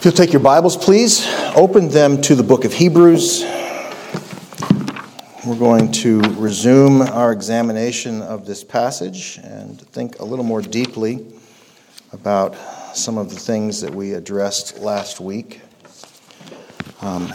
If 0.00 0.06
you'll 0.06 0.14
take 0.14 0.32
your 0.32 0.40
Bibles, 0.40 0.78
please, 0.78 1.26
open 1.54 1.90
them 1.90 2.22
to 2.22 2.34
the 2.34 2.42
book 2.42 2.64
of 2.64 2.72
Hebrews. 2.72 3.44
We're 5.44 5.58
going 5.58 5.92
to 5.92 6.22
resume 6.38 7.02
our 7.02 7.32
examination 7.32 8.22
of 8.22 8.46
this 8.46 8.64
passage 8.64 9.38
and 9.44 9.78
think 9.78 10.18
a 10.18 10.24
little 10.24 10.42
more 10.42 10.62
deeply 10.62 11.26
about 12.12 12.56
some 12.96 13.18
of 13.18 13.28
the 13.28 13.36
things 13.36 13.82
that 13.82 13.94
we 13.94 14.14
addressed 14.14 14.78
last 14.78 15.20
week. 15.20 15.60
Um, 17.02 17.30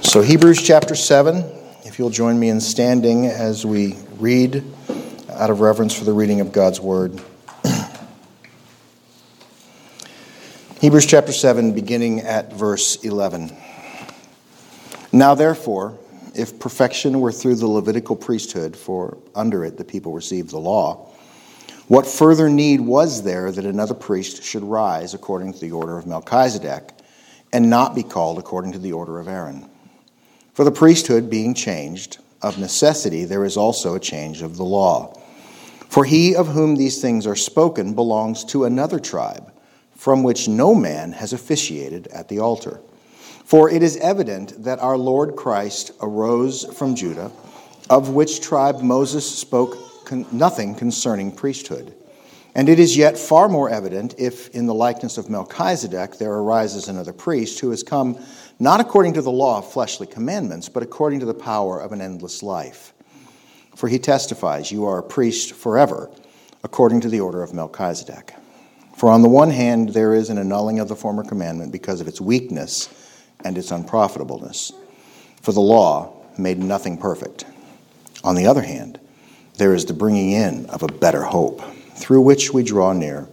so, 0.00 0.22
Hebrews 0.22 0.62
chapter 0.62 0.94
7, 0.94 1.42
if 1.84 1.98
you'll 1.98 2.10
join 2.10 2.38
me 2.38 2.48
in 2.48 2.60
standing 2.60 3.26
as 3.26 3.66
we 3.66 3.96
read 4.20 4.62
out 5.30 5.50
of 5.50 5.58
reverence 5.58 5.98
for 5.98 6.04
the 6.04 6.12
reading 6.12 6.40
of 6.40 6.52
God's 6.52 6.78
Word. 6.78 7.20
Hebrews 10.84 11.06
chapter 11.06 11.32
7, 11.32 11.72
beginning 11.72 12.20
at 12.20 12.52
verse 12.52 12.96
11. 12.96 13.56
Now, 15.12 15.34
therefore, 15.34 15.98
if 16.34 16.58
perfection 16.58 17.20
were 17.20 17.32
through 17.32 17.54
the 17.54 17.66
Levitical 17.66 18.14
priesthood, 18.14 18.76
for 18.76 19.16
under 19.34 19.64
it 19.64 19.78
the 19.78 19.84
people 19.84 20.12
received 20.12 20.50
the 20.50 20.58
law, 20.58 21.08
what 21.88 22.06
further 22.06 22.50
need 22.50 22.82
was 22.82 23.22
there 23.22 23.50
that 23.50 23.64
another 23.64 23.94
priest 23.94 24.42
should 24.42 24.62
rise 24.62 25.14
according 25.14 25.54
to 25.54 25.58
the 25.58 25.72
order 25.72 25.96
of 25.96 26.06
Melchizedek, 26.06 26.92
and 27.50 27.70
not 27.70 27.94
be 27.94 28.02
called 28.02 28.38
according 28.38 28.72
to 28.72 28.78
the 28.78 28.92
order 28.92 29.18
of 29.18 29.26
Aaron? 29.26 29.70
For 30.52 30.66
the 30.66 30.70
priesthood 30.70 31.30
being 31.30 31.54
changed, 31.54 32.18
of 32.42 32.58
necessity 32.58 33.24
there 33.24 33.46
is 33.46 33.56
also 33.56 33.94
a 33.94 34.00
change 34.00 34.42
of 34.42 34.58
the 34.58 34.64
law. 34.64 35.18
For 35.88 36.04
he 36.04 36.36
of 36.36 36.48
whom 36.48 36.76
these 36.76 37.00
things 37.00 37.26
are 37.26 37.36
spoken 37.36 37.94
belongs 37.94 38.44
to 38.44 38.64
another 38.64 39.00
tribe 39.00 39.50
from 40.04 40.22
which 40.22 40.48
no 40.48 40.74
man 40.74 41.12
has 41.12 41.32
officiated 41.32 42.06
at 42.08 42.28
the 42.28 42.38
altar. 42.38 42.78
For 43.46 43.70
it 43.70 43.82
is 43.82 43.96
evident 43.96 44.62
that 44.62 44.78
our 44.80 44.98
Lord 44.98 45.34
Christ 45.34 45.92
arose 46.02 46.66
from 46.76 46.94
Judah, 46.94 47.32
of 47.88 48.10
which 48.10 48.42
tribe 48.42 48.82
Moses 48.82 49.26
spoke 49.26 50.04
con- 50.04 50.26
nothing 50.30 50.74
concerning 50.74 51.32
priesthood. 51.32 51.94
And 52.54 52.68
it 52.68 52.78
is 52.78 52.98
yet 52.98 53.16
far 53.16 53.48
more 53.48 53.70
evident 53.70 54.14
if, 54.18 54.50
in 54.50 54.66
the 54.66 54.74
likeness 54.74 55.16
of 55.16 55.30
Melchizedek, 55.30 56.18
there 56.18 56.34
arises 56.34 56.88
another 56.88 57.14
priest 57.14 57.60
who 57.60 57.70
has 57.70 57.82
come 57.82 58.22
not 58.60 58.80
according 58.80 59.14
to 59.14 59.22
the 59.22 59.32
law 59.32 59.56
of 59.56 59.72
fleshly 59.72 60.06
commandments, 60.06 60.68
but 60.68 60.82
according 60.82 61.20
to 61.20 61.26
the 61.26 61.32
power 61.32 61.80
of 61.80 61.92
an 61.92 62.02
endless 62.02 62.42
life. 62.42 62.92
For 63.74 63.88
he 63.88 63.98
testifies, 63.98 64.70
You 64.70 64.84
are 64.84 64.98
a 64.98 65.02
priest 65.02 65.54
forever, 65.54 66.10
according 66.62 67.00
to 67.00 67.08
the 67.08 67.20
order 67.20 67.42
of 67.42 67.54
Melchizedek. 67.54 68.34
For 68.96 69.08
on 69.10 69.22
the 69.22 69.28
one 69.28 69.50
hand, 69.50 69.90
there 69.90 70.14
is 70.14 70.30
an 70.30 70.38
annulling 70.38 70.78
of 70.78 70.88
the 70.88 70.96
former 70.96 71.24
commandment 71.24 71.72
because 71.72 72.00
of 72.00 72.08
its 72.08 72.20
weakness 72.20 72.88
and 73.44 73.58
its 73.58 73.70
unprofitableness. 73.70 74.72
For 75.42 75.52
the 75.52 75.60
law 75.60 76.12
made 76.38 76.58
nothing 76.58 76.98
perfect. 76.98 77.44
On 78.22 78.34
the 78.34 78.46
other 78.46 78.62
hand, 78.62 78.98
there 79.58 79.74
is 79.74 79.84
the 79.84 79.92
bringing 79.92 80.32
in 80.32 80.66
of 80.66 80.82
a 80.82 80.88
better 80.88 81.22
hope, 81.22 81.62
through 81.94 82.22
which 82.22 82.52
we 82.52 82.62
draw 82.62 82.92
near 82.92 83.28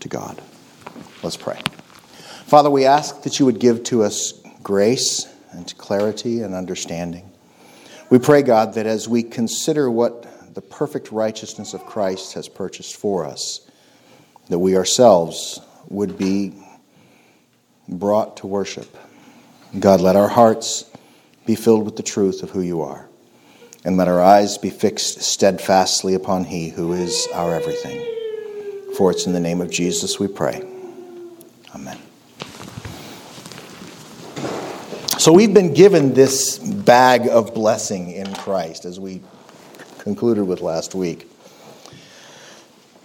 to 0.00 0.08
God. 0.08 0.40
Let's 1.22 1.36
pray. 1.36 1.60
Father, 2.46 2.70
we 2.70 2.84
ask 2.84 3.22
that 3.22 3.40
you 3.40 3.46
would 3.46 3.58
give 3.58 3.82
to 3.84 4.02
us 4.02 4.32
grace 4.62 5.26
and 5.50 5.76
clarity 5.78 6.42
and 6.42 6.54
understanding. 6.54 7.30
We 8.10 8.18
pray, 8.18 8.42
God, 8.42 8.74
that 8.74 8.86
as 8.86 9.08
we 9.08 9.22
consider 9.22 9.90
what 9.90 10.54
the 10.54 10.60
perfect 10.60 11.10
righteousness 11.10 11.74
of 11.74 11.84
Christ 11.86 12.34
has 12.34 12.48
purchased 12.48 12.96
for 12.96 13.24
us, 13.24 13.65
that 14.48 14.58
we 14.58 14.76
ourselves 14.76 15.60
would 15.88 16.16
be 16.18 16.52
brought 17.88 18.38
to 18.38 18.46
worship. 18.46 18.96
God, 19.78 20.00
let 20.00 20.16
our 20.16 20.28
hearts 20.28 20.90
be 21.44 21.54
filled 21.54 21.84
with 21.84 21.96
the 21.96 22.02
truth 22.02 22.42
of 22.42 22.50
who 22.50 22.60
you 22.60 22.82
are, 22.82 23.08
and 23.84 23.96
let 23.96 24.08
our 24.08 24.20
eyes 24.20 24.58
be 24.58 24.70
fixed 24.70 25.20
steadfastly 25.22 26.14
upon 26.14 26.44
He 26.44 26.70
who 26.70 26.92
is 26.92 27.28
our 27.34 27.54
everything. 27.54 28.04
For 28.96 29.10
it's 29.10 29.26
in 29.26 29.32
the 29.32 29.40
name 29.40 29.60
of 29.60 29.70
Jesus 29.70 30.18
we 30.18 30.26
pray. 30.26 30.62
Amen. 31.74 31.98
So 35.18 35.32
we've 35.32 35.52
been 35.52 35.74
given 35.74 36.14
this 36.14 36.58
bag 36.58 37.26
of 37.28 37.52
blessing 37.52 38.12
in 38.12 38.32
Christ, 38.34 38.84
as 38.84 38.98
we 38.98 39.22
concluded 39.98 40.44
with 40.44 40.60
last 40.60 40.94
week. 40.94 41.30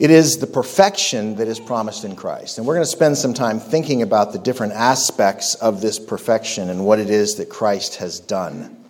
It 0.01 0.09
is 0.09 0.37
the 0.37 0.47
perfection 0.47 1.35
that 1.35 1.47
is 1.47 1.59
promised 1.59 2.05
in 2.05 2.15
Christ. 2.15 2.57
And 2.57 2.65
we're 2.65 2.73
going 2.73 2.87
to 2.87 2.91
spend 2.91 3.19
some 3.19 3.35
time 3.35 3.59
thinking 3.59 4.01
about 4.01 4.33
the 4.33 4.39
different 4.39 4.73
aspects 4.73 5.53
of 5.53 5.79
this 5.79 5.99
perfection 5.99 6.71
and 6.71 6.83
what 6.87 6.97
it 6.97 7.11
is 7.11 7.35
that 7.35 7.49
Christ 7.49 7.97
has 7.97 8.19
done. 8.19 8.83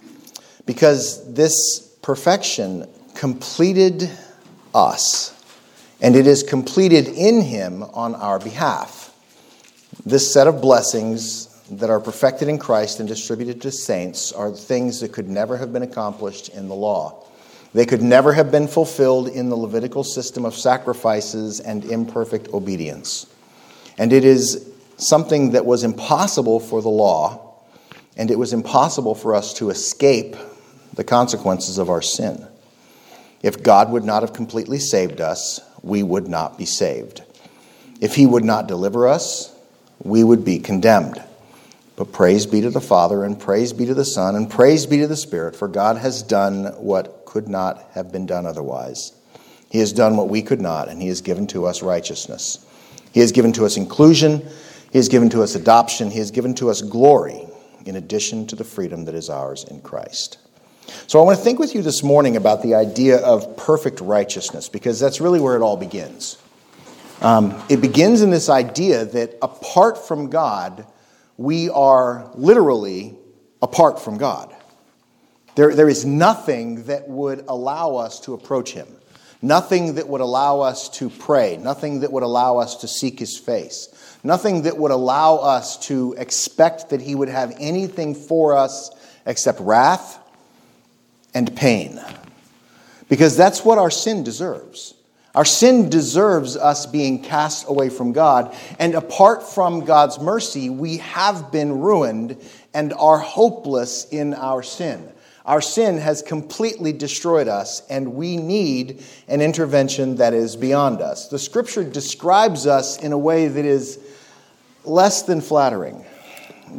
Because 0.65 1.33
this 1.33 1.81
perfection 2.01 2.87
completed 3.13 4.09
us, 4.73 5.37
and 5.99 6.15
it 6.15 6.27
is 6.27 6.43
completed 6.43 7.09
in 7.09 7.41
Him 7.41 7.83
on 7.83 8.15
our 8.15 8.39
behalf. 8.39 9.13
This 10.05 10.31
set 10.31 10.47
of 10.47 10.61
blessings 10.61 11.47
that 11.71 11.89
are 11.89 11.99
perfected 11.99 12.47
in 12.47 12.57
Christ 12.57 13.01
and 13.01 13.09
distributed 13.09 13.61
to 13.63 13.71
saints 13.71 14.31
are 14.31 14.49
things 14.49 15.01
that 15.01 15.11
could 15.11 15.27
never 15.27 15.57
have 15.57 15.73
been 15.73 15.83
accomplished 15.83 16.47
in 16.47 16.69
the 16.69 16.75
law. 16.75 17.25
They 17.73 17.85
could 17.85 18.01
never 18.01 18.33
have 18.33 18.51
been 18.51 18.67
fulfilled 18.67 19.29
in 19.29 19.49
the 19.49 19.55
Levitical 19.55 20.03
system 20.03 20.45
of 20.45 20.55
sacrifices 20.55 21.59
and 21.59 21.85
imperfect 21.85 22.49
obedience. 22.49 23.25
And 23.97 24.11
it 24.11 24.25
is 24.25 24.67
something 24.97 25.51
that 25.51 25.65
was 25.65 25.83
impossible 25.83 26.59
for 26.59 26.81
the 26.81 26.89
law, 26.89 27.55
and 28.17 28.29
it 28.29 28.37
was 28.37 28.51
impossible 28.51 29.15
for 29.15 29.33
us 29.33 29.53
to 29.55 29.69
escape 29.69 30.35
the 30.93 31.03
consequences 31.03 31.77
of 31.77 31.89
our 31.89 32.01
sin. 32.01 32.45
If 33.41 33.63
God 33.63 33.91
would 33.91 34.03
not 34.03 34.21
have 34.23 34.33
completely 34.33 34.79
saved 34.79 35.21
us, 35.21 35.61
we 35.81 36.03
would 36.03 36.27
not 36.27 36.57
be 36.57 36.65
saved. 36.65 37.23
If 38.01 38.15
He 38.15 38.25
would 38.25 38.43
not 38.43 38.67
deliver 38.67 39.07
us, 39.07 39.55
we 40.03 40.23
would 40.23 40.43
be 40.43 40.59
condemned. 40.59 41.23
But 41.95 42.11
praise 42.11 42.45
be 42.45 42.61
to 42.61 42.69
the 42.69 42.81
Father, 42.81 43.23
and 43.23 43.39
praise 43.39 43.73
be 43.73 43.85
to 43.85 43.93
the 43.93 44.05
Son, 44.05 44.35
and 44.35 44.49
praise 44.49 44.85
be 44.85 44.99
to 44.99 45.07
the 45.07 45.15
Spirit, 45.15 45.55
for 45.55 45.67
God 45.67 45.97
has 45.97 46.23
done 46.23 46.65
what 46.77 47.25
could 47.25 47.47
not 47.47 47.85
have 47.93 48.11
been 48.11 48.25
done 48.25 48.45
otherwise. 48.45 49.13
He 49.69 49.79
has 49.79 49.93
done 49.93 50.17
what 50.17 50.29
we 50.29 50.41
could 50.41 50.61
not, 50.61 50.89
and 50.89 51.01
He 51.01 51.07
has 51.09 51.21
given 51.21 51.47
to 51.47 51.65
us 51.65 51.81
righteousness. 51.81 52.65
He 53.13 53.19
has 53.19 53.31
given 53.31 53.53
to 53.53 53.65
us 53.65 53.77
inclusion, 53.77 54.45
He 54.91 54.97
has 54.97 55.09
given 55.09 55.29
to 55.29 55.43
us 55.43 55.55
adoption, 55.55 56.11
He 56.11 56.19
has 56.19 56.31
given 56.31 56.53
to 56.55 56.69
us 56.69 56.81
glory, 56.81 57.45
in 57.85 57.95
addition 57.95 58.47
to 58.47 58.55
the 58.55 58.63
freedom 58.63 59.05
that 59.05 59.15
is 59.15 59.29
ours 59.29 59.65
in 59.65 59.81
Christ. 59.81 60.37
So 61.07 61.19
I 61.19 61.23
want 61.23 61.37
to 61.37 61.43
think 61.43 61.59
with 61.59 61.75
you 61.75 61.81
this 61.81 62.03
morning 62.03 62.35
about 62.35 62.63
the 62.63 62.75
idea 62.75 63.17
of 63.17 63.55
perfect 63.57 64.01
righteousness, 64.01 64.69
because 64.69 64.99
that's 64.99 65.21
really 65.21 65.39
where 65.39 65.55
it 65.55 65.61
all 65.61 65.77
begins. 65.77 66.37
Um, 67.21 67.61
it 67.69 67.81
begins 67.81 68.21
in 68.21 68.29
this 68.29 68.49
idea 68.49 69.05
that 69.05 69.37
apart 69.41 70.07
from 70.07 70.29
God, 70.29 70.85
we 71.41 71.69
are 71.69 72.29
literally 72.35 73.17
apart 73.61 73.99
from 73.99 74.17
God. 74.17 74.55
There, 75.55 75.75
there 75.75 75.89
is 75.89 76.05
nothing 76.05 76.85
that 76.85 77.07
would 77.09 77.45
allow 77.47 77.95
us 77.95 78.19
to 78.21 78.33
approach 78.33 78.71
him, 78.71 78.87
nothing 79.41 79.95
that 79.95 80.07
would 80.07 80.21
allow 80.21 80.61
us 80.61 80.87
to 80.99 81.09
pray, 81.09 81.57
nothing 81.57 82.01
that 82.01 82.11
would 82.11 82.23
allow 82.23 82.57
us 82.57 82.77
to 82.77 82.87
seek 82.87 83.19
his 83.19 83.37
face, 83.37 83.89
nothing 84.23 84.61
that 84.63 84.77
would 84.77 84.91
allow 84.91 85.37
us 85.37 85.77
to 85.87 86.15
expect 86.17 86.91
that 86.91 87.01
he 87.01 87.15
would 87.15 87.29
have 87.29 87.53
anything 87.59 88.15
for 88.15 88.55
us 88.55 88.91
except 89.25 89.59
wrath 89.59 90.19
and 91.33 91.55
pain. 91.55 91.99
Because 93.09 93.35
that's 93.35 93.65
what 93.65 93.77
our 93.77 93.91
sin 93.91 94.23
deserves. 94.23 94.93
Our 95.33 95.45
sin 95.45 95.89
deserves 95.89 96.57
us 96.57 96.85
being 96.85 97.23
cast 97.23 97.69
away 97.69 97.89
from 97.89 98.11
God, 98.11 98.53
and 98.79 98.95
apart 98.95 99.43
from 99.43 99.85
God's 99.85 100.19
mercy, 100.19 100.69
we 100.69 100.97
have 100.97 101.51
been 101.51 101.79
ruined 101.79 102.37
and 102.73 102.91
are 102.93 103.17
hopeless 103.17 104.07
in 104.11 104.33
our 104.33 104.61
sin. 104.61 105.09
Our 105.45 105.61
sin 105.61 105.97
has 105.97 106.21
completely 106.21 106.91
destroyed 106.93 107.47
us, 107.47 107.81
and 107.89 108.13
we 108.13 108.37
need 108.37 109.03
an 109.27 109.41
intervention 109.41 110.17
that 110.17 110.33
is 110.33 110.55
beyond 110.55 111.01
us. 111.01 111.29
The 111.29 111.39
scripture 111.39 111.83
describes 111.83 112.67
us 112.67 113.01
in 113.01 113.11
a 113.11 113.17
way 113.17 113.47
that 113.47 113.65
is 113.65 113.99
less 114.83 115.23
than 115.23 115.41
flattering. 115.41 116.05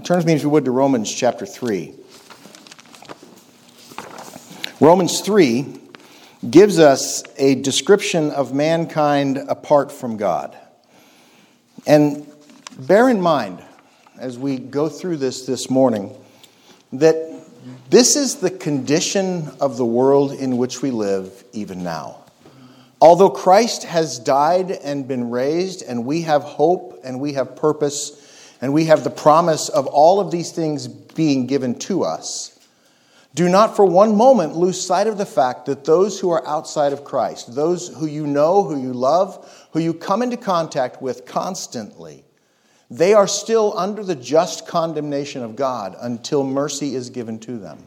Turn 0.04 0.18
with 0.18 0.26
me, 0.26 0.34
if 0.34 0.42
you 0.42 0.50
would, 0.50 0.66
to 0.66 0.70
Romans 0.70 1.12
chapter 1.12 1.46
3. 1.46 1.94
Romans 4.78 5.20
3 5.20 5.81
gives 6.48 6.78
us 6.78 7.22
a 7.36 7.54
description 7.56 8.30
of 8.30 8.52
mankind 8.52 9.38
apart 9.48 9.92
from 9.92 10.16
God. 10.16 10.56
And 11.86 12.26
bear 12.78 13.08
in 13.08 13.20
mind, 13.20 13.62
as 14.18 14.38
we 14.38 14.58
go 14.58 14.88
through 14.88 15.18
this 15.18 15.46
this 15.46 15.70
morning, 15.70 16.14
that 16.92 17.16
this 17.90 18.16
is 18.16 18.36
the 18.36 18.50
condition 18.50 19.50
of 19.60 19.76
the 19.76 19.84
world 19.84 20.32
in 20.32 20.56
which 20.56 20.82
we 20.82 20.90
live 20.90 21.44
even 21.52 21.84
now. 21.84 22.24
Although 23.00 23.30
Christ 23.30 23.84
has 23.84 24.18
died 24.18 24.70
and 24.70 25.06
been 25.08 25.30
raised, 25.30 25.82
and 25.82 26.04
we 26.04 26.22
have 26.22 26.42
hope 26.42 27.00
and 27.04 27.20
we 27.20 27.32
have 27.32 27.56
purpose, 27.56 28.56
and 28.60 28.72
we 28.72 28.84
have 28.86 29.02
the 29.04 29.10
promise 29.10 29.68
of 29.68 29.86
all 29.86 30.20
of 30.20 30.30
these 30.30 30.52
things 30.52 30.86
being 30.88 31.46
given 31.46 31.78
to 31.80 32.04
us, 32.04 32.51
do 33.34 33.48
not 33.48 33.76
for 33.76 33.84
one 33.84 34.14
moment 34.14 34.56
lose 34.56 34.84
sight 34.84 35.06
of 35.06 35.16
the 35.16 35.26
fact 35.26 35.66
that 35.66 35.84
those 35.84 36.20
who 36.20 36.30
are 36.30 36.46
outside 36.46 36.92
of 36.92 37.04
Christ, 37.04 37.54
those 37.54 37.88
who 37.88 38.06
you 38.06 38.26
know, 38.26 38.62
who 38.62 38.80
you 38.80 38.92
love, 38.92 39.68
who 39.72 39.80
you 39.80 39.94
come 39.94 40.22
into 40.22 40.36
contact 40.36 41.00
with 41.00 41.24
constantly, 41.24 42.24
they 42.90 43.14
are 43.14 43.26
still 43.26 43.76
under 43.78 44.04
the 44.04 44.14
just 44.14 44.66
condemnation 44.66 45.42
of 45.42 45.56
God 45.56 45.96
until 45.98 46.44
mercy 46.44 46.94
is 46.94 47.08
given 47.08 47.38
to 47.40 47.56
them. 47.56 47.82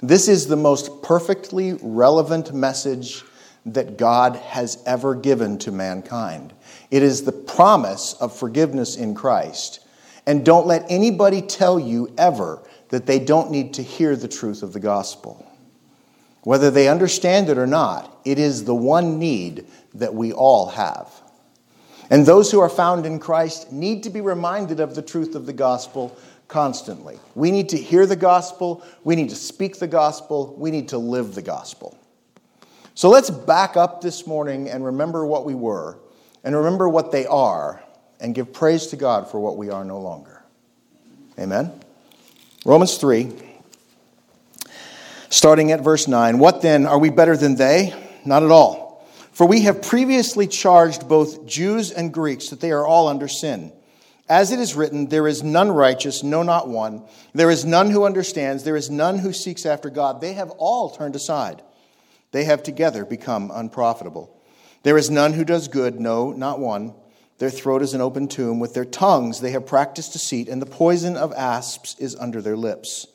This 0.00 0.26
is 0.26 0.46
the 0.46 0.56
most 0.56 1.02
perfectly 1.02 1.74
relevant 1.82 2.54
message 2.54 3.24
that 3.66 3.98
God 3.98 4.36
has 4.36 4.82
ever 4.86 5.14
given 5.14 5.58
to 5.58 5.70
mankind. 5.70 6.54
It 6.90 7.02
is 7.02 7.22
the 7.22 7.32
promise 7.32 8.14
of 8.14 8.34
forgiveness 8.34 8.96
in 8.96 9.14
Christ. 9.14 9.86
And 10.26 10.44
don't 10.44 10.66
let 10.66 10.86
anybody 10.88 11.42
tell 11.42 11.78
you 11.78 12.12
ever 12.16 12.62
that 12.92 13.06
they 13.06 13.18
don't 13.18 13.50
need 13.50 13.72
to 13.72 13.82
hear 13.82 14.14
the 14.14 14.28
truth 14.28 14.62
of 14.62 14.74
the 14.74 14.78
gospel. 14.78 15.50
Whether 16.42 16.70
they 16.70 16.88
understand 16.88 17.48
it 17.48 17.56
or 17.56 17.66
not, 17.66 18.20
it 18.26 18.38
is 18.38 18.64
the 18.64 18.74
one 18.74 19.18
need 19.18 19.64
that 19.94 20.12
we 20.14 20.30
all 20.30 20.68
have. 20.68 21.10
And 22.10 22.26
those 22.26 22.50
who 22.50 22.60
are 22.60 22.68
found 22.68 23.06
in 23.06 23.18
Christ 23.18 23.72
need 23.72 24.02
to 24.02 24.10
be 24.10 24.20
reminded 24.20 24.78
of 24.78 24.94
the 24.94 25.00
truth 25.00 25.34
of 25.34 25.46
the 25.46 25.54
gospel 25.54 26.14
constantly. 26.48 27.18
We 27.34 27.50
need 27.50 27.70
to 27.70 27.78
hear 27.78 28.04
the 28.04 28.14
gospel, 28.14 28.84
we 29.04 29.16
need 29.16 29.30
to 29.30 29.36
speak 29.36 29.78
the 29.78 29.88
gospel, 29.88 30.54
we 30.58 30.70
need 30.70 30.90
to 30.90 30.98
live 30.98 31.34
the 31.34 31.40
gospel. 31.40 31.96
So 32.94 33.08
let's 33.08 33.30
back 33.30 33.74
up 33.74 34.02
this 34.02 34.26
morning 34.26 34.68
and 34.68 34.84
remember 34.84 35.24
what 35.24 35.46
we 35.46 35.54
were, 35.54 35.98
and 36.44 36.54
remember 36.54 36.90
what 36.90 37.10
they 37.10 37.24
are, 37.24 37.82
and 38.20 38.34
give 38.34 38.52
praise 38.52 38.88
to 38.88 38.96
God 38.96 39.30
for 39.30 39.40
what 39.40 39.56
we 39.56 39.70
are 39.70 39.82
no 39.82 39.98
longer. 39.98 40.42
Amen. 41.38 41.81
Romans 42.64 42.96
3, 42.96 43.32
starting 45.30 45.72
at 45.72 45.80
verse 45.80 46.06
9. 46.06 46.38
What 46.38 46.62
then? 46.62 46.86
Are 46.86 46.98
we 46.98 47.10
better 47.10 47.36
than 47.36 47.56
they? 47.56 47.92
Not 48.24 48.44
at 48.44 48.52
all. 48.52 49.04
For 49.32 49.48
we 49.48 49.62
have 49.62 49.82
previously 49.82 50.46
charged 50.46 51.08
both 51.08 51.44
Jews 51.44 51.90
and 51.90 52.14
Greeks 52.14 52.50
that 52.50 52.60
they 52.60 52.70
are 52.70 52.86
all 52.86 53.08
under 53.08 53.26
sin. 53.26 53.72
As 54.28 54.52
it 54.52 54.60
is 54.60 54.76
written, 54.76 55.08
there 55.08 55.26
is 55.26 55.42
none 55.42 55.72
righteous, 55.72 56.22
no, 56.22 56.44
not 56.44 56.68
one. 56.68 57.02
There 57.34 57.50
is 57.50 57.64
none 57.64 57.90
who 57.90 58.04
understands. 58.04 58.62
There 58.62 58.76
is 58.76 58.90
none 58.90 59.18
who 59.18 59.32
seeks 59.32 59.66
after 59.66 59.90
God. 59.90 60.20
They 60.20 60.34
have 60.34 60.50
all 60.52 60.90
turned 60.90 61.16
aside. 61.16 61.62
They 62.30 62.44
have 62.44 62.62
together 62.62 63.04
become 63.04 63.50
unprofitable. 63.52 64.40
There 64.84 64.96
is 64.96 65.10
none 65.10 65.32
who 65.32 65.44
does 65.44 65.66
good, 65.66 65.98
no, 65.98 66.30
not 66.30 66.60
one. 66.60 66.94
Their 67.42 67.50
throat 67.50 67.82
is 67.82 67.92
an 67.92 68.00
open 68.00 68.28
tomb. 68.28 68.60
With 68.60 68.72
their 68.72 68.84
tongues 68.84 69.40
they 69.40 69.50
have 69.50 69.66
practiced 69.66 70.12
deceit, 70.12 70.48
and 70.48 70.62
the 70.62 70.64
poison 70.64 71.16
of 71.16 71.32
asps 71.32 71.96
is 71.98 72.14
under 72.14 72.40
their 72.40 72.56
lips, 72.56 73.08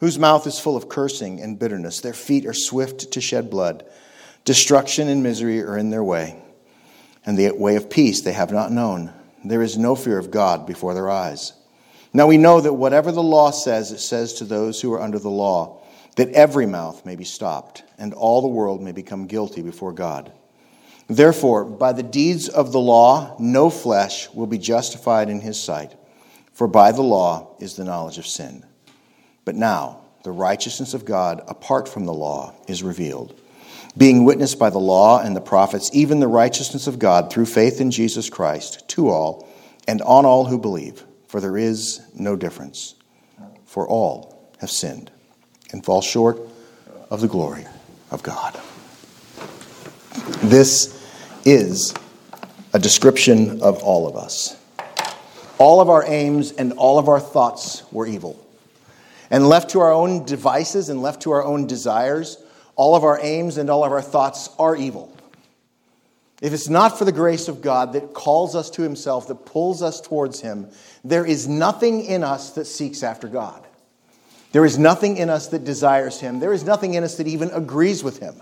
whose 0.00 0.18
mouth 0.18 0.48
is 0.48 0.58
full 0.58 0.76
of 0.76 0.88
cursing 0.88 1.40
and 1.40 1.60
bitterness. 1.60 2.00
Their 2.00 2.12
feet 2.12 2.44
are 2.44 2.52
swift 2.52 3.12
to 3.12 3.20
shed 3.20 3.50
blood. 3.50 3.86
Destruction 4.44 5.06
and 5.06 5.22
misery 5.22 5.62
are 5.62 5.78
in 5.78 5.90
their 5.90 6.02
way, 6.02 6.42
and 7.24 7.38
the 7.38 7.52
way 7.52 7.76
of 7.76 7.88
peace 7.88 8.20
they 8.20 8.32
have 8.32 8.50
not 8.50 8.72
known. 8.72 9.12
There 9.44 9.62
is 9.62 9.78
no 9.78 9.94
fear 9.94 10.18
of 10.18 10.32
God 10.32 10.66
before 10.66 10.92
their 10.92 11.08
eyes. 11.08 11.52
Now 12.12 12.26
we 12.26 12.36
know 12.36 12.60
that 12.60 12.72
whatever 12.74 13.12
the 13.12 13.22
law 13.22 13.52
says, 13.52 13.92
it 13.92 14.00
says 14.00 14.34
to 14.34 14.44
those 14.44 14.80
who 14.80 14.92
are 14.92 15.00
under 15.00 15.20
the 15.20 15.30
law, 15.30 15.84
that 16.16 16.30
every 16.30 16.66
mouth 16.66 17.06
may 17.06 17.14
be 17.14 17.22
stopped, 17.22 17.84
and 17.96 18.12
all 18.12 18.42
the 18.42 18.48
world 18.48 18.82
may 18.82 18.90
become 18.90 19.28
guilty 19.28 19.62
before 19.62 19.92
God. 19.92 20.32
Therefore, 21.08 21.64
by 21.64 21.92
the 21.92 22.02
deeds 22.02 22.48
of 22.48 22.70
the 22.70 22.80
law, 22.80 23.34
no 23.38 23.70
flesh 23.70 24.28
will 24.34 24.46
be 24.46 24.58
justified 24.58 25.30
in 25.30 25.40
his 25.40 25.58
sight, 25.60 25.94
for 26.52 26.68
by 26.68 26.92
the 26.92 27.02
law 27.02 27.56
is 27.58 27.76
the 27.76 27.84
knowledge 27.84 28.18
of 28.18 28.26
sin. 28.26 28.64
But 29.46 29.54
now, 29.54 30.02
the 30.22 30.30
righteousness 30.30 30.92
of 30.92 31.06
God 31.06 31.42
apart 31.48 31.88
from 31.88 32.04
the 32.04 32.12
law 32.12 32.54
is 32.66 32.82
revealed, 32.82 33.40
being 33.96 34.26
witnessed 34.26 34.58
by 34.58 34.68
the 34.68 34.78
law 34.78 35.20
and 35.20 35.34
the 35.34 35.40
prophets, 35.40 35.88
even 35.94 36.20
the 36.20 36.28
righteousness 36.28 36.86
of 36.86 36.98
God 36.98 37.32
through 37.32 37.46
faith 37.46 37.80
in 37.80 37.90
Jesus 37.90 38.28
Christ 38.28 38.86
to 38.90 39.08
all 39.08 39.48
and 39.86 40.02
on 40.02 40.26
all 40.26 40.44
who 40.44 40.58
believe, 40.58 41.04
for 41.26 41.40
there 41.40 41.56
is 41.56 42.02
no 42.14 42.36
difference. 42.36 42.94
For 43.64 43.88
all 43.88 44.52
have 44.60 44.70
sinned 44.70 45.10
and 45.72 45.82
fall 45.82 46.02
short 46.02 46.38
of 47.08 47.22
the 47.22 47.28
glory 47.28 47.66
of 48.10 48.22
God. 48.22 48.60
This 50.42 50.97
is 51.50 51.94
a 52.72 52.78
description 52.78 53.62
of 53.62 53.82
all 53.82 54.06
of 54.06 54.16
us. 54.16 54.56
All 55.58 55.80
of 55.80 55.88
our 55.88 56.04
aims 56.06 56.52
and 56.52 56.72
all 56.74 56.98
of 56.98 57.08
our 57.08 57.20
thoughts 57.20 57.82
were 57.90 58.06
evil. 58.06 58.44
And 59.30 59.48
left 59.48 59.70
to 59.70 59.80
our 59.80 59.92
own 59.92 60.24
devices 60.24 60.88
and 60.88 61.02
left 61.02 61.22
to 61.22 61.32
our 61.32 61.44
own 61.44 61.66
desires, 61.66 62.42
all 62.76 62.94
of 62.94 63.04
our 63.04 63.18
aims 63.20 63.58
and 63.58 63.68
all 63.68 63.84
of 63.84 63.92
our 63.92 64.02
thoughts 64.02 64.50
are 64.58 64.76
evil. 64.76 65.14
If 66.40 66.52
it's 66.52 66.68
not 66.68 66.96
for 66.96 67.04
the 67.04 67.12
grace 67.12 67.48
of 67.48 67.62
God 67.62 67.94
that 67.94 68.14
calls 68.14 68.54
us 68.54 68.70
to 68.70 68.82
Himself, 68.82 69.26
that 69.28 69.44
pulls 69.46 69.82
us 69.82 70.00
towards 70.00 70.40
Him, 70.40 70.68
there 71.02 71.26
is 71.26 71.48
nothing 71.48 72.04
in 72.04 72.22
us 72.22 72.50
that 72.52 72.66
seeks 72.66 73.02
after 73.02 73.26
God. 73.26 73.66
There 74.52 74.64
is 74.64 74.78
nothing 74.78 75.16
in 75.16 75.28
us 75.28 75.48
that 75.48 75.64
desires 75.64 76.20
Him. 76.20 76.38
There 76.38 76.52
is 76.52 76.64
nothing 76.64 76.94
in 76.94 77.04
us 77.04 77.16
that 77.16 77.26
even 77.26 77.50
agrees 77.50 78.04
with 78.04 78.20
Him. 78.20 78.36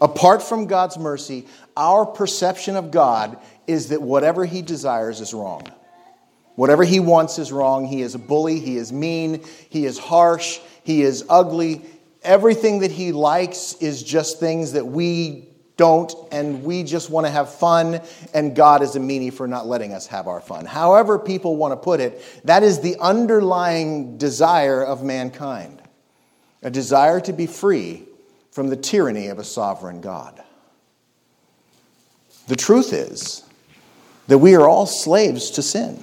Apart 0.00 0.42
from 0.42 0.66
God's 0.66 0.98
mercy, 0.98 1.46
our 1.76 2.04
perception 2.04 2.76
of 2.76 2.90
God 2.90 3.38
is 3.66 3.88
that 3.88 4.02
whatever 4.02 4.44
He 4.44 4.62
desires 4.62 5.20
is 5.20 5.32
wrong. 5.32 5.66
Whatever 6.54 6.84
He 6.84 7.00
wants 7.00 7.38
is 7.38 7.52
wrong. 7.52 7.86
He 7.86 8.02
is 8.02 8.14
a 8.14 8.18
bully, 8.18 8.60
He 8.60 8.76
is 8.76 8.92
mean, 8.92 9.44
He 9.68 9.86
is 9.86 9.98
harsh, 9.98 10.58
He 10.84 11.02
is 11.02 11.24
ugly. 11.28 11.84
Everything 12.22 12.80
that 12.80 12.90
He 12.90 13.12
likes 13.12 13.74
is 13.74 14.02
just 14.02 14.40
things 14.40 14.72
that 14.72 14.86
we 14.86 15.48
don't, 15.76 16.12
and 16.32 16.64
we 16.64 16.82
just 16.82 17.10
want 17.10 17.26
to 17.26 17.30
have 17.30 17.52
fun, 17.54 18.00
and 18.32 18.56
God 18.56 18.82
is 18.82 18.96
a 18.96 18.98
meanie 18.98 19.32
for 19.32 19.46
not 19.46 19.66
letting 19.66 19.92
us 19.92 20.06
have 20.06 20.26
our 20.26 20.40
fun. 20.40 20.64
However, 20.64 21.18
people 21.18 21.56
want 21.56 21.72
to 21.72 21.76
put 21.76 22.00
it, 22.00 22.22
that 22.44 22.62
is 22.62 22.80
the 22.80 22.96
underlying 22.98 24.16
desire 24.16 24.82
of 24.82 25.02
mankind 25.02 25.82
a 26.62 26.70
desire 26.70 27.20
to 27.20 27.32
be 27.32 27.46
free 27.46 28.02
from 28.56 28.70
the 28.70 28.76
tyranny 28.76 29.26
of 29.26 29.38
a 29.38 29.44
sovereign 29.44 30.00
God. 30.00 30.42
The 32.48 32.56
truth 32.56 32.94
is 32.94 33.42
that 34.28 34.38
we 34.38 34.54
are 34.54 34.66
all 34.66 34.86
slaves 34.86 35.50
to 35.50 35.62
sin. 35.62 36.02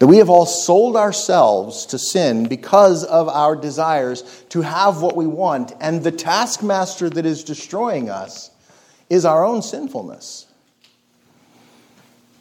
That 0.00 0.08
we 0.08 0.16
have 0.16 0.28
all 0.28 0.44
sold 0.44 0.96
ourselves 0.96 1.86
to 1.86 2.00
sin 2.00 2.48
because 2.48 3.04
of 3.04 3.28
our 3.28 3.54
desires 3.54 4.44
to 4.48 4.62
have 4.62 5.02
what 5.02 5.14
we 5.14 5.28
want, 5.28 5.72
and 5.80 6.02
the 6.02 6.10
taskmaster 6.10 7.08
that 7.08 7.24
is 7.24 7.44
destroying 7.44 8.10
us 8.10 8.50
is 9.08 9.24
our 9.24 9.46
own 9.46 9.62
sinfulness. 9.62 10.46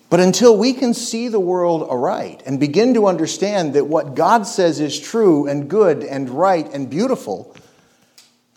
But 0.09 0.19
until 0.19 0.57
we 0.57 0.73
can 0.73 0.95
see 0.95 1.27
the 1.27 1.39
world 1.39 1.85
aright 1.87 2.41
and 2.47 2.59
begin 2.59 2.95
to 2.95 3.05
understand 3.05 3.75
that 3.75 3.85
what 3.85 4.15
God 4.15 4.47
says 4.47 4.79
is 4.79 4.99
true 4.99 5.45
and 5.45 5.69
good 5.69 6.03
and 6.03 6.27
right 6.31 6.67
and 6.73 6.89
beautiful, 6.89 7.55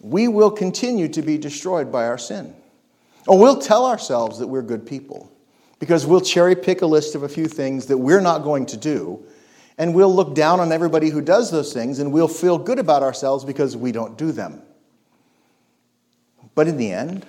we 0.03 0.29
will 0.29 0.51
continue 0.51 1.09
to 1.09 1.23
be 1.23 1.39
destroyed 1.39 1.91
by 1.91 2.07
our 2.07 2.19
sin. 2.19 2.55
Or 3.27 3.39
we'll 3.39 3.61
tell 3.61 3.87
ourselves 3.87 4.41
that 4.41 4.49
we're 4.49 4.63
good 4.63 4.85
people 4.85 5.33
because 5.79 6.07
we'll 6.07 6.21
cherry 6.21 6.55
pick 6.55 6.83
a 6.83 6.87
list 6.87 7.15
of 7.15 7.23
a 7.23 7.29
few 7.29 7.47
things 7.47 7.87
that 7.87 7.99
we're 7.99 8.21
not 8.21 8.43
going 8.43 8.67
to 8.67 8.77
do, 8.77 9.25
and 9.79 9.95
we'll 9.95 10.15
look 10.15 10.35
down 10.35 10.61
on 10.61 10.71
everybody 10.71 11.11
who 11.11 11.21
does 11.21 11.51
those 11.51 11.73
things, 11.73 11.99
and 11.99 12.13
we'll 12.13 12.29
feel 12.29 12.59
good 12.59 12.79
about 12.79 13.03
ourselves 13.03 13.45
because 13.45 13.77
we 13.77 13.91
don't 13.91 14.19
do 14.19 14.31
them. 14.31 14.63
But 16.55 16.69
in 16.69 16.77
the 16.77 16.93
end, 16.93 17.27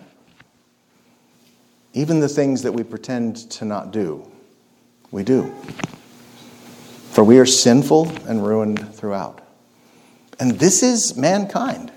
even 1.93 2.19
the 2.19 2.29
things 2.29 2.63
that 2.63 2.71
we 2.71 2.83
pretend 2.83 3.37
to 3.51 3.65
not 3.65 3.91
do, 3.91 4.29
we 5.11 5.23
do. 5.23 5.53
For 7.11 7.23
we 7.23 7.37
are 7.37 7.45
sinful 7.45 8.09
and 8.27 8.45
ruined 8.45 8.93
throughout. 8.95 9.41
And 10.39 10.59
this 10.59 10.81
is 10.83 11.15
mankind. 11.15 11.92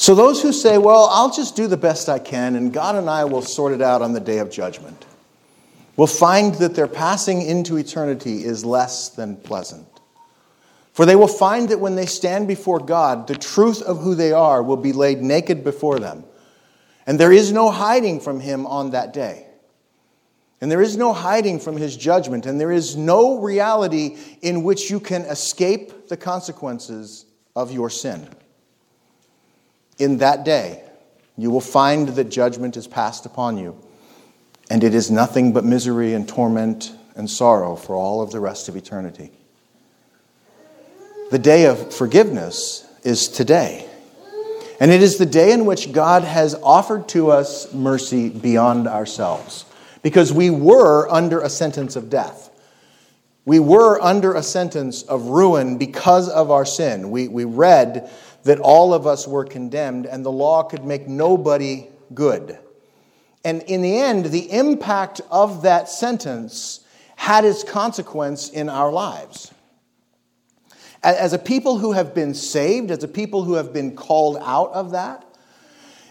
So, 0.00 0.14
those 0.14 0.40
who 0.40 0.50
say, 0.54 0.78
well, 0.78 1.10
I'll 1.10 1.30
just 1.30 1.56
do 1.56 1.66
the 1.66 1.76
best 1.76 2.08
I 2.08 2.18
can 2.18 2.56
and 2.56 2.72
God 2.72 2.96
and 2.96 3.10
I 3.10 3.26
will 3.26 3.42
sort 3.42 3.74
it 3.74 3.82
out 3.82 4.00
on 4.00 4.14
the 4.14 4.18
day 4.18 4.38
of 4.38 4.50
judgment, 4.50 5.04
will 5.94 6.06
find 6.06 6.54
that 6.54 6.74
their 6.74 6.86
passing 6.88 7.42
into 7.42 7.76
eternity 7.76 8.42
is 8.42 8.64
less 8.64 9.10
than 9.10 9.36
pleasant. 9.36 9.86
For 10.94 11.04
they 11.04 11.16
will 11.16 11.28
find 11.28 11.68
that 11.68 11.80
when 11.80 11.96
they 11.96 12.06
stand 12.06 12.48
before 12.48 12.78
God, 12.78 13.26
the 13.26 13.34
truth 13.34 13.82
of 13.82 13.98
who 13.98 14.14
they 14.14 14.32
are 14.32 14.62
will 14.62 14.78
be 14.78 14.94
laid 14.94 15.20
naked 15.20 15.62
before 15.64 15.98
them. 15.98 16.24
And 17.06 17.20
there 17.20 17.30
is 17.30 17.52
no 17.52 17.70
hiding 17.70 18.20
from 18.20 18.40
Him 18.40 18.66
on 18.66 18.92
that 18.92 19.12
day. 19.12 19.48
And 20.62 20.72
there 20.72 20.80
is 20.80 20.96
no 20.96 21.12
hiding 21.12 21.60
from 21.60 21.76
His 21.76 21.94
judgment. 21.94 22.46
And 22.46 22.58
there 22.58 22.72
is 22.72 22.96
no 22.96 23.38
reality 23.42 24.16
in 24.40 24.62
which 24.62 24.90
you 24.90 24.98
can 24.98 25.24
escape 25.24 26.08
the 26.08 26.16
consequences 26.16 27.26
of 27.54 27.70
your 27.70 27.90
sin 27.90 28.26
in 30.00 30.18
that 30.18 30.44
day, 30.44 30.82
you 31.36 31.50
will 31.50 31.60
find 31.60 32.08
that 32.08 32.24
judgment 32.24 32.76
is 32.76 32.86
passed 32.86 33.26
upon 33.26 33.58
you, 33.58 33.76
and 34.70 34.82
it 34.84 34.94
is 34.94 35.10
nothing 35.10 35.52
but 35.52 35.64
misery 35.64 36.14
and 36.14 36.28
torment 36.28 36.92
and 37.14 37.28
sorrow 37.28 37.76
for 37.76 37.94
all 37.94 38.22
of 38.22 38.30
the 38.30 38.40
rest 38.40 38.68
of 38.68 38.76
eternity. 38.76 39.30
The 41.30 41.38
day 41.38 41.66
of 41.66 41.94
forgiveness 41.94 42.86
is 43.04 43.28
today. 43.28 43.86
And 44.80 44.90
it 44.90 45.02
is 45.02 45.18
the 45.18 45.26
day 45.26 45.52
in 45.52 45.66
which 45.66 45.92
God 45.92 46.24
has 46.24 46.54
offered 46.54 47.08
to 47.10 47.30
us 47.30 47.72
mercy 47.72 48.30
beyond 48.30 48.88
ourselves. 48.88 49.66
Because 50.02 50.32
we 50.32 50.48
were 50.48 51.08
under 51.10 51.40
a 51.40 51.50
sentence 51.50 51.96
of 51.96 52.08
death. 52.08 52.50
We 53.44 53.58
were 53.58 54.00
under 54.00 54.34
a 54.34 54.42
sentence 54.42 55.02
of 55.02 55.26
ruin 55.26 55.76
because 55.76 56.28
of 56.28 56.50
our 56.50 56.64
sin. 56.64 57.10
We, 57.10 57.28
we 57.28 57.44
read 57.44 58.10
that 58.44 58.58
all 58.58 58.94
of 58.94 59.06
us 59.06 59.26
were 59.26 59.44
condemned 59.44 60.06
and 60.06 60.24
the 60.24 60.32
law 60.32 60.62
could 60.62 60.84
make 60.84 61.06
nobody 61.06 61.86
good. 62.14 62.58
And 63.44 63.62
in 63.62 63.82
the 63.82 63.98
end, 63.98 64.26
the 64.26 64.50
impact 64.52 65.20
of 65.30 65.62
that 65.62 65.88
sentence 65.88 66.80
had 67.16 67.44
its 67.44 67.64
consequence 67.64 68.48
in 68.48 68.68
our 68.68 68.90
lives. 68.90 69.52
As 71.02 71.32
a 71.32 71.38
people 71.38 71.78
who 71.78 71.92
have 71.92 72.14
been 72.14 72.34
saved, 72.34 72.90
as 72.90 73.02
a 73.02 73.08
people 73.08 73.44
who 73.44 73.54
have 73.54 73.72
been 73.72 73.96
called 73.96 74.36
out 74.40 74.72
of 74.72 74.90
that, 74.90 75.24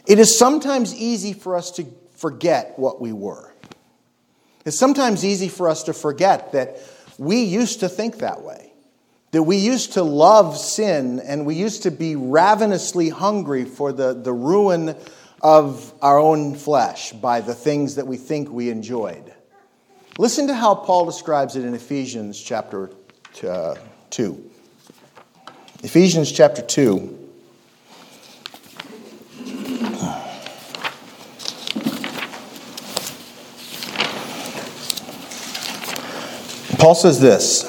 it 0.07 0.17
is 0.17 0.37
sometimes 0.37 0.95
easy 0.95 1.33
for 1.33 1.55
us 1.55 1.69
to 1.71 1.85
forget 2.15 2.73
what 2.77 2.99
we 2.99 3.13
were. 3.13 3.53
It's 4.65 4.77
sometimes 4.77 5.23
easy 5.23 5.47
for 5.47 5.69
us 5.69 5.83
to 5.83 5.93
forget 5.93 6.51
that 6.53 6.79
we 7.19 7.43
used 7.43 7.81
to 7.81 7.89
think 7.89 8.17
that 8.17 8.41
way, 8.41 8.68
that 9.31 9.43
we 9.43 9.57
used 9.57 9.93
to 9.93 10.03
love 10.03 10.57
sin 10.57 11.19
and 11.19 11.45
we 11.45 11.55
used 11.55 11.83
to 11.83 11.91
be 11.91 12.15
ravenously 12.15 13.09
hungry 13.09 13.65
for 13.65 13.91
the, 13.91 14.13
the 14.13 14.33
ruin 14.33 14.95
of 15.41 15.93
our 16.01 16.17
own 16.17 16.55
flesh 16.55 17.11
by 17.13 17.41
the 17.41 17.53
things 17.53 17.95
that 17.95 18.07
we 18.07 18.17
think 18.17 18.49
we 18.49 18.69
enjoyed. 18.69 19.33
Listen 20.17 20.47
to 20.47 20.53
how 20.53 20.75
Paul 20.75 21.05
describes 21.05 21.55
it 21.55 21.63
in 21.63 21.73
Ephesians 21.73 22.41
chapter 22.41 22.91
uh, 23.47 23.75
2. 24.09 24.51
Ephesians 25.83 26.31
chapter 26.31 26.61
2. 26.61 27.15
Paul 36.79 36.95
says 36.95 37.19
this 37.19 37.68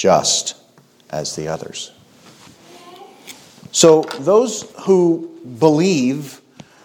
just 0.00 0.56
as 1.10 1.36
the 1.36 1.46
others. 1.46 1.92
So, 3.70 4.00
those 4.20 4.62
who 4.84 5.28
believe 5.58 6.40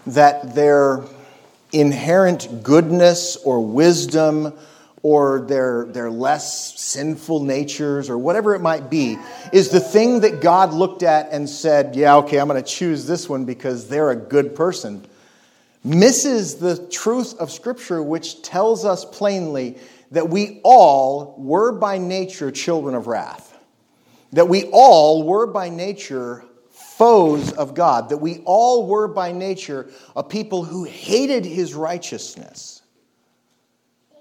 that 0.07 0.53
their 0.53 1.05
inherent 1.71 2.61
goodness 2.61 3.37
or 3.37 3.65
wisdom 3.65 4.53
or 5.01 5.45
their, 5.47 5.85
their 5.85 6.11
less 6.11 6.77
sinful 6.77 7.45
natures 7.45 8.09
or 8.09 8.17
whatever 8.17 8.53
it 8.53 8.59
might 8.59 8.89
be 8.89 9.17
is 9.53 9.69
the 9.69 9.79
thing 9.79 10.19
that 10.19 10.41
God 10.41 10.73
looked 10.73 11.01
at 11.01 11.31
and 11.31 11.49
said, 11.49 11.95
Yeah, 11.95 12.17
okay, 12.17 12.37
I'm 12.37 12.49
going 12.49 12.61
to 12.61 12.69
choose 12.69 13.07
this 13.07 13.29
one 13.29 13.45
because 13.45 13.87
they're 13.87 14.11
a 14.11 14.15
good 14.15 14.55
person, 14.55 15.05
misses 15.85 16.55
the 16.55 16.85
truth 16.87 17.39
of 17.39 17.49
Scripture, 17.49 18.03
which 18.03 18.41
tells 18.41 18.83
us 18.83 19.05
plainly 19.05 19.77
that 20.11 20.29
we 20.29 20.61
all 20.63 21.35
were 21.37 21.71
by 21.71 21.97
nature 21.97 22.51
children 22.51 22.95
of 22.95 23.07
wrath, 23.07 23.57
that 24.33 24.47
we 24.47 24.65
all 24.71 25.23
were 25.23 25.47
by 25.47 25.69
nature 25.69 26.43
foes 26.71 27.51
of 27.51 27.73
God, 27.73 28.09
that 28.09 28.17
we 28.17 28.41
all 28.45 28.87
were 28.87 29.07
by 29.07 29.31
nature 29.31 29.89
a 30.15 30.23
people 30.23 30.63
who 30.63 30.83
hated 30.83 31.45
his 31.45 31.73
righteousness 31.73 32.81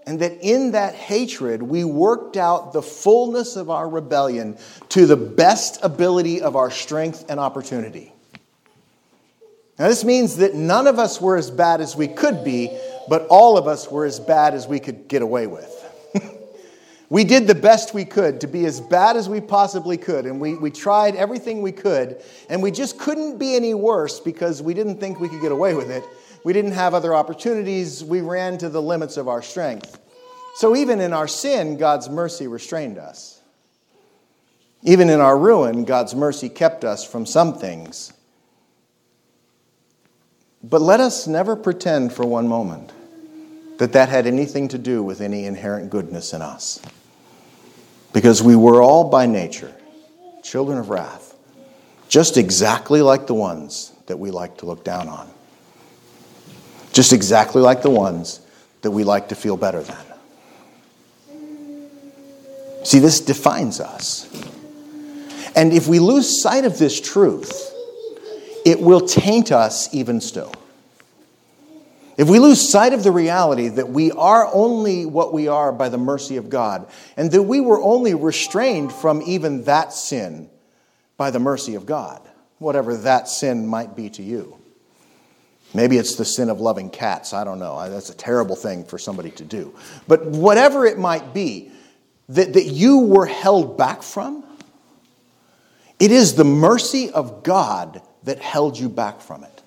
and 0.06 0.20
that 0.20 0.38
in 0.42 0.72
that 0.72 0.94
hatred 0.94 1.62
we 1.62 1.84
worked 1.84 2.36
out 2.36 2.72
the 2.72 2.82
fullness 2.82 3.56
of 3.56 3.70
our 3.70 3.88
rebellion 3.88 4.56
to 4.90 5.06
the 5.06 5.16
best 5.16 5.82
ability 5.82 6.42
of 6.42 6.56
our 6.56 6.70
strength 6.70 7.24
and 7.28 7.40
opportunity. 7.40 8.12
Now, 9.78 9.88
this 9.88 10.04
means 10.04 10.36
that 10.36 10.54
none 10.54 10.86
of 10.86 10.98
us 10.98 11.20
were 11.20 11.36
as 11.36 11.50
bad 11.50 11.80
as 11.80 11.96
we 11.96 12.06
could 12.06 12.44
be, 12.44 12.70
but 13.08 13.26
all 13.28 13.58
of 13.58 13.66
us 13.66 13.90
were 13.90 14.04
as 14.04 14.20
bad 14.20 14.54
as 14.54 14.66
we 14.66 14.80
could 14.80 15.08
get 15.08 15.22
away 15.22 15.46
with. 15.46 15.70
we 17.08 17.24
did 17.24 17.46
the 17.46 17.54
best 17.54 17.94
we 17.94 18.04
could 18.04 18.40
to 18.40 18.46
be 18.46 18.64
as 18.66 18.80
bad 18.80 19.16
as 19.16 19.28
we 19.28 19.40
possibly 19.40 19.96
could, 19.96 20.26
and 20.26 20.40
we, 20.40 20.54
we 20.54 20.70
tried 20.70 21.16
everything 21.16 21.62
we 21.62 21.72
could, 21.72 22.22
and 22.48 22.62
we 22.62 22.70
just 22.70 22.98
couldn't 22.98 23.38
be 23.38 23.54
any 23.54 23.74
worse 23.74 24.20
because 24.20 24.62
we 24.62 24.74
didn't 24.74 24.98
think 24.98 25.20
we 25.20 25.28
could 25.28 25.40
get 25.40 25.52
away 25.52 25.74
with 25.74 25.90
it. 25.90 26.04
We 26.44 26.52
didn't 26.52 26.72
have 26.72 26.92
other 26.92 27.14
opportunities. 27.14 28.04
We 28.04 28.20
ran 28.20 28.58
to 28.58 28.68
the 28.68 28.82
limits 28.82 29.16
of 29.16 29.28
our 29.28 29.42
strength. 29.42 29.98
So 30.56 30.76
even 30.76 31.00
in 31.00 31.12
our 31.12 31.26
sin, 31.26 31.78
God's 31.78 32.08
mercy 32.08 32.46
restrained 32.46 32.98
us. 32.98 33.40
Even 34.82 35.08
in 35.08 35.18
our 35.18 35.36
ruin, 35.36 35.84
God's 35.84 36.14
mercy 36.14 36.50
kept 36.50 36.84
us 36.84 37.04
from 37.04 37.24
some 37.24 37.58
things. 37.58 38.12
But 40.70 40.80
let 40.80 41.00
us 41.00 41.26
never 41.26 41.56
pretend 41.56 42.12
for 42.12 42.24
one 42.24 42.48
moment 42.48 42.92
that 43.78 43.92
that 43.92 44.08
had 44.08 44.26
anything 44.26 44.68
to 44.68 44.78
do 44.78 45.02
with 45.02 45.20
any 45.20 45.44
inherent 45.44 45.90
goodness 45.90 46.32
in 46.32 46.42
us. 46.42 46.80
Because 48.12 48.42
we 48.42 48.56
were 48.56 48.82
all 48.82 49.10
by 49.10 49.26
nature 49.26 49.74
children 50.42 50.78
of 50.78 50.90
wrath, 50.90 51.34
just 52.08 52.36
exactly 52.36 53.02
like 53.02 53.26
the 53.26 53.34
ones 53.34 53.92
that 54.06 54.18
we 54.18 54.30
like 54.30 54.58
to 54.58 54.66
look 54.66 54.84
down 54.84 55.08
on 55.08 55.28
just 56.94 57.12
exactly 57.12 57.60
like 57.60 57.82
the 57.82 57.90
ones 57.90 58.40
that 58.82 58.92
we 58.92 59.02
like 59.04 59.28
to 59.28 59.34
feel 59.34 59.56
better 59.56 59.82
than. 59.82 59.96
See, 62.84 63.00
this 63.00 63.20
defines 63.20 63.80
us. 63.80 64.30
And 65.56 65.72
if 65.72 65.88
we 65.88 65.98
lose 65.98 66.40
sight 66.40 66.64
of 66.64 66.78
this 66.78 67.00
truth, 67.00 67.73
it 68.64 68.80
will 68.80 69.00
taint 69.00 69.52
us 69.52 69.92
even 69.94 70.20
still. 70.20 70.52
If 72.16 72.28
we 72.28 72.38
lose 72.38 72.70
sight 72.70 72.92
of 72.92 73.02
the 73.02 73.10
reality 73.10 73.68
that 73.68 73.88
we 73.88 74.12
are 74.12 74.48
only 74.52 75.04
what 75.04 75.32
we 75.32 75.48
are 75.48 75.72
by 75.72 75.88
the 75.88 75.98
mercy 75.98 76.36
of 76.36 76.48
God, 76.48 76.86
and 77.16 77.30
that 77.32 77.42
we 77.42 77.60
were 77.60 77.82
only 77.82 78.14
restrained 78.14 78.92
from 78.92 79.20
even 79.22 79.64
that 79.64 79.92
sin 79.92 80.48
by 81.16 81.30
the 81.30 81.40
mercy 81.40 81.74
of 81.74 81.86
God, 81.86 82.22
whatever 82.58 82.96
that 82.98 83.28
sin 83.28 83.66
might 83.66 83.96
be 83.96 84.10
to 84.10 84.22
you. 84.22 84.56
Maybe 85.74 85.98
it's 85.98 86.14
the 86.14 86.24
sin 86.24 86.50
of 86.50 86.60
loving 86.60 86.88
cats. 86.88 87.32
I 87.32 87.42
don't 87.42 87.58
know. 87.58 87.90
That's 87.90 88.10
a 88.10 88.16
terrible 88.16 88.54
thing 88.54 88.84
for 88.84 88.96
somebody 88.96 89.30
to 89.32 89.44
do. 89.44 89.74
But 90.06 90.24
whatever 90.24 90.86
it 90.86 90.98
might 90.98 91.34
be 91.34 91.72
that, 92.28 92.52
that 92.52 92.66
you 92.66 93.00
were 93.00 93.26
held 93.26 93.76
back 93.76 94.04
from, 94.04 94.44
it 95.98 96.12
is 96.12 96.34
the 96.34 96.44
mercy 96.44 97.10
of 97.10 97.42
God 97.42 98.00
that 98.24 98.38
held 98.38 98.78
you 98.78 98.88
back 98.88 99.20
from 99.20 99.44
it. 99.44 99.62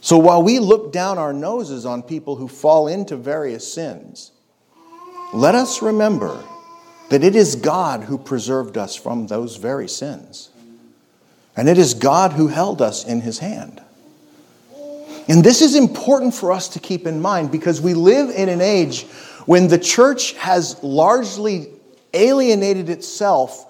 So 0.00 0.18
while 0.18 0.42
we 0.42 0.60
look 0.60 0.92
down 0.92 1.18
our 1.18 1.32
noses 1.32 1.84
on 1.84 2.02
people 2.02 2.36
who 2.36 2.46
fall 2.46 2.86
into 2.86 3.16
various 3.16 3.70
sins, 3.72 4.30
let 5.34 5.54
us 5.54 5.82
remember 5.82 6.42
that 7.08 7.24
it 7.24 7.34
is 7.34 7.56
God 7.56 8.04
who 8.04 8.18
preserved 8.18 8.78
us 8.78 8.94
from 8.94 9.26
those 9.26 9.56
very 9.56 9.88
sins. 9.88 10.50
And 11.56 11.68
it 11.68 11.78
is 11.78 11.94
God 11.94 12.32
who 12.32 12.48
held 12.48 12.82
us 12.82 13.04
in 13.04 13.20
his 13.20 13.38
hand. 13.38 13.82
And 15.28 15.42
this 15.42 15.60
is 15.60 15.74
important 15.74 16.34
for 16.34 16.52
us 16.52 16.68
to 16.68 16.78
keep 16.78 17.06
in 17.06 17.20
mind 17.20 17.50
because 17.50 17.80
we 17.80 17.94
live 17.94 18.30
in 18.30 18.48
an 18.48 18.60
age 18.60 19.04
when 19.46 19.66
the 19.66 19.78
church 19.78 20.34
has 20.34 20.80
largely 20.84 21.68
alienated 22.14 22.88
itself 22.88 23.66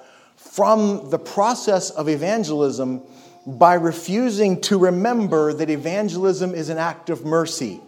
from 0.57 1.11
the 1.11 1.19
process 1.19 1.91
of 1.91 2.09
evangelism 2.09 3.03
by 3.47 3.75
refusing 3.75 4.59
to 4.59 4.79
remember 4.79 5.53
that 5.53 5.69
evangelism 5.69 6.55
is 6.55 6.71
an 6.71 6.79
act 6.79 7.11
of 7.11 7.27
mercy 7.27 7.79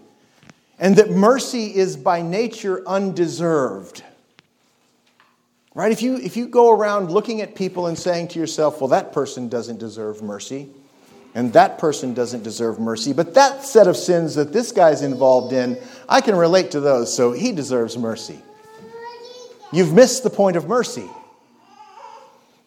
and 0.79 0.97
that 0.97 1.11
mercy 1.11 1.75
is 1.75 1.97
by 1.97 2.21
nature 2.21 2.87
undeserved. 2.87 4.05
Right? 5.75 5.91
If 5.91 6.03
you, 6.03 6.17
if 6.17 6.37
you 6.37 6.47
go 6.47 6.71
around 6.71 7.11
looking 7.11 7.41
at 7.41 7.55
people 7.55 7.87
and 7.87 7.99
saying 7.99 8.29
to 8.29 8.39
yourself, 8.39 8.83
well, 8.83 8.89
that 8.89 9.15
person 9.15 9.49
doesn't 9.49 9.79
deserve 9.79 10.21
mercy, 10.21 10.69
And 11.35 11.55
that 11.55 11.79
person 11.79 12.13
doesn't 12.13 12.43
deserve 12.43 12.79
mercy. 12.79 13.15
But 13.15 13.33
that 13.33 13.65
set 13.65 13.87
of 13.87 13.97
sins 13.97 14.35
that 14.35 14.53
this 14.53 14.73
guy's 14.73 15.01
involved 15.01 15.55
in, 15.55 15.79
I 16.07 16.21
can 16.21 16.37
relate 16.37 16.73
to 16.73 16.81
those, 16.81 17.17
so 17.17 17.33
he 17.33 17.53
deserves 17.53 17.97
mercy. 17.97 18.43
You've 19.73 19.95
missed 19.95 20.23
the 20.23 20.31
point 20.31 20.59
of 20.59 20.69
mercy. 20.69 21.09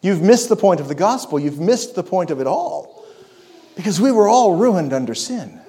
You've 0.02 0.20
missed 0.20 0.48
the 0.48 0.56
point 0.56 0.80
of 0.80 0.88
the 0.88 0.94
gospel. 0.94 1.38
You've 1.38 1.60
missed 1.60 1.94
the 1.94 2.02
point 2.02 2.30
of 2.30 2.40
it 2.40 2.46
all. 2.46 3.06
Because 3.76 4.00
we 4.00 4.10
were 4.10 4.28
all 4.28 4.56
ruined 4.56 4.92
under 4.92 5.14
sin. 5.14 5.60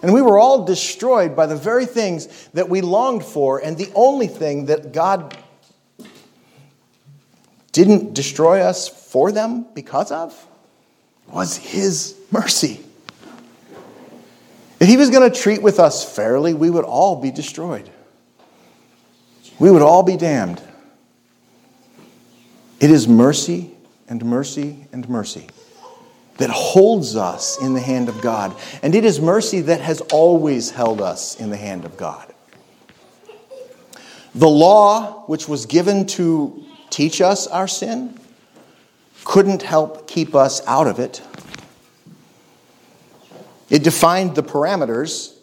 And 0.00 0.14
we 0.14 0.22
were 0.22 0.38
all 0.38 0.64
destroyed 0.64 1.34
by 1.34 1.46
the 1.46 1.56
very 1.56 1.84
things 1.84 2.48
that 2.54 2.68
we 2.68 2.80
longed 2.80 3.24
for, 3.24 3.58
and 3.58 3.76
the 3.76 3.90
only 3.94 4.28
thing 4.28 4.66
that 4.66 4.92
God 4.92 5.36
didn't 7.72 8.14
destroy 8.14 8.60
us 8.60 8.88
for 8.88 9.32
them 9.32 9.66
because 9.74 10.12
of 10.12 10.46
was 11.26 11.56
His 11.56 12.16
mercy. 12.30 12.80
If 14.78 14.86
He 14.86 14.96
was 14.96 15.10
going 15.10 15.28
to 15.30 15.36
treat 15.36 15.62
with 15.62 15.80
us 15.80 16.04
fairly, 16.04 16.54
we 16.54 16.70
would 16.70 16.84
all 16.84 17.20
be 17.20 17.32
destroyed. 17.32 17.90
We 19.58 19.70
would 19.70 19.82
all 19.82 20.04
be 20.04 20.16
damned. 20.16 20.62
It 22.80 22.90
is 22.90 23.08
mercy 23.08 23.72
and 24.08 24.24
mercy 24.24 24.86
and 24.92 25.08
mercy 25.08 25.48
that 26.38 26.50
holds 26.50 27.16
us 27.16 27.60
in 27.60 27.74
the 27.74 27.80
hand 27.80 28.08
of 28.08 28.20
God. 28.20 28.56
And 28.82 28.94
it 28.94 29.04
is 29.04 29.20
mercy 29.20 29.60
that 29.62 29.80
has 29.80 30.00
always 30.12 30.70
held 30.70 31.00
us 31.00 31.38
in 31.38 31.50
the 31.50 31.56
hand 31.56 31.84
of 31.84 31.96
God. 31.96 32.32
The 34.34 34.48
law, 34.48 35.24
which 35.26 35.48
was 35.48 35.66
given 35.66 36.06
to 36.06 36.64
teach 36.90 37.20
us 37.20 37.48
our 37.48 37.66
sin, 37.66 38.18
couldn't 39.24 39.62
help 39.62 40.06
keep 40.06 40.36
us 40.36 40.64
out 40.66 40.86
of 40.86 41.00
it. 41.00 41.20
It 43.68 43.82
defined 43.82 44.36
the 44.36 44.42
parameters, 44.44 45.34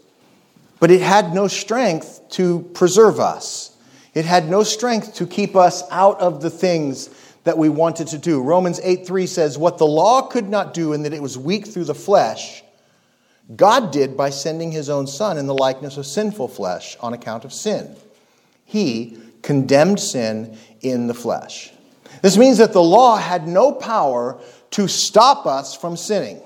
but 0.79 0.91
it 0.91 1.01
had 1.01 1.33
no 1.33 1.47
strength 1.47 2.21
to 2.31 2.61
preserve 2.73 3.19
us. 3.19 3.75
It 4.13 4.23
had 4.23 4.49
no 4.49 4.63
strength 4.63 5.15
to 5.15 5.27
keep 5.27 5.57
us 5.57 5.83
out 5.91 6.21
of 6.21 6.41
the 6.41 6.49
things 6.49 7.09
that 7.45 7.57
we 7.57 7.69
wanted 7.69 8.07
to 8.07 8.17
do. 8.17 8.41
Romans 8.41 8.81
8 8.83 9.07
3 9.07 9.25
says, 9.25 9.57
What 9.57 9.77
the 9.77 9.87
law 9.87 10.23
could 10.23 10.49
not 10.49 10.73
do, 10.73 10.91
in 10.93 11.03
that 11.03 11.13
it 11.13 11.21
was 11.21 11.37
weak 11.37 11.65
through 11.65 11.85
the 11.85 11.95
flesh, 11.95 12.63
God 13.55 13.91
did 13.91 14.17
by 14.17 14.31
sending 14.31 14.71
his 14.71 14.89
own 14.89 15.07
Son 15.07 15.37
in 15.37 15.47
the 15.47 15.53
likeness 15.53 15.97
of 15.97 16.05
sinful 16.05 16.49
flesh 16.49 16.97
on 16.99 17.13
account 17.13 17.45
of 17.45 17.53
sin. 17.53 17.95
He 18.65 19.17
condemned 19.43 19.99
sin 19.99 20.57
in 20.81 21.07
the 21.07 21.13
flesh. 21.13 21.71
This 22.21 22.37
means 22.37 22.57
that 22.57 22.73
the 22.73 22.81
law 22.81 23.17
had 23.17 23.47
no 23.47 23.71
power 23.71 24.39
to 24.71 24.87
stop 24.87 25.45
us 25.45 25.75
from 25.75 25.95
sinning. 25.95 26.41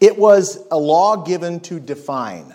It 0.00 0.18
was 0.18 0.58
a 0.70 0.78
law 0.78 1.16
given 1.16 1.60
to 1.60 1.78
define. 1.78 2.54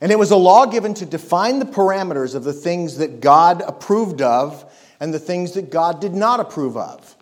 And 0.00 0.10
it 0.10 0.18
was 0.18 0.32
a 0.32 0.36
law 0.36 0.66
given 0.66 0.94
to 0.94 1.06
define 1.06 1.60
the 1.60 1.64
parameters 1.64 2.34
of 2.34 2.42
the 2.44 2.52
things 2.52 2.98
that 2.98 3.20
God 3.20 3.62
approved 3.62 4.20
of 4.20 4.64
and 5.00 5.12
the 5.12 5.18
things 5.18 5.52
that 5.52 5.70
God 5.70 6.00
did 6.00 6.14
not 6.14 6.40
approve 6.40 6.76
of. 6.76 7.16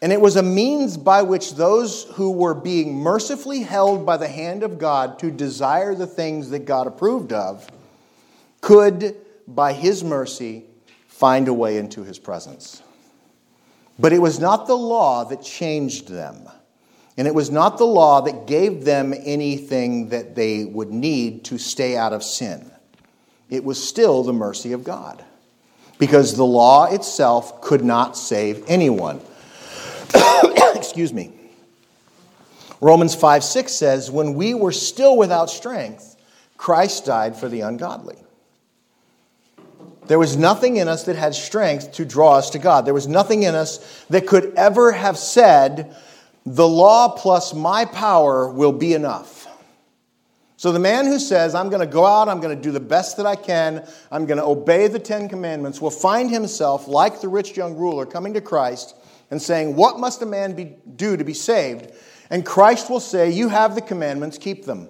And 0.00 0.12
it 0.12 0.20
was 0.20 0.36
a 0.36 0.42
means 0.42 0.96
by 0.96 1.22
which 1.22 1.54
those 1.54 2.04
who 2.12 2.30
were 2.30 2.54
being 2.54 2.94
mercifully 2.94 3.62
held 3.62 4.06
by 4.06 4.16
the 4.16 4.28
hand 4.28 4.62
of 4.62 4.78
God 4.78 5.18
to 5.20 5.30
desire 5.30 5.94
the 5.94 6.06
things 6.06 6.50
that 6.50 6.60
God 6.60 6.86
approved 6.86 7.32
of 7.32 7.68
could, 8.60 9.16
by 9.46 9.72
His 9.72 10.04
mercy, 10.04 10.64
find 11.08 11.48
a 11.48 11.54
way 11.54 11.78
into 11.78 12.04
His 12.04 12.18
presence. 12.18 12.80
But 13.98 14.12
it 14.12 14.20
was 14.20 14.38
not 14.38 14.68
the 14.68 14.76
law 14.76 15.24
that 15.24 15.42
changed 15.42 16.08
them. 16.08 16.48
And 17.16 17.26
it 17.26 17.34
was 17.34 17.50
not 17.50 17.78
the 17.78 17.86
law 17.86 18.20
that 18.20 18.46
gave 18.46 18.84
them 18.84 19.12
anything 19.12 20.10
that 20.10 20.36
they 20.36 20.64
would 20.64 20.92
need 20.92 21.44
to 21.46 21.58
stay 21.58 21.96
out 21.96 22.12
of 22.12 22.22
sin. 22.22 22.70
It 23.50 23.64
was 23.64 23.82
still 23.82 24.22
the 24.22 24.32
mercy 24.32 24.72
of 24.72 24.84
God 24.84 25.24
because 25.98 26.36
the 26.36 26.44
law 26.44 26.86
itself 26.86 27.60
could 27.60 27.84
not 27.84 28.16
save 28.16 28.64
anyone. 28.68 29.20
Excuse 30.74 31.12
me. 31.12 31.32
Romans 32.80 33.14
5 33.14 33.42
6 33.42 33.72
says, 33.72 34.10
When 34.10 34.34
we 34.34 34.54
were 34.54 34.72
still 34.72 35.16
without 35.16 35.50
strength, 35.50 36.16
Christ 36.56 37.06
died 37.06 37.36
for 37.36 37.48
the 37.48 37.62
ungodly. 37.62 38.16
There 40.06 40.18
was 40.18 40.36
nothing 40.36 40.76
in 40.76 40.88
us 40.88 41.04
that 41.04 41.16
had 41.16 41.34
strength 41.34 41.92
to 41.92 42.04
draw 42.04 42.36
us 42.36 42.50
to 42.50 42.58
God. 42.58 42.86
There 42.86 42.94
was 42.94 43.06
nothing 43.06 43.42
in 43.42 43.54
us 43.54 44.04
that 44.08 44.26
could 44.26 44.54
ever 44.56 44.92
have 44.92 45.18
said, 45.18 45.94
The 46.46 46.66
law 46.66 47.10
plus 47.10 47.52
my 47.52 47.84
power 47.84 48.48
will 48.48 48.72
be 48.72 48.94
enough. 48.94 49.37
So 50.58 50.72
the 50.72 50.80
man 50.80 51.06
who 51.06 51.20
says, 51.20 51.54
I'm 51.54 51.68
going 51.68 51.86
to 51.86 51.86
go 51.86 52.04
out, 52.04 52.28
I'm 52.28 52.40
going 52.40 52.54
to 52.54 52.60
do 52.60 52.72
the 52.72 52.80
best 52.80 53.16
that 53.18 53.26
I 53.26 53.36
can, 53.36 53.86
I'm 54.10 54.26
going 54.26 54.38
to 54.38 54.44
obey 54.44 54.88
the 54.88 54.98
Ten 54.98 55.28
Commandments, 55.28 55.80
will 55.80 55.92
find 55.92 56.28
himself, 56.28 56.88
like 56.88 57.20
the 57.20 57.28
rich 57.28 57.56
young 57.56 57.76
ruler, 57.76 58.04
coming 58.04 58.34
to 58.34 58.40
Christ 58.40 58.96
and 59.30 59.40
saying, 59.40 59.76
What 59.76 60.00
must 60.00 60.20
a 60.20 60.26
man 60.26 60.56
be, 60.56 60.74
do 60.96 61.16
to 61.16 61.22
be 61.22 61.32
saved? 61.32 61.92
And 62.28 62.44
Christ 62.44 62.90
will 62.90 62.98
say, 62.98 63.30
You 63.30 63.48
have 63.48 63.76
the 63.76 63.80
commandments, 63.80 64.36
keep 64.36 64.64
them. 64.64 64.88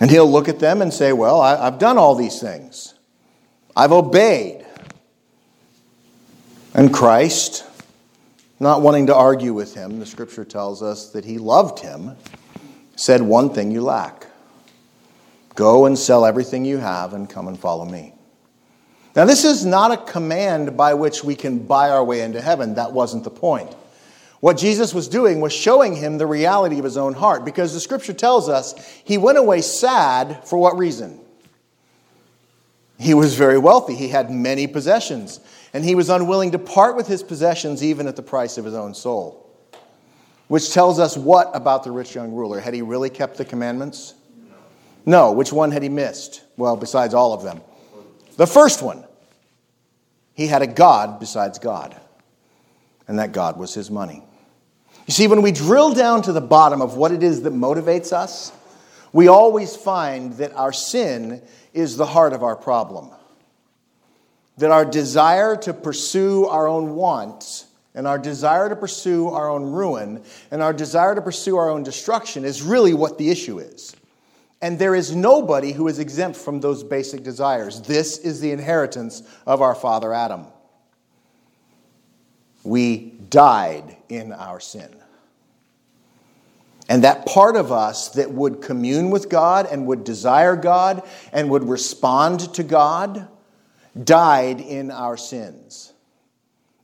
And 0.00 0.10
he'll 0.10 0.28
look 0.28 0.48
at 0.48 0.58
them 0.58 0.82
and 0.82 0.92
say, 0.92 1.12
Well, 1.12 1.40
I, 1.40 1.54
I've 1.54 1.78
done 1.78 1.98
all 1.98 2.16
these 2.16 2.40
things, 2.40 2.94
I've 3.76 3.92
obeyed. 3.92 4.66
And 6.74 6.92
Christ, 6.92 7.64
not 8.58 8.82
wanting 8.82 9.06
to 9.06 9.14
argue 9.14 9.54
with 9.54 9.72
him, 9.72 10.00
the 10.00 10.06
scripture 10.06 10.44
tells 10.44 10.82
us 10.82 11.10
that 11.10 11.24
he 11.24 11.38
loved 11.38 11.78
him 11.78 12.16
said, 13.00 13.22
One 13.22 13.50
thing 13.50 13.70
you 13.70 13.80
lack 13.80 14.26
go 15.54 15.86
and 15.86 15.98
sell 15.98 16.24
everything 16.24 16.64
you 16.64 16.78
have 16.78 17.12
and 17.12 17.28
come 17.28 17.48
and 17.48 17.58
follow 17.58 17.84
me. 17.84 18.14
Now, 19.16 19.24
this 19.24 19.44
is 19.44 19.64
not 19.66 19.90
a 19.90 19.96
command 19.96 20.76
by 20.76 20.94
which 20.94 21.24
we 21.24 21.34
can 21.34 21.58
buy 21.58 21.90
our 21.90 22.04
way 22.04 22.20
into 22.20 22.40
heaven. 22.40 22.74
That 22.74 22.92
wasn't 22.92 23.24
the 23.24 23.30
point. 23.30 23.74
What 24.38 24.56
Jesus 24.56 24.94
was 24.94 25.08
doing 25.08 25.40
was 25.40 25.52
showing 25.52 25.96
him 25.96 26.16
the 26.16 26.26
reality 26.26 26.78
of 26.78 26.84
his 26.84 26.96
own 26.96 27.12
heart 27.12 27.44
because 27.44 27.74
the 27.74 27.80
scripture 27.80 28.12
tells 28.14 28.48
us 28.48 28.74
he 29.04 29.18
went 29.18 29.36
away 29.36 29.60
sad 29.60 30.46
for 30.46 30.58
what 30.58 30.78
reason? 30.78 31.20
He 32.98 33.12
was 33.12 33.34
very 33.34 33.58
wealthy, 33.58 33.96
he 33.96 34.08
had 34.08 34.30
many 34.30 34.66
possessions, 34.66 35.40
and 35.74 35.84
he 35.84 35.94
was 35.94 36.08
unwilling 36.08 36.52
to 36.52 36.58
part 36.58 36.96
with 36.96 37.06
his 37.06 37.22
possessions 37.22 37.82
even 37.82 38.06
at 38.06 38.16
the 38.16 38.22
price 38.22 38.56
of 38.56 38.64
his 38.64 38.74
own 38.74 38.94
soul 38.94 39.49
which 40.50 40.72
tells 40.72 40.98
us 40.98 41.16
what 41.16 41.48
about 41.54 41.84
the 41.84 41.92
rich 41.92 42.12
young 42.16 42.32
ruler? 42.32 42.58
Had 42.58 42.74
he 42.74 42.82
really 42.82 43.08
kept 43.08 43.36
the 43.36 43.44
commandments? 43.44 44.14
No. 45.06 45.30
Which 45.30 45.52
one 45.52 45.70
had 45.70 45.84
he 45.84 45.88
missed? 45.88 46.42
Well, 46.56 46.76
besides 46.76 47.14
all 47.14 47.32
of 47.32 47.44
them. 47.44 47.60
The 48.36 48.48
first 48.48 48.82
one. 48.82 49.04
He 50.34 50.48
had 50.48 50.60
a 50.60 50.66
God 50.66 51.20
besides 51.20 51.60
God, 51.60 51.94
and 53.06 53.20
that 53.20 53.30
God 53.30 53.58
was 53.58 53.74
his 53.74 53.92
money. 53.92 54.24
You 55.06 55.12
see, 55.12 55.28
when 55.28 55.40
we 55.40 55.52
drill 55.52 55.94
down 55.94 56.22
to 56.22 56.32
the 56.32 56.40
bottom 56.40 56.82
of 56.82 56.96
what 56.96 57.12
it 57.12 57.22
is 57.22 57.42
that 57.42 57.52
motivates 57.52 58.12
us, 58.12 58.50
we 59.12 59.28
always 59.28 59.76
find 59.76 60.32
that 60.38 60.52
our 60.54 60.72
sin 60.72 61.42
is 61.72 61.96
the 61.96 62.06
heart 62.06 62.32
of 62.32 62.42
our 62.42 62.56
problem. 62.56 63.10
That 64.58 64.72
our 64.72 64.84
desire 64.84 65.54
to 65.58 65.72
pursue 65.72 66.46
our 66.46 66.66
own 66.66 66.96
wants 66.96 67.66
and 67.94 68.06
our 68.06 68.18
desire 68.18 68.68
to 68.68 68.76
pursue 68.76 69.28
our 69.28 69.50
own 69.50 69.64
ruin 69.64 70.22
and 70.50 70.62
our 70.62 70.72
desire 70.72 71.14
to 71.14 71.22
pursue 71.22 71.56
our 71.56 71.70
own 71.70 71.82
destruction 71.82 72.44
is 72.44 72.62
really 72.62 72.94
what 72.94 73.18
the 73.18 73.30
issue 73.30 73.58
is. 73.58 73.96
And 74.62 74.78
there 74.78 74.94
is 74.94 75.14
nobody 75.14 75.72
who 75.72 75.88
is 75.88 75.98
exempt 75.98 76.36
from 76.36 76.60
those 76.60 76.84
basic 76.84 77.22
desires. 77.22 77.80
This 77.80 78.18
is 78.18 78.40
the 78.40 78.52
inheritance 78.52 79.22
of 79.46 79.62
our 79.62 79.74
father 79.74 80.12
Adam. 80.12 80.46
We 82.62 83.14
died 83.30 83.96
in 84.08 84.32
our 84.32 84.60
sin. 84.60 84.94
And 86.88 87.04
that 87.04 87.24
part 87.24 87.56
of 87.56 87.72
us 87.72 88.10
that 88.10 88.30
would 88.32 88.60
commune 88.60 89.10
with 89.10 89.28
God 89.28 89.66
and 89.70 89.86
would 89.86 90.04
desire 90.04 90.56
God 90.56 91.08
and 91.32 91.48
would 91.50 91.68
respond 91.68 92.52
to 92.54 92.62
God 92.62 93.28
died 94.04 94.60
in 94.60 94.90
our 94.90 95.16
sins 95.16 95.89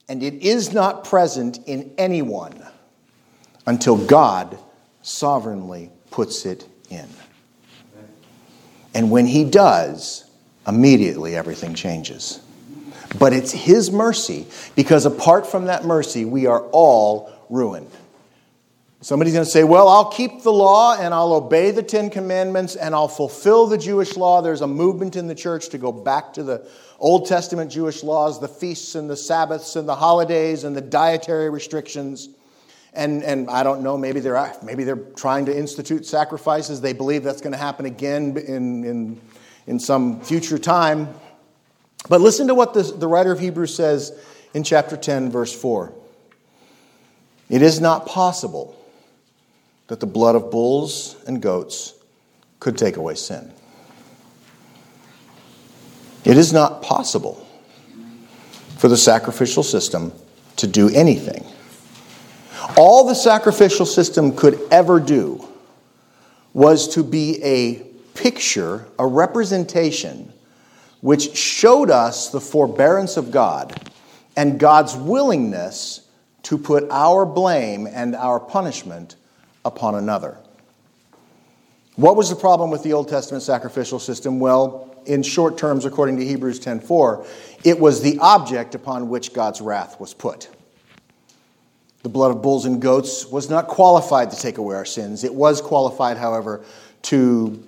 and 0.08 0.22
it 0.22 0.34
is 0.34 0.72
not 0.72 1.04
present 1.04 1.58
in 1.66 1.92
anyone 1.98 2.64
until 3.66 3.96
God 3.96 4.58
sovereignly 5.02 5.90
puts 6.10 6.46
it 6.46 6.66
in. 6.90 7.08
And 8.94 9.10
when 9.10 9.26
He 9.26 9.44
does, 9.44 10.24
immediately 10.66 11.36
everything 11.36 11.74
changes. 11.74 12.40
But 13.18 13.32
it's 13.32 13.52
His 13.52 13.90
mercy, 13.90 14.46
because 14.74 15.06
apart 15.06 15.46
from 15.46 15.66
that 15.66 15.84
mercy, 15.84 16.24
we 16.24 16.46
are 16.46 16.62
all 16.72 17.32
ruined. 17.50 17.90
Somebody's 19.02 19.35
going 19.35 19.44
to 19.44 19.50
say, 19.50 19.62
Well, 19.62 19.88
I'll 19.88 20.11
keep 20.11 20.42
the 20.42 20.52
law 20.52 20.96
and 20.98 21.12
I'll 21.12 21.35
obey 21.35 21.70
the 21.70 21.82
Ten 21.82 22.09
Commandments 22.09 22.76
and 22.76 22.94
I'll 22.94 23.09
fulfill 23.09 23.66
the 23.66 23.76
Jewish 23.76 24.16
law. 24.16 24.40
There's 24.40 24.62
a 24.62 24.66
movement 24.66 25.16
in 25.16 25.26
the 25.26 25.35
church 25.35 25.68
to 25.70 25.78
go 25.78 25.92
back 25.92 26.32
to 26.35 26.42
the 26.42 26.66
Old 26.98 27.26
Testament 27.26 27.70
Jewish 27.70 28.02
laws, 28.02 28.40
the 28.40 28.48
feasts 28.48 28.94
and 28.94 29.09
the 29.09 29.16
Sabbaths 29.16 29.76
and 29.76 29.87
the 29.87 29.94
holidays 29.94 30.64
and 30.64 30.74
the 30.74 30.80
dietary 30.80 31.50
restrictions. 31.50 32.30
And, 32.94 33.22
and 33.22 33.50
I 33.50 33.62
don't 33.62 33.82
know, 33.82 33.98
maybe 33.98 34.20
they're, 34.20 34.54
maybe 34.62 34.85
they're 34.85 34.96
trying 34.96 35.44
to 35.46 35.56
institute 35.56 36.06
sacrifices. 36.06 36.80
They 36.80 36.94
believe 36.94 37.22
that's 37.22 37.42
going 37.42 37.52
to 37.52 37.59
happen 37.59 37.85
again 37.85 38.38
in, 38.38 38.85
in, 38.85 39.20
in 39.66 39.78
some 39.78 40.22
future 40.22 40.59
time. 40.59 41.14
But 42.09 42.22
listen 42.22 42.46
to 42.46 42.54
what 42.54 42.72
the, 42.72 42.82
the 42.82 43.06
writer 43.06 43.32
of 43.32 43.40
Hebrews 43.40 43.74
says 43.74 44.18
in 44.54 44.62
chapter 44.62 44.96
10, 44.96 45.30
verse 45.30 45.52
4. 45.52 45.92
It 47.50 47.61
is 47.61 47.78
not 47.78 48.06
possible 48.06 48.75
that 49.88 50.01
the 50.01 50.07
blood 50.07 50.35
of 50.35 50.51
bulls 50.51 51.16
and 51.27 51.40
goats 51.40 51.94
could 52.61 52.77
take 52.77 52.96
away 52.96 53.14
sin. 53.14 53.53
It 56.25 56.37
is 56.37 56.53
not 56.53 56.83
possible 56.83 57.46
for 58.79 58.88
the 58.88 58.96
sacrificial 58.96 59.62
system 59.62 60.12
to 60.57 60.66
do 60.66 60.88
anything. 60.88 61.44
All 62.77 63.07
the 63.07 63.14
sacrificial 63.14 63.87
system 63.87 64.35
could 64.35 64.61
ever 64.70 64.99
do 64.99 65.46
was 66.53 66.88
to 66.94 67.05
be 67.05 67.42
a 67.44 67.77
picture, 68.14 68.87
a 68.99 69.07
representation, 69.07 70.33
which 71.01 71.37
showed 71.37 71.90
us 71.90 72.31
the 72.31 72.40
forbearance 72.40 73.16
of 73.16 73.31
God 73.31 73.90
and 74.37 74.59
God's 74.59 74.96
willingness 74.96 76.09
to 76.42 76.59
put 76.59 76.88
our 76.90 77.25
blame 77.25 77.87
and 77.87 78.16
our 78.16 78.40
punishment 78.40 79.16
upon 79.66 79.96
another. 79.96 80.38
What 81.96 82.16
was 82.16 82.31
the 82.31 82.37
problem 82.37 82.70
with 82.70 82.83
the 82.83 82.92
Old 82.92 83.09
Testament 83.09 83.42
sacrificial 83.42 83.98
system? 83.98 84.38
Well, 84.38 84.94
in 85.07 85.22
short 85.22 85.59
terms, 85.59 85.85
according 85.85 86.18
to 86.18 86.24
Hebrews 86.24 86.61
10:4, 86.61 87.24
it 87.64 87.81
was 87.81 88.00
the 88.00 88.18
object 88.18 88.74
upon 88.74 89.09
which 89.09 89.33
God's 89.33 89.61
wrath 89.61 89.98
was 89.98 90.14
put. 90.14 90.48
The 92.02 92.09
blood 92.09 92.31
of 92.31 92.42
bulls 92.42 92.66
and 92.66 92.81
goats 92.81 93.26
was 93.26 93.50
not 93.50 93.66
qualified 93.66 94.31
to 94.31 94.37
take 94.37 94.59
away 94.59 94.76
our 94.76 94.85
sins. 94.85 95.24
It 95.24 95.35
was 95.35 95.61
qualified, 95.61 96.18
however, 96.18 96.62
to 97.02 97.62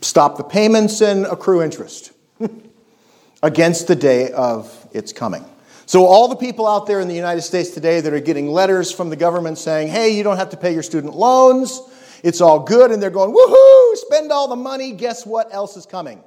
stop 0.00 0.36
the 0.36 0.44
payments 0.44 1.00
and 1.00 1.24
accrue 1.26 1.62
interest 1.62 2.12
against 3.42 3.86
the 3.86 3.96
day 3.96 4.30
of 4.32 4.86
its 4.92 5.12
coming. 5.12 5.44
So, 5.86 6.06
all 6.06 6.28
the 6.28 6.36
people 6.36 6.66
out 6.66 6.86
there 6.86 7.00
in 7.00 7.08
the 7.08 7.14
United 7.14 7.42
States 7.42 7.70
today 7.70 8.00
that 8.00 8.12
are 8.12 8.20
getting 8.20 8.48
letters 8.48 8.90
from 8.90 9.10
the 9.10 9.16
government 9.16 9.58
saying, 9.58 9.88
hey, 9.88 10.16
you 10.16 10.22
don't 10.22 10.38
have 10.38 10.50
to 10.50 10.56
pay 10.56 10.72
your 10.72 10.82
student 10.82 11.14
loans, 11.14 11.80
it's 12.22 12.40
all 12.40 12.60
good, 12.60 12.90
and 12.90 13.02
they're 13.02 13.10
going, 13.10 13.34
woohoo, 13.34 13.96
spend 13.96 14.32
all 14.32 14.48
the 14.48 14.56
money, 14.56 14.92
guess 14.92 15.26
what 15.26 15.52
else 15.52 15.76
is 15.76 15.84
coming? 15.84 16.22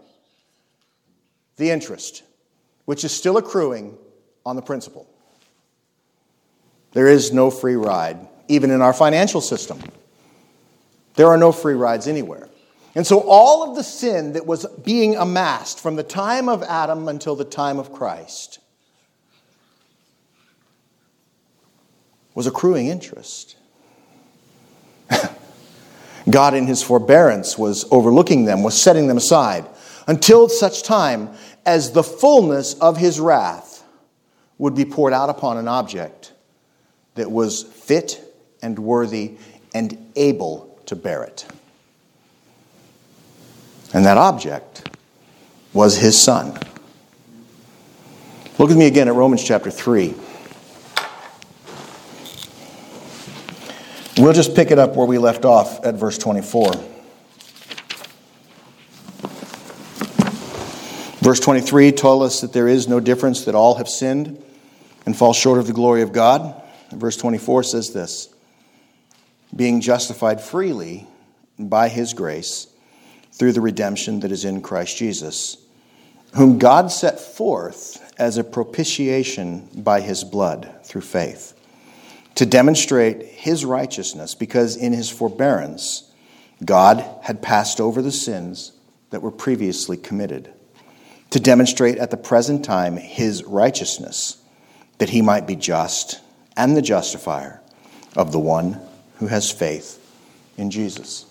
The 1.56 1.72
interest, 1.72 2.22
which 2.86 3.04
is 3.04 3.12
still 3.12 3.38
accruing 3.38 3.98
on 4.46 4.56
the 4.56 4.62
principal. 4.62 5.10
There 6.92 7.08
is 7.08 7.34
no 7.34 7.50
free 7.50 7.76
ride, 7.76 8.28
even 8.48 8.70
in 8.70 8.82
our 8.84 8.94
financial 8.94 9.42
system. 9.42 9.80
There 11.16 11.28
are 11.28 11.38
no 11.38 11.52
free 11.52 11.74
rides 11.74 12.08
anywhere. 12.08 12.48
And 12.94 13.06
so, 13.06 13.22
all 13.22 13.68
of 13.68 13.76
the 13.76 13.84
sin 13.84 14.34
that 14.34 14.46
was 14.46 14.68
being 14.84 15.16
amassed 15.16 15.80
from 15.80 15.96
the 15.96 16.04
time 16.04 16.48
of 16.48 16.62
Adam 16.62 17.08
until 17.08 17.36
the 17.36 17.46
time 17.46 17.80
of 17.80 17.92
Christ 17.92 18.60
was 22.38 22.46
accruing 22.46 22.86
interest. 22.86 23.58
God, 26.30 26.54
in 26.54 26.68
his 26.68 26.84
forbearance, 26.84 27.58
was 27.58 27.84
overlooking 27.90 28.46
them, 28.46 28.62
was 28.62 28.80
setting 28.80 29.08
them 29.08 29.18
aside 29.18 29.66
until 30.06 30.48
such 30.48 30.84
time 30.84 31.32
as 31.66 31.94
the 31.94 32.04
fullness 32.04 32.76
of 32.76 32.96
his 32.96 33.20
wrath 33.20 33.84
would 34.60 34.76
be 34.76 34.86
poured 34.86 35.14
out 35.14 35.32
upon 35.32 35.58
an 35.58 35.68
object 35.68 36.32
that 37.16 37.32
was 37.32 37.64
fit 37.64 38.24
and 38.62 38.78
worthy 38.78 39.36
and 39.74 39.98
able 40.16 40.80
to 40.86 40.96
bear 40.96 41.24
it. 41.24 41.44
And 43.96 44.06
that 44.06 44.18
object 44.18 44.96
was 45.74 45.98
his 45.98 46.22
son. 46.22 46.54
Look 48.60 48.70
with 48.70 48.78
me 48.78 48.86
again 48.86 49.08
at 49.08 49.16
Romans 49.16 49.44
chapter 49.44 49.72
3. 49.72 50.14
We'll 54.18 54.34
just 54.34 54.56
pick 54.56 54.72
it 54.72 54.80
up 54.80 54.96
where 54.96 55.06
we 55.06 55.20
left 55.20 55.46
off 55.46 55.86
at 55.86 55.94
verse 55.94 56.18
24. 56.18 56.72
Verse 61.20 61.40
23 61.40 61.92
told 61.92 62.24
us 62.24 62.42
that 62.42 62.52
there 62.52 62.68
is 62.68 62.88
no 62.88 63.00
difference, 63.00 63.46
that 63.46 63.54
all 63.54 63.76
have 63.76 63.88
sinned 63.88 64.44
and 65.06 65.16
fall 65.16 65.34
short 65.34 65.60
of 65.60 65.68
the 65.68 65.74
glory 65.74 66.02
of 66.02 66.14
God. 66.14 66.60
verse 66.92 67.16
24 67.16 67.62
says 67.62 67.94
this 67.94 68.34
being 69.56 69.82
justified 69.82 70.42
freely 70.42 71.06
by 71.60 71.88
his 71.88 72.14
grace 72.14 72.68
through 73.34 73.52
the 73.52 73.62
redemption 73.62 74.22
that 74.22 74.32
is 74.32 74.46
in 74.46 74.62
Christ 74.62 74.98
Jesus, 74.98 75.58
whom 76.34 76.58
God 76.58 76.92
set 76.92 77.20
forth 77.20 78.14
as 78.18 78.38
a 78.38 78.44
propitiation 78.44 79.70
by 79.76 80.02
his 80.02 80.24
blood 80.24 80.74
through 80.84 81.02
faith 81.02 81.57
to 82.38 82.46
demonstrate 82.46 83.24
his 83.24 83.66
righteousness, 83.66 84.36
because 84.36 84.76
in 84.76 84.94
his 84.94 85.10
forbearance, 85.10 86.12
God 86.64 87.04
had 87.24 87.42
passed 87.42 87.82
over 87.82 88.00
the 88.00 88.12
sins 88.12 88.74
that 89.10 89.24
were 89.24 89.32
previously 89.32 89.98
committed, 89.98 90.54
to 91.32 91.40
demonstrate 91.40 91.98
at 91.98 92.12
the 92.12 92.18
present 92.18 92.64
time 92.64 92.96
his 92.96 93.44
righteousness, 93.44 94.38
that 95.00 95.10
he 95.10 95.24
might 95.24 95.48
be 95.48 95.56
just 95.56 96.22
and 96.56 96.78
the 96.78 96.82
justifier 96.84 97.60
of 98.16 98.32
the 98.32 98.40
one 98.40 98.80
who 99.16 99.26
has 99.26 99.50
faith 99.50 100.00
in 100.58 100.70
Jesus. 100.70 101.26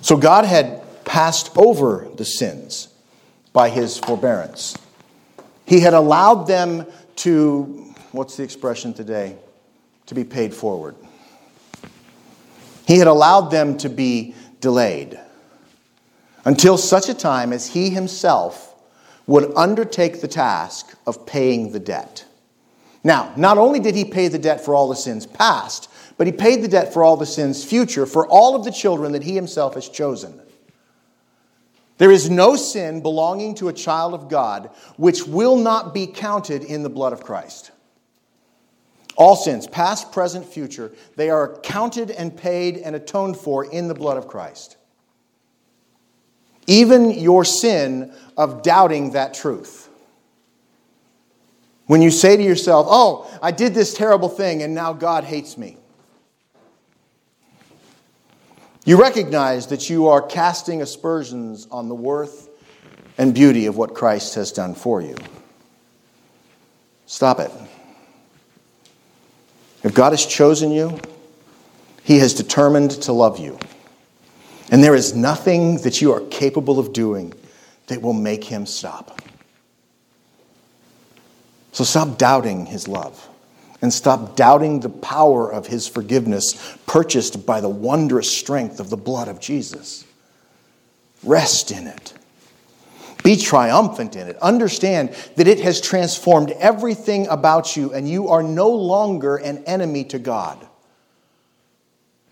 So 0.00 0.16
God 0.16 0.46
had 0.46 0.82
passed 1.04 1.54
over 1.58 2.08
the 2.16 2.24
sins 2.24 2.88
by 3.52 3.68
his 3.68 3.98
forbearance. 3.98 4.74
He 5.66 5.80
had 5.80 5.92
allowed 5.92 6.44
them 6.46 6.86
to, 7.16 7.94
what's 8.12 8.38
the 8.38 8.42
expression 8.42 8.94
today? 8.94 9.36
To 10.10 10.14
be 10.16 10.24
paid 10.24 10.52
forward. 10.52 10.96
He 12.84 12.98
had 12.98 13.06
allowed 13.06 13.52
them 13.52 13.78
to 13.78 13.88
be 13.88 14.34
delayed 14.60 15.20
until 16.44 16.76
such 16.76 17.08
a 17.08 17.14
time 17.14 17.52
as 17.52 17.68
he 17.68 17.90
himself 17.90 18.74
would 19.28 19.52
undertake 19.54 20.20
the 20.20 20.26
task 20.26 20.98
of 21.06 21.26
paying 21.26 21.70
the 21.70 21.78
debt. 21.78 22.24
Now, 23.04 23.32
not 23.36 23.56
only 23.56 23.78
did 23.78 23.94
he 23.94 24.04
pay 24.04 24.26
the 24.26 24.36
debt 24.36 24.64
for 24.64 24.74
all 24.74 24.88
the 24.88 24.96
sins 24.96 25.26
past, 25.28 25.88
but 26.18 26.26
he 26.26 26.32
paid 26.32 26.62
the 26.62 26.68
debt 26.68 26.92
for 26.92 27.04
all 27.04 27.16
the 27.16 27.24
sins 27.24 27.62
future 27.62 28.04
for 28.04 28.26
all 28.26 28.56
of 28.56 28.64
the 28.64 28.72
children 28.72 29.12
that 29.12 29.22
he 29.22 29.36
himself 29.36 29.74
has 29.74 29.88
chosen. 29.88 30.40
There 31.98 32.10
is 32.10 32.28
no 32.28 32.56
sin 32.56 33.00
belonging 33.00 33.54
to 33.56 33.68
a 33.68 33.72
child 33.72 34.14
of 34.14 34.28
God 34.28 34.70
which 34.96 35.24
will 35.28 35.56
not 35.56 35.94
be 35.94 36.08
counted 36.08 36.64
in 36.64 36.82
the 36.82 36.90
blood 36.90 37.12
of 37.12 37.22
Christ. 37.22 37.70
All 39.20 39.36
sins, 39.36 39.66
past, 39.66 40.12
present, 40.12 40.46
future, 40.46 40.90
they 41.16 41.28
are 41.28 41.60
counted 41.60 42.10
and 42.10 42.34
paid 42.34 42.78
and 42.78 42.96
atoned 42.96 43.36
for 43.36 43.66
in 43.66 43.86
the 43.86 43.92
blood 43.92 44.16
of 44.16 44.26
Christ. 44.26 44.78
Even 46.66 47.10
your 47.10 47.44
sin 47.44 48.14
of 48.38 48.62
doubting 48.62 49.12
that 49.12 49.34
truth. 49.34 49.90
When 51.84 52.00
you 52.00 52.10
say 52.10 52.34
to 52.38 52.42
yourself, 52.42 52.86
Oh, 52.88 53.30
I 53.42 53.50
did 53.50 53.74
this 53.74 53.92
terrible 53.92 54.30
thing 54.30 54.62
and 54.62 54.74
now 54.74 54.94
God 54.94 55.24
hates 55.24 55.58
me. 55.58 55.76
You 58.86 58.98
recognize 58.98 59.66
that 59.66 59.90
you 59.90 60.06
are 60.08 60.22
casting 60.22 60.80
aspersions 60.80 61.68
on 61.70 61.90
the 61.90 61.94
worth 61.94 62.48
and 63.18 63.34
beauty 63.34 63.66
of 63.66 63.76
what 63.76 63.94
Christ 63.94 64.36
has 64.36 64.50
done 64.50 64.74
for 64.74 65.02
you. 65.02 65.16
Stop 67.04 67.38
it. 67.38 67.50
If 69.82 69.94
God 69.94 70.12
has 70.12 70.26
chosen 70.26 70.70
you, 70.70 70.98
He 72.02 72.18
has 72.18 72.34
determined 72.34 72.90
to 73.02 73.12
love 73.12 73.38
you. 73.38 73.58
And 74.70 74.84
there 74.84 74.94
is 74.94 75.14
nothing 75.14 75.78
that 75.78 76.00
you 76.00 76.12
are 76.12 76.20
capable 76.20 76.78
of 76.78 76.92
doing 76.92 77.32
that 77.86 78.02
will 78.02 78.12
make 78.12 78.44
Him 78.44 78.66
stop. 78.66 79.20
So 81.72 81.84
stop 81.84 82.18
doubting 82.18 82.66
His 82.66 82.86
love 82.86 83.28
and 83.82 83.92
stop 83.92 84.36
doubting 84.36 84.80
the 84.80 84.90
power 84.90 85.50
of 85.50 85.66
His 85.66 85.88
forgiveness 85.88 86.76
purchased 86.86 87.46
by 87.46 87.60
the 87.60 87.68
wondrous 87.68 88.30
strength 88.30 88.80
of 88.80 88.90
the 88.90 88.96
blood 88.96 89.28
of 89.28 89.40
Jesus. 89.40 90.04
Rest 91.22 91.70
in 91.70 91.86
it. 91.86 92.12
Be 93.22 93.36
triumphant 93.36 94.16
in 94.16 94.28
it. 94.28 94.36
Understand 94.38 95.10
that 95.36 95.46
it 95.46 95.60
has 95.60 95.80
transformed 95.80 96.50
everything 96.52 97.26
about 97.28 97.76
you, 97.76 97.92
and 97.92 98.08
you 98.08 98.28
are 98.28 98.42
no 98.42 98.70
longer 98.70 99.36
an 99.36 99.64
enemy 99.64 100.04
to 100.04 100.18
God. 100.18 100.66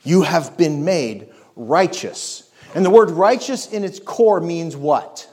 You 0.03 0.23
have 0.23 0.57
been 0.57 0.85
made 0.85 1.29
righteous. 1.57 2.51
And 2.75 2.85
the 2.85 2.91
word 2.91 3.11
righteous 3.11 3.71
in 3.71 3.85
its 3.85 3.99
core 3.99 4.41
means 4.41 4.77
what? 4.77 5.29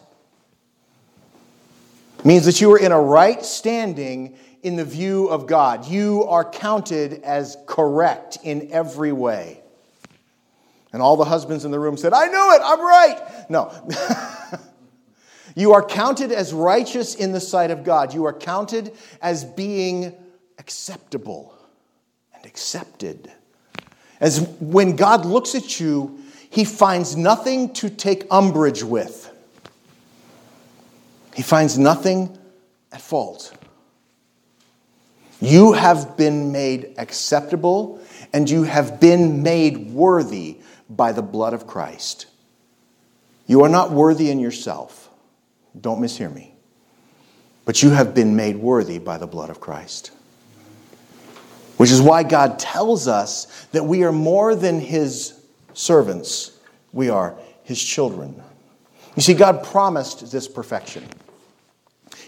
It 2.20 2.26
means 2.26 2.46
that 2.46 2.60
you 2.60 2.72
are 2.74 2.80
in 2.80 2.92
a 2.92 3.00
right 3.00 3.44
standing 3.46 4.38
in 4.64 4.76
the 4.76 4.86
view 4.86 5.28
of 5.28 5.48
God. 5.48 5.86
You 5.86 6.24
are 6.24 6.44
counted 6.44 7.22
as 7.24 7.56
correct 7.68 8.40
in 8.44 8.72
every 8.72 9.12
way. 9.12 9.62
And 10.92 11.02
all 11.02 11.18
the 11.18 11.26
husbands 11.26 11.66
in 11.66 11.72
the 11.72 11.80
room 11.80 11.98
said, 11.98 12.14
I 12.14 12.28
knew 12.28 12.54
it, 12.54 12.62
I'm 12.64 12.82
right. 12.82 13.50
No. 13.50 13.72
you 15.56 15.74
are 15.74 15.84
counted 15.84 16.34
as 16.34 16.54
righteous 16.54 17.16
in 17.16 17.32
the 17.32 17.40
sight 17.40 17.72
of 17.72 17.84
God. 17.84 18.14
You 18.14 18.26
are 18.26 18.34
counted 18.34 18.94
as 19.22 19.46
being 19.46 20.14
acceptable 20.60 21.56
and 22.34 22.46
accepted. 22.46 23.32
As 24.20 24.42
when 24.60 24.98
God 24.98 25.26
looks 25.26 25.56
at 25.56 25.80
you, 25.80 26.20
he 26.50 26.66
finds 26.66 27.16
nothing 27.16 27.74
to 27.76 27.90
take 27.90 28.28
umbrage 28.30 28.84
with. 28.84 29.32
He 31.34 31.42
finds 31.42 31.78
nothing 31.78 32.38
at 32.92 33.02
fault. 33.02 33.54
You 35.42 35.74
have 35.74 36.16
been 36.18 36.52
made 36.52 36.96
acceptable 36.98 38.00
and 38.34 38.50
you 38.50 38.64
have 38.64 39.00
been 39.00 39.44
made 39.44 39.92
worthy 39.92 40.58
by 40.90 41.12
the 41.12 41.22
blood 41.22 41.54
of 41.54 41.68
Christ. 41.68 42.26
You 43.48 43.64
are 43.64 43.70
not 43.70 43.92
worthy 43.92 44.32
in 44.32 44.40
yourself. 44.40 45.05
Don't 45.82 46.02
mishear 46.02 46.34
me. 46.34 46.54
But 47.66 47.82
you 47.82 47.90
have 47.90 48.14
been 48.14 48.36
made 48.36 48.58
worthy 48.58 49.00
by 49.00 49.18
the 49.18 49.28
blood 49.28 49.50
of 49.50 49.60
Christ. 49.60 50.12
Which 51.78 51.92
is 51.92 52.02
why 52.02 52.24
God 52.24 52.60
tells 52.60 53.08
us 53.08 53.66
that 53.72 53.84
we 53.84 54.04
are 54.04 54.12
more 54.12 54.56
than 54.56 54.80
His 54.80 55.40
servants, 55.74 56.58
we 56.94 57.10
are 57.10 57.38
His 57.64 57.84
children. 57.84 58.42
You 59.16 59.22
see, 59.22 59.34
God 59.34 59.64
promised 59.64 60.32
this 60.32 60.48
perfection, 60.48 61.04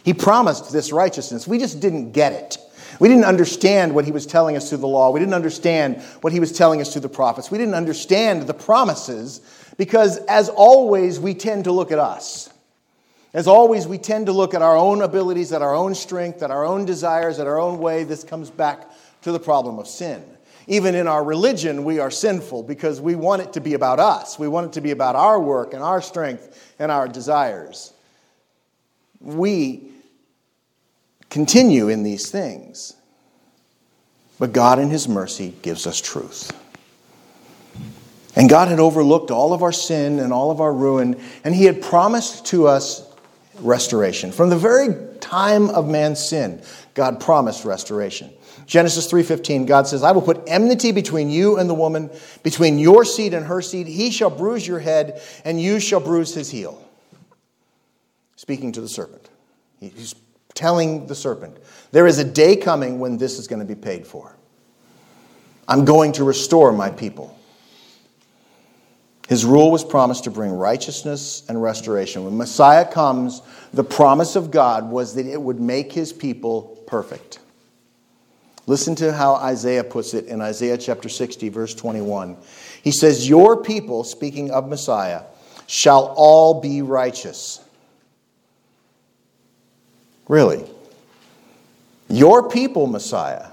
He 0.03 0.13
promised 0.13 0.71
this 0.71 0.91
righteousness. 0.91 1.47
We 1.47 1.59
just 1.59 1.79
didn't 1.79 2.11
get 2.11 2.33
it. 2.33 2.57
We 2.99 3.09
didn't 3.09 3.25
understand 3.25 3.93
what 3.93 4.05
he 4.05 4.11
was 4.11 4.25
telling 4.25 4.55
us 4.55 4.69
through 4.69 4.79
the 4.79 4.87
law. 4.87 5.11
We 5.11 5.19
didn't 5.19 5.35
understand 5.35 6.01
what 6.21 6.33
he 6.33 6.39
was 6.39 6.51
telling 6.51 6.81
us 6.81 6.91
through 6.91 7.01
the 7.01 7.09
prophets. 7.09 7.51
We 7.51 7.57
didn't 7.57 7.75
understand 7.75 8.47
the 8.47 8.53
promises 8.53 9.41
because, 9.77 10.17
as 10.25 10.49
always, 10.49 11.19
we 11.19 11.33
tend 11.33 11.65
to 11.65 11.71
look 11.71 11.91
at 11.91 11.99
us. 11.99 12.49
As 13.33 13.47
always, 13.47 13.87
we 13.87 13.97
tend 13.97 14.27
to 14.27 14.31
look 14.31 14.53
at 14.53 14.61
our 14.61 14.77
own 14.77 15.01
abilities, 15.01 15.51
at 15.51 15.61
our 15.61 15.75
own 15.75 15.93
strength, 15.93 16.41
at 16.41 16.51
our 16.51 16.65
own 16.65 16.85
desires, 16.85 17.39
at 17.39 17.47
our 17.47 17.59
own 17.59 17.79
way. 17.79 18.03
This 18.03 18.23
comes 18.23 18.49
back 18.49 18.89
to 19.23 19.31
the 19.31 19.39
problem 19.39 19.79
of 19.79 19.87
sin. 19.87 20.23
Even 20.67 20.95
in 20.95 21.07
our 21.07 21.23
religion, 21.23 21.83
we 21.83 21.99
are 21.99 22.11
sinful 22.11 22.63
because 22.63 22.99
we 22.99 23.15
want 23.15 23.41
it 23.41 23.53
to 23.53 23.61
be 23.61 23.73
about 23.73 23.99
us. 23.99 24.37
We 24.37 24.47
want 24.47 24.67
it 24.67 24.73
to 24.73 24.81
be 24.81 24.91
about 24.91 25.15
our 25.15 25.39
work 25.39 25.73
and 25.73 25.81
our 25.81 26.01
strength 26.01 26.75
and 26.79 26.91
our 26.91 27.07
desires. 27.07 27.93
We 29.21 29.91
continue 31.29 31.89
in 31.89 32.03
these 32.03 32.29
things. 32.29 32.93
But 34.39 34.53
God, 34.53 34.77
in 34.79 34.89
His 34.89 35.07
mercy, 35.07 35.55
gives 35.61 35.87
us 35.87 35.99
truth. 35.99 36.51
And 38.35 38.49
God 38.49 38.67
had 38.67 38.79
overlooked 38.79 39.31
all 39.31 39.53
of 39.53 39.63
our 39.63 39.71
sin 39.71 40.19
and 40.19 40.31
all 40.31 40.51
of 40.51 40.61
our 40.61 40.73
ruin, 40.73 41.19
and 41.43 41.55
He 41.55 41.65
had 41.65 41.81
promised 41.81 42.45
to 42.47 42.67
us 42.67 43.06
restoration. 43.59 44.31
From 44.31 44.49
the 44.49 44.57
very 44.57 44.95
time 45.19 45.69
of 45.69 45.87
man's 45.87 46.23
sin, 46.23 46.61
God 46.93 47.19
promised 47.19 47.65
restoration. 47.65 48.31
Genesis 48.65 49.07
3:15 49.07 49.65
God 49.65 49.87
says, 49.87 50.03
"I 50.03 50.11
will 50.11 50.21
put 50.21 50.43
enmity 50.47 50.91
between 50.91 51.29
you 51.29 51.57
and 51.57 51.69
the 51.69 51.73
woman, 51.73 52.09
between 52.43 52.79
your 52.79 53.05
seed 53.05 53.33
and 53.33 53.45
her 53.45 53.61
seed. 53.61 53.87
He 53.87 54.11
shall 54.11 54.29
bruise 54.29 54.67
your 54.67 54.79
head, 54.79 55.21
and 55.45 55.61
you 55.61 55.79
shall 55.79 55.99
bruise 55.99 56.33
his 56.33 56.49
heel." 56.49 56.77
Speaking 58.35 58.71
to 58.73 58.81
the 58.81 58.89
serpent. 58.89 59.29
He's 59.79 60.15
telling 60.53 61.05
the 61.05 61.15
serpent, 61.15 61.57
There 61.91 62.07
is 62.07 62.19
a 62.19 62.23
day 62.23 62.55
coming 62.55 62.99
when 62.99 63.17
this 63.17 63.39
is 63.39 63.47
going 63.47 63.59
to 63.59 63.65
be 63.65 63.75
paid 63.75 64.05
for. 64.05 64.35
I'm 65.67 65.85
going 65.85 66.13
to 66.13 66.23
restore 66.23 66.71
my 66.71 66.89
people. 66.89 67.36
His 69.27 69.43
rule 69.43 69.71
was 69.71 69.83
promised 69.83 70.23
to 70.23 70.31
bring 70.31 70.51
righteousness 70.51 71.43
and 71.49 71.61
restoration. 71.61 72.23
When 72.23 72.37
Messiah 72.37 72.89
comes, 72.89 73.41
the 73.73 73.83
promise 73.83 74.37
of 74.37 74.51
God 74.51 74.89
was 74.89 75.15
that 75.15 75.25
it 75.25 75.41
would 75.41 75.59
make 75.59 75.91
his 75.91 76.13
people 76.13 76.81
perfect. 76.87 77.39
Listen 78.67 78.95
to 78.95 79.13
how 79.13 79.35
Isaiah 79.35 79.83
puts 79.83 80.13
it 80.13 80.25
in 80.25 80.41
Isaiah 80.41 80.77
chapter 80.77 81.09
60, 81.09 81.49
verse 81.49 81.73
21. 81.73 82.37
He 82.81 82.91
says, 82.91 83.27
Your 83.27 83.61
people, 83.61 84.03
speaking 84.05 84.51
of 84.51 84.67
Messiah, 84.67 85.23
shall 85.67 86.13
all 86.15 86.61
be 86.61 86.81
righteous. 86.81 87.61
Really. 90.29 90.65
Your 92.09 92.49
people, 92.49 92.87
Messiah, 92.87 93.47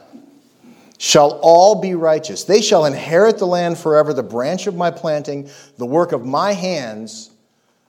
shall 1.05 1.39
all 1.43 1.75
be 1.75 1.95
righteous. 1.95 2.45
They 2.45 2.63
shall 2.63 2.87
inherit 2.87 3.37
the 3.37 3.47
land 3.47 3.77
forever, 3.77 4.15
the 4.15 4.23
branch 4.23 4.67
of 4.67 4.75
my 4.75 4.91
planting, 4.91 5.51
the 5.77 5.85
work 5.85 6.13
of 6.13 6.25
my 6.25 6.55
hands, 6.55 7.31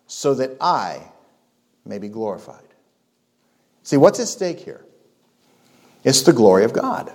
so 0.06 0.34
that 0.34 0.58
I 0.60 1.02
may 1.86 1.98
be 1.98 2.10
glorified. 2.10 2.68
See, 3.84 3.96
what's 3.96 4.20
at 4.20 4.28
stake 4.28 4.60
here? 4.60 4.84
It's 6.04 6.24
the 6.24 6.34
glory 6.34 6.66
of 6.66 6.74
God. 6.74 7.10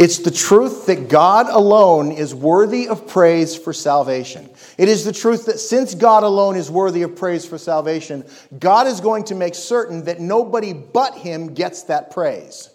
It's 0.00 0.18
the 0.18 0.32
truth 0.32 0.86
that 0.86 1.08
God 1.08 1.46
alone 1.48 2.10
is 2.10 2.34
worthy 2.34 2.88
of 2.88 3.06
praise 3.06 3.54
for 3.54 3.72
salvation. 3.72 4.50
It 4.78 4.88
is 4.88 5.04
the 5.04 5.12
truth 5.12 5.46
that 5.46 5.60
since 5.60 5.94
God 5.94 6.24
alone 6.24 6.56
is 6.56 6.72
worthy 6.72 7.02
of 7.02 7.14
praise 7.14 7.46
for 7.46 7.56
salvation, 7.56 8.24
God 8.58 8.88
is 8.88 9.00
going 9.00 9.22
to 9.26 9.36
make 9.36 9.54
certain 9.54 10.06
that 10.06 10.18
nobody 10.18 10.72
but 10.72 11.14
Him 11.14 11.54
gets 11.54 11.84
that 11.84 12.10
praise. 12.10 12.70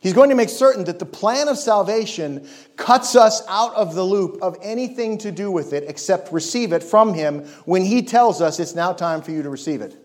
He's 0.00 0.12
going 0.12 0.30
to 0.30 0.36
make 0.36 0.48
certain 0.48 0.84
that 0.84 1.00
the 1.00 1.06
plan 1.06 1.48
of 1.48 1.58
salvation 1.58 2.48
cuts 2.76 3.16
us 3.16 3.42
out 3.48 3.74
of 3.74 3.94
the 3.94 4.04
loop 4.04 4.40
of 4.42 4.56
anything 4.62 5.18
to 5.18 5.32
do 5.32 5.50
with 5.50 5.72
it 5.72 5.84
except 5.88 6.32
receive 6.32 6.72
it 6.72 6.84
from 6.84 7.14
Him 7.14 7.44
when 7.64 7.84
He 7.84 8.02
tells 8.02 8.40
us 8.40 8.60
it's 8.60 8.76
now 8.76 8.92
time 8.92 9.22
for 9.22 9.32
you 9.32 9.42
to 9.42 9.50
receive 9.50 9.80
it. 9.80 9.96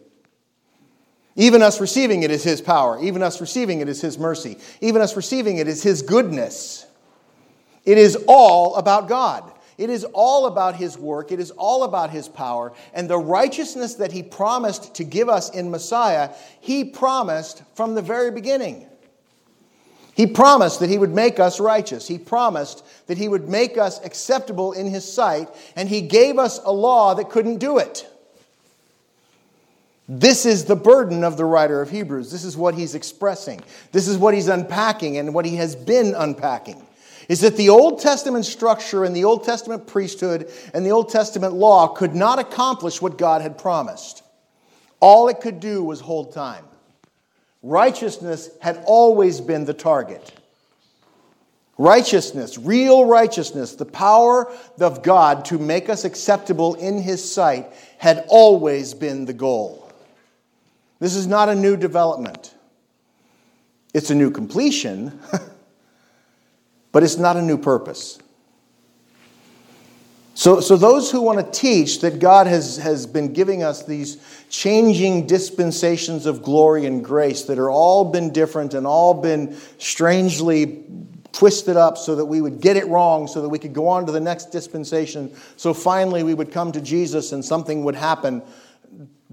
Even 1.35 1.61
us 1.61 1.79
receiving 1.79 2.23
it 2.23 2.31
is 2.31 2.43
His 2.43 2.59
power. 2.59 2.99
Even 3.03 3.21
us 3.21 3.39
receiving 3.39 3.81
it 3.81 3.89
is 3.89 4.01
His 4.01 4.17
mercy. 4.17 4.57
Even 4.81 5.01
us 5.01 5.15
receiving 5.15 5.57
it 5.57 5.67
is 5.67 5.83
His 5.83 6.01
goodness. 6.01 6.87
It 7.85 7.97
is 7.99 8.17
all 8.27 8.75
about 8.75 9.07
God. 9.07 9.51
It 9.77 9.89
is 9.89 10.05
all 10.13 10.47
about 10.47 10.75
His 10.75 10.97
work. 10.97 11.31
It 11.31 11.39
is 11.39 11.51
all 11.51 11.83
about 11.83 12.09
His 12.09 12.27
power. 12.27 12.73
And 12.95 13.07
the 13.07 13.17
righteousness 13.17 13.95
that 13.95 14.11
He 14.11 14.23
promised 14.23 14.95
to 14.95 15.03
give 15.03 15.29
us 15.29 15.51
in 15.51 15.69
Messiah, 15.69 16.31
He 16.61 16.83
promised 16.83 17.61
from 17.75 17.93
the 17.93 18.01
very 18.01 18.31
beginning. 18.31 18.87
He 20.15 20.27
promised 20.27 20.79
that 20.79 20.89
He 20.89 20.97
would 20.97 21.13
make 21.13 21.39
us 21.39 21.59
righteous. 21.59 22.07
He 22.07 22.17
promised 22.17 22.85
that 23.07 23.17
He 23.17 23.27
would 23.27 23.49
make 23.49 23.77
us 23.77 24.03
acceptable 24.05 24.73
in 24.73 24.87
His 24.87 25.11
sight. 25.11 25.49
And 25.75 25.89
He 25.89 26.01
gave 26.01 26.37
us 26.37 26.59
a 26.63 26.71
law 26.71 27.15
that 27.15 27.29
couldn't 27.29 27.57
do 27.57 27.77
it. 27.79 28.07
This 30.07 30.45
is 30.45 30.65
the 30.65 30.75
burden 30.75 31.23
of 31.23 31.37
the 31.37 31.45
writer 31.45 31.81
of 31.81 31.89
Hebrews. 31.89 32.29
This 32.29 32.43
is 32.43 32.57
what 32.57 32.75
he's 32.75 32.93
expressing. 32.93 33.61
This 33.91 34.07
is 34.07 34.17
what 34.17 34.33
he's 34.33 34.49
unpacking 34.49 35.17
and 35.17 35.33
what 35.33 35.45
he 35.45 35.55
has 35.55 35.75
been 35.75 36.13
unpacking. 36.15 36.85
Is 37.29 37.39
that 37.39 37.55
the 37.55 37.69
Old 37.69 38.01
Testament 38.01 38.45
structure 38.45 39.05
and 39.05 39.15
the 39.15 39.23
Old 39.23 39.45
Testament 39.45 39.87
priesthood 39.87 40.51
and 40.73 40.85
the 40.85 40.91
Old 40.91 41.09
Testament 41.09 41.53
law 41.53 41.87
could 41.87 42.13
not 42.13 42.37
accomplish 42.37 43.01
what 43.01 43.17
God 43.17 43.41
had 43.41 43.57
promised. 43.57 44.23
All 44.99 45.29
it 45.29 45.39
could 45.39 45.61
do 45.61 45.83
was 45.83 46.01
hold 46.01 46.33
time. 46.33 46.65
Righteousness 47.63 48.49
had 48.59 48.83
always 48.85 49.39
been 49.39 49.63
the 49.63 49.73
target. 49.73 50.33
Righteousness, 51.77 52.57
real 52.57 53.05
righteousness, 53.05 53.75
the 53.75 53.85
power 53.85 54.51
of 54.79 55.01
God 55.01 55.45
to 55.45 55.57
make 55.57 55.89
us 55.89 56.03
acceptable 56.03 56.75
in 56.75 57.01
His 57.01 57.33
sight 57.33 57.73
had 57.97 58.25
always 58.27 58.93
been 58.93 59.25
the 59.25 59.33
goal. 59.33 59.91
This 60.99 61.15
is 61.15 61.25
not 61.25 61.49
a 61.49 61.55
new 61.55 61.75
development. 61.75 62.53
It's 63.93 64.09
a 64.09 64.15
new 64.15 64.29
completion, 64.29 65.19
but 66.91 67.01
it's 67.01 67.17
not 67.17 67.37
a 67.37 67.41
new 67.41 67.57
purpose. 67.57 68.19
So, 70.35 70.59
so 70.59 70.75
those 70.75 71.11
who 71.11 71.21
want 71.21 71.39
to 71.39 71.59
teach 71.59 72.01
that 72.01 72.19
God 72.19 72.47
has, 72.47 72.77
has 72.77 73.05
been 73.05 73.33
giving 73.33 73.61
us 73.61 73.85
these 73.85 74.17
changing 74.49 75.27
dispensations 75.27 76.25
of 76.25 76.41
glory 76.41 76.85
and 76.85 77.03
grace 77.03 77.43
that 77.43 77.59
are 77.59 77.69
all 77.69 78.05
been 78.05 78.33
different 78.33 78.73
and 78.73 78.87
all 78.87 79.13
been 79.13 79.55
strangely 79.77 80.83
twisted 81.31 81.77
up 81.77 81.97
so 81.97 82.15
that 82.15 82.25
we 82.25 82.41
would 82.41 82.61
get 82.61 82.77
it 82.77 82.87
wrong, 82.87 83.27
so 83.27 83.41
that 83.41 83.49
we 83.49 83.59
could 83.59 83.73
go 83.73 83.87
on 83.87 84.05
to 84.05 84.11
the 84.11 84.19
next 84.19 84.45
dispensation, 84.51 85.35
so 85.55 85.73
finally 85.73 86.23
we 86.23 86.33
would 86.33 86.51
come 86.51 86.71
to 86.71 86.81
Jesus 86.81 87.31
and 87.31 87.43
something 87.43 87.83
would 87.83 87.95
happen 87.95 88.41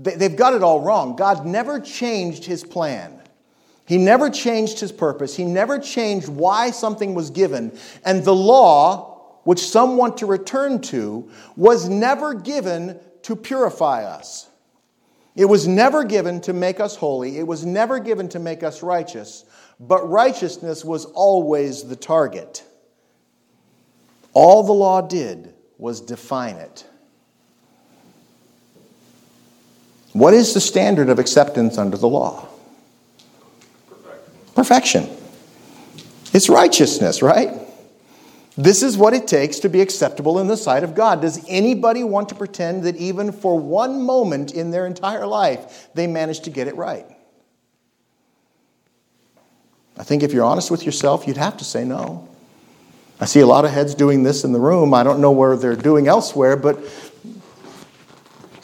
they've 0.02 0.36
got 0.36 0.54
it 0.54 0.62
all 0.62 0.80
wrong. 0.80 1.16
God 1.16 1.46
never 1.46 1.80
changed 1.80 2.44
his 2.44 2.64
plan. 2.64 3.18
He 3.86 3.98
never 3.98 4.30
changed 4.30 4.78
his 4.80 4.92
purpose. 4.92 5.36
He 5.36 5.44
never 5.44 5.78
changed 5.78 6.28
why 6.28 6.70
something 6.70 7.14
was 7.14 7.30
given. 7.30 7.76
And 8.04 8.24
the 8.24 8.34
law, 8.34 9.09
which 9.44 9.60
some 9.60 9.96
want 9.96 10.18
to 10.18 10.26
return 10.26 10.80
to, 10.80 11.30
was 11.56 11.88
never 11.88 12.34
given 12.34 12.98
to 13.22 13.36
purify 13.36 14.04
us. 14.04 14.48
It 15.36 15.44
was 15.44 15.66
never 15.66 16.04
given 16.04 16.40
to 16.42 16.52
make 16.52 16.80
us 16.80 16.96
holy. 16.96 17.38
It 17.38 17.46
was 17.46 17.64
never 17.64 17.98
given 17.98 18.28
to 18.30 18.38
make 18.38 18.62
us 18.62 18.82
righteous. 18.82 19.44
But 19.78 20.08
righteousness 20.08 20.84
was 20.84 21.06
always 21.06 21.84
the 21.84 21.96
target. 21.96 22.64
All 24.32 24.62
the 24.62 24.72
law 24.72 25.00
did 25.00 25.54
was 25.78 26.00
define 26.00 26.56
it. 26.56 26.84
What 30.12 30.34
is 30.34 30.54
the 30.54 30.60
standard 30.60 31.08
of 31.08 31.18
acceptance 31.18 31.78
under 31.78 31.96
the 31.96 32.08
law? 32.08 32.48
Perfection. 34.54 35.08
It's 36.32 36.48
righteousness, 36.48 37.22
right? 37.22 37.50
This 38.60 38.82
is 38.82 38.98
what 38.98 39.14
it 39.14 39.26
takes 39.26 39.58
to 39.60 39.70
be 39.70 39.80
acceptable 39.80 40.38
in 40.38 40.46
the 40.46 40.56
sight 40.56 40.84
of 40.84 40.94
God. 40.94 41.22
Does 41.22 41.42
anybody 41.48 42.04
want 42.04 42.28
to 42.28 42.34
pretend 42.34 42.82
that 42.82 42.94
even 42.96 43.32
for 43.32 43.58
one 43.58 44.02
moment 44.02 44.52
in 44.52 44.70
their 44.70 44.84
entire 44.84 45.26
life 45.26 45.88
they 45.94 46.06
managed 46.06 46.44
to 46.44 46.50
get 46.50 46.68
it 46.68 46.76
right? 46.76 47.06
I 49.96 50.02
think 50.02 50.22
if 50.22 50.34
you're 50.34 50.44
honest 50.44 50.70
with 50.70 50.84
yourself, 50.84 51.26
you'd 51.26 51.38
have 51.38 51.56
to 51.56 51.64
say 51.64 51.86
no. 51.86 52.28
I 53.18 53.24
see 53.24 53.40
a 53.40 53.46
lot 53.46 53.64
of 53.64 53.70
heads 53.70 53.94
doing 53.94 54.24
this 54.24 54.44
in 54.44 54.52
the 54.52 54.60
room. 54.60 54.92
I 54.92 55.04
don't 55.04 55.20
know 55.20 55.30
where 55.30 55.56
they're 55.56 55.74
doing 55.74 56.06
elsewhere, 56.06 56.56
but 56.56 56.76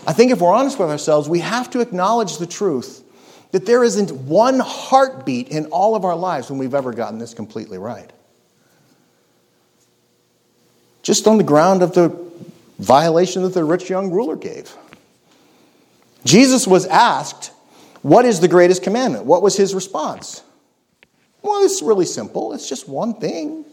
I 0.06 0.12
think 0.12 0.30
if 0.30 0.42
we're 0.42 0.52
honest 0.52 0.78
with 0.78 0.90
ourselves, 0.90 1.26
we 1.26 1.38
have 1.40 1.70
to 1.70 1.80
acknowledge 1.80 2.36
the 2.36 2.46
truth 2.46 3.02
that 3.52 3.64
there 3.64 3.82
isn't 3.82 4.10
one 4.12 4.58
heartbeat 4.58 5.48
in 5.48 5.66
all 5.66 5.94
of 5.94 6.04
our 6.04 6.16
lives 6.16 6.50
when 6.50 6.58
we've 6.58 6.74
ever 6.74 6.92
gotten 6.92 7.18
this 7.18 7.32
completely 7.32 7.78
right. 7.78 8.12
Just 11.06 11.28
on 11.28 11.38
the 11.38 11.44
ground 11.44 11.84
of 11.84 11.92
the 11.92 12.08
violation 12.80 13.44
that 13.44 13.54
the 13.54 13.62
rich 13.62 13.88
young 13.88 14.10
ruler 14.10 14.34
gave. 14.34 14.74
Jesus 16.24 16.66
was 16.66 16.84
asked, 16.84 17.52
What 18.02 18.24
is 18.24 18.40
the 18.40 18.48
greatest 18.48 18.82
commandment? 18.82 19.24
What 19.24 19.40
was 19.40 19.56
his 19.56 19.72
response? 19.72 20.42
Well, 21.42 21.64
it's 21.64 21.80
really 21.80 22.06
simple. 22.06 22.54
It's 22.54 22.68
just 22.68 22.88
one 22.88 23.20
thing. 23.20 23.64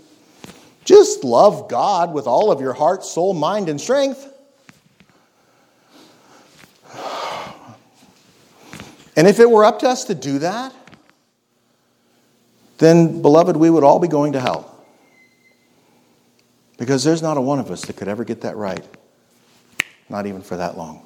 Just 0.86 1.24
love 1.24 1.67
God 1.69 2.13
with 2.13 2.28
all 2.28 2.52
of 2.52 2.62
your 2.62 2.74
heart, 2.74 3.04
soul, 3.04 3.34
mind, 3.34 3.67
and 3.67 3.82
strength. 3.82 4.32
And 9.15 9.28
if 9.28 9.39
it 9.39 9.50
were 9.50 9.65
up 9.65 9.80
to 9.80 9.89
us 9.89 10.04
to 10.04 10.13
do 10.13 10.38
that, 10.38 10.72
then, 12.78 13.24
beloved, 13.24 13.58
we 13.58 13.72
would 13.72 13.84
all 13.84 13.98
be 13.98 14.08
going 14.08 14.34
to 14.34 14.39
hell. 14.39 14.72
Because 16.77 17.03
there's 17.03 17.21
not 17.21 17.38
a 17.38 17.41
one 17.41 17.59
of 17.59 17.69
us 17.71 17.86
that 17.86 17.95
could 17.95 18.07
ever 18.07 18.23
get 18.23 18.41
that 18.41 18.55
right, 18.55 18.83
not 20.09 20.25
even 20.25 20.41
for 20.41 20.57
that 20.57 20.77
long. 20.77 21.05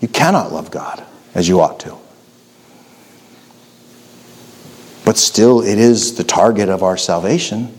You 0.00 0.08
cannot 0.08 0.52
love 0.52 0.70
God 0.70 1.02
as 1.34 1.48
you 1.48 1.60
ought 1.60 1.80
to. 1.80 1.96
But 5.04 5.16
still, 5.16 5.62
it 5.62 5.78
is 5.78 6.16
the 6.16 6.24
target 6.24 6.68
of 6.68 6.82
our 6.82 6.96
salvation 6.96 7.76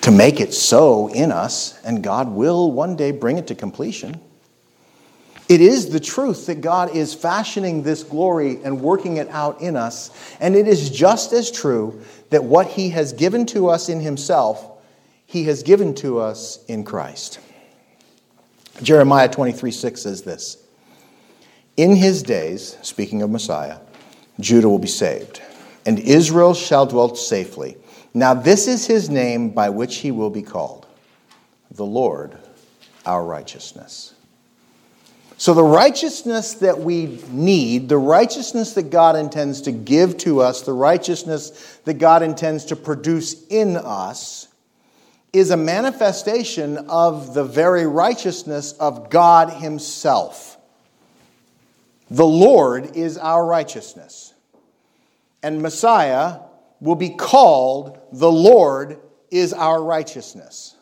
to 0.00 0.10
make 0.10 0.40
it 0.40 0.54
so 0.54 1.08
in 1.08 1.30
us, 1.30 1.80
and 1.84 2.02
God 2.02 2.28
will 2.30 2.72
one 2.72 2.96
day 2.96 3.12
bring 3.12 3.38
it 3.38 3.46
to 3.48 3.54
completion. 3.54 4.20
It 5.48 5.60
is 5.60 5.90
the 5.90 6.00
truth 6.00 6.46
that 6.46 6.62
God 6.62 6.96
is 6.96 7.12
fashioning 7.12 7.82
this 7.82 8.02
glory 8.02 8.58
and 8.64 8.80
working 8.80 9.18
it 9.18 9.28
out 9.28 9.60
in 9.60 9.76
us. 9.76 10.10
And 10.40 10.56
it 10.56 10.66
is 10.66 10.88
just 10.88 11.32
as 11.32 11.50
true 11.50 12.02
that 12.30 12.42
what 12.42 12.66
He 12.68 12.88
has 12.90 13.12
given 13.12 13.44
to 13.46 13.68
us 13.68 13.90
in 13.90 14.00
Himself, 14.00 14.71
He 15.32 15.44
has 15.44 15.62
given 15.62 15.94
to 15.94 16.18
us 16.18 16.62
in 16.66 16.84
Christ. 16.84 17.40
Jeremiah 18.82 19.30
23 19.30 19.70
6 19.70 20.02
says 20.02 20.20
this 20.20 20.62
In 21.78 21.96
His 21.96 22.22
days, 22.22 22.76
speaking 22.82 23.22
of 23.22 23.30
Messiah, 23.30 23.78
Judah 24.40 24.68
will 24.68 24.78
be 24.78 24.88
saved, 24.88 25.40
and 25.86 25.98
Israel 25.98 26.52
shall 26.52 26.84
dwell 26.84 27.14
safely. 27.14 27.78
Now, 28.12 28.34
this 28.34 28.68
is 28.68 28.86
His 28.86 29.08
name 29.08 29.48
by 29.48 29.70
which 29.70 29.96
He 29.96 30.10
will 30.10 30.28
be 30.28 30.42
called 30.42 30.86
the 31.70 31.86
Lord, 31.86 32.36
our 33.06 33.24
righteousness. 33.24 34.12
So, 35.38 35.54
the 35.54 35.64
righteousness 35.64 36.52
that 36.56 36.78
we 36.78 37.22
need, 37.30 37.88
the 37.88 37.96
righteousness 37.96 38.74
that 38.74 38.90
God 38.90 39.16
intends 39.16 39.62
to 39.62 39.72
give 39.72 40.18
to 40.18 40.42
us, 40.42 40.60
the 40.60 40.74
righteousness 40.74 41.78
that 41.86 41.94
God 41.94 42.22
intends 42.22 42.66
to 42.66 42.76
produce 42.76 43.46
in 43.46 43.78
us, 43.78 44.48
is 45.32 45.50
a 45.50 45.56
manifestation 45.56 46.76
of 46.88 47.32
the 47.32 47.44
very 47.44 47.86
righteousness 47.86 48.72
of 48.72 49.08
God 49.08 49.50
Himself. 49.50 50.58
The 52.10 52.26
Lord 52.26 52.96
is 52.96 53.16
our 53.16 53.44
righteousness. 53.44 54.34
And 55.42 55.62
Messiah 55.62 56.40
will 56.80 56.96
be 56.96 57.10
called 57.10 57.98
the 58.12 58.30
Lord 58.30 59.00
is 59.30 59.54
our 59.54 59.82
righteousness. 59.82 60.76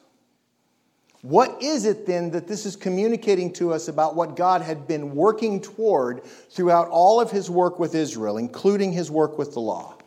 What 1.23 1.63
is 1.63 1.85
it 1.85 2.07
then 2.07 2.31
that 2.31 2.49
this 2.49 2.65
is 2.65 2.75
communicating 2.75 3.53
to 3.55 3.73
us 3.73 3.89
about 3.89 4.17
what 4.17 4.37
God 4.37 4.63
had 4.63 4.89
been 4.89 5.15
working 5.15 5.61
toward 5.61 6.25
throughout 6.25 6.89
all 6.89 7.21
of 7.21 7.31
his 7.31 7.51
work 7.51 7.79
with 7.79 7.95
Israel, 7.95 8.39
including 8.39 8.93
his 8.93 9.11
work 9.11 9.39
with 9.39 9.53
the 9.53 9.61
law? 9.61 10.00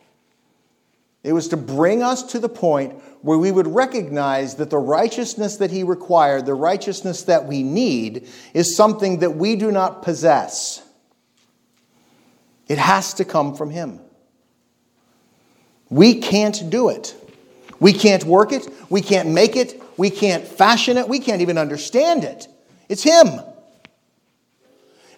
It 1.24 1.32
was 1.32 1.48
to 1.48 1.56
bring 1.56 2.02
us 2.02 2.22
to 2.32 2.38
the 2.38 2.50
point 2.50 2.92
where 3.22 3.38
we 3.38 3.50
would 3.50 3.66
recognize 3.66 4.56
that 4.56 4.68
the 4.68 4.78
righteousness 4.78 5.56
that 5.56 5.70
he 5.70 5.82
required, 5.82 6.44
the 6.44 6.54
righteousness 6.54 7.22
that 7.22 7.46
we 7.46 7.62
need, 7.62 8.28
is 8.52 8.76
something 8.76 9.20
that 9.20 9.30
we 9.30 9.56
do 9.56 9.72
not 9.72 10.02
possess. 10.02 10.86
It 12.68 12.76
has 12.76 13.14
to 13.14 13.24
come 13.24 13.54
from 13.56 13.70
him. 13.70 14.00
We 15.88 16.20
can't 16.20 16.68
do 16.68 16.90
it. 16.90 17.14
We 17.80 17.94
can't 17.94 18.24
work 18.24 18.52
it. 18.52 18.68
We 18.90 19.00
can't 19.00 19.30
make 19.30 19.56
it. 19.56 19.82
We 19.96 20.10
can't 20.10 20.46
fashion 20.46 20.98
it. 20.98 21.08
We 21.08 21.20
can't 21.20 21.40
even 21.40 21.56
understand 21.56 22.24
it. 22.24 22.48
It's 22.88 23.02
Him. 23.02 23.40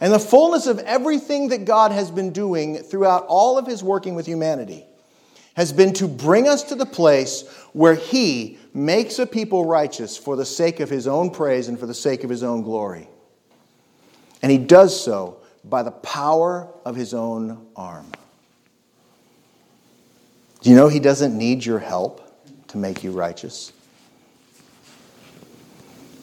And 0.01 0.13
the 0.13 0.19
fullness 0.19 0.67
of 0.67 0.79
everything 0.81 1.49
that 1.49 1.65
God 1.65 1.91
has 1.91 2.11
been 2.11 2.31
doing 2.33 2.77
throughout 2.77 3.25
all 3.27 3.59
of 3.59 3.67
His 3.67 3.83
working 3.83 4.15
with 4.15 4.27
humanity 4.27 4.85
has 5.57 5.73
been 5.73 5.93
to 5.95 6.07
bring 6.07 6.47
us 6.47 6.63
to 6.65 6.75
the 6.75 6.87
place 6.87 7.49
where 7.73 7.95
He 7.95 8.59
makes 8.75 9.19
a 9.19 9.27
people 9.27 9.65
righteous 9.65 10.17
for 10.17 10.37
the 10.37 10.45
sake 10.45 10.81
of 10.81 10.91
His 10.91 11.07
own 11.07 11.31
praise 11.31 11.69
and 11.69 11.81
for 11.81 11.87
the 11.87 11.95
sake 11.95 12.25
of 12.25 12.31
His 12.31 12.43
own 12.43 12.63
glory. 12.63 13.09
And 14.43 14.53
He 14.53 14.59
does 14.59 15.03
so 15.03 15.39
by 15.65 15.83
the 15.83 15.91
power 15.91 16.69
of 16.85 16.95
His 16.95 17.15
own 17.15 17.67
arm. 17.75 18.07
Do 20.61 20.69
you 20.71 20.77
know 20.77 20.89
He 20.89 21.01
doesn't 21.01 21.37
need 21.37 21.65
your 21.65 21.79
help 21.79 22.23
to 22.69 22.77
make 22.77 23.03
you 23.03 23.13
righteous? 23.13 23.73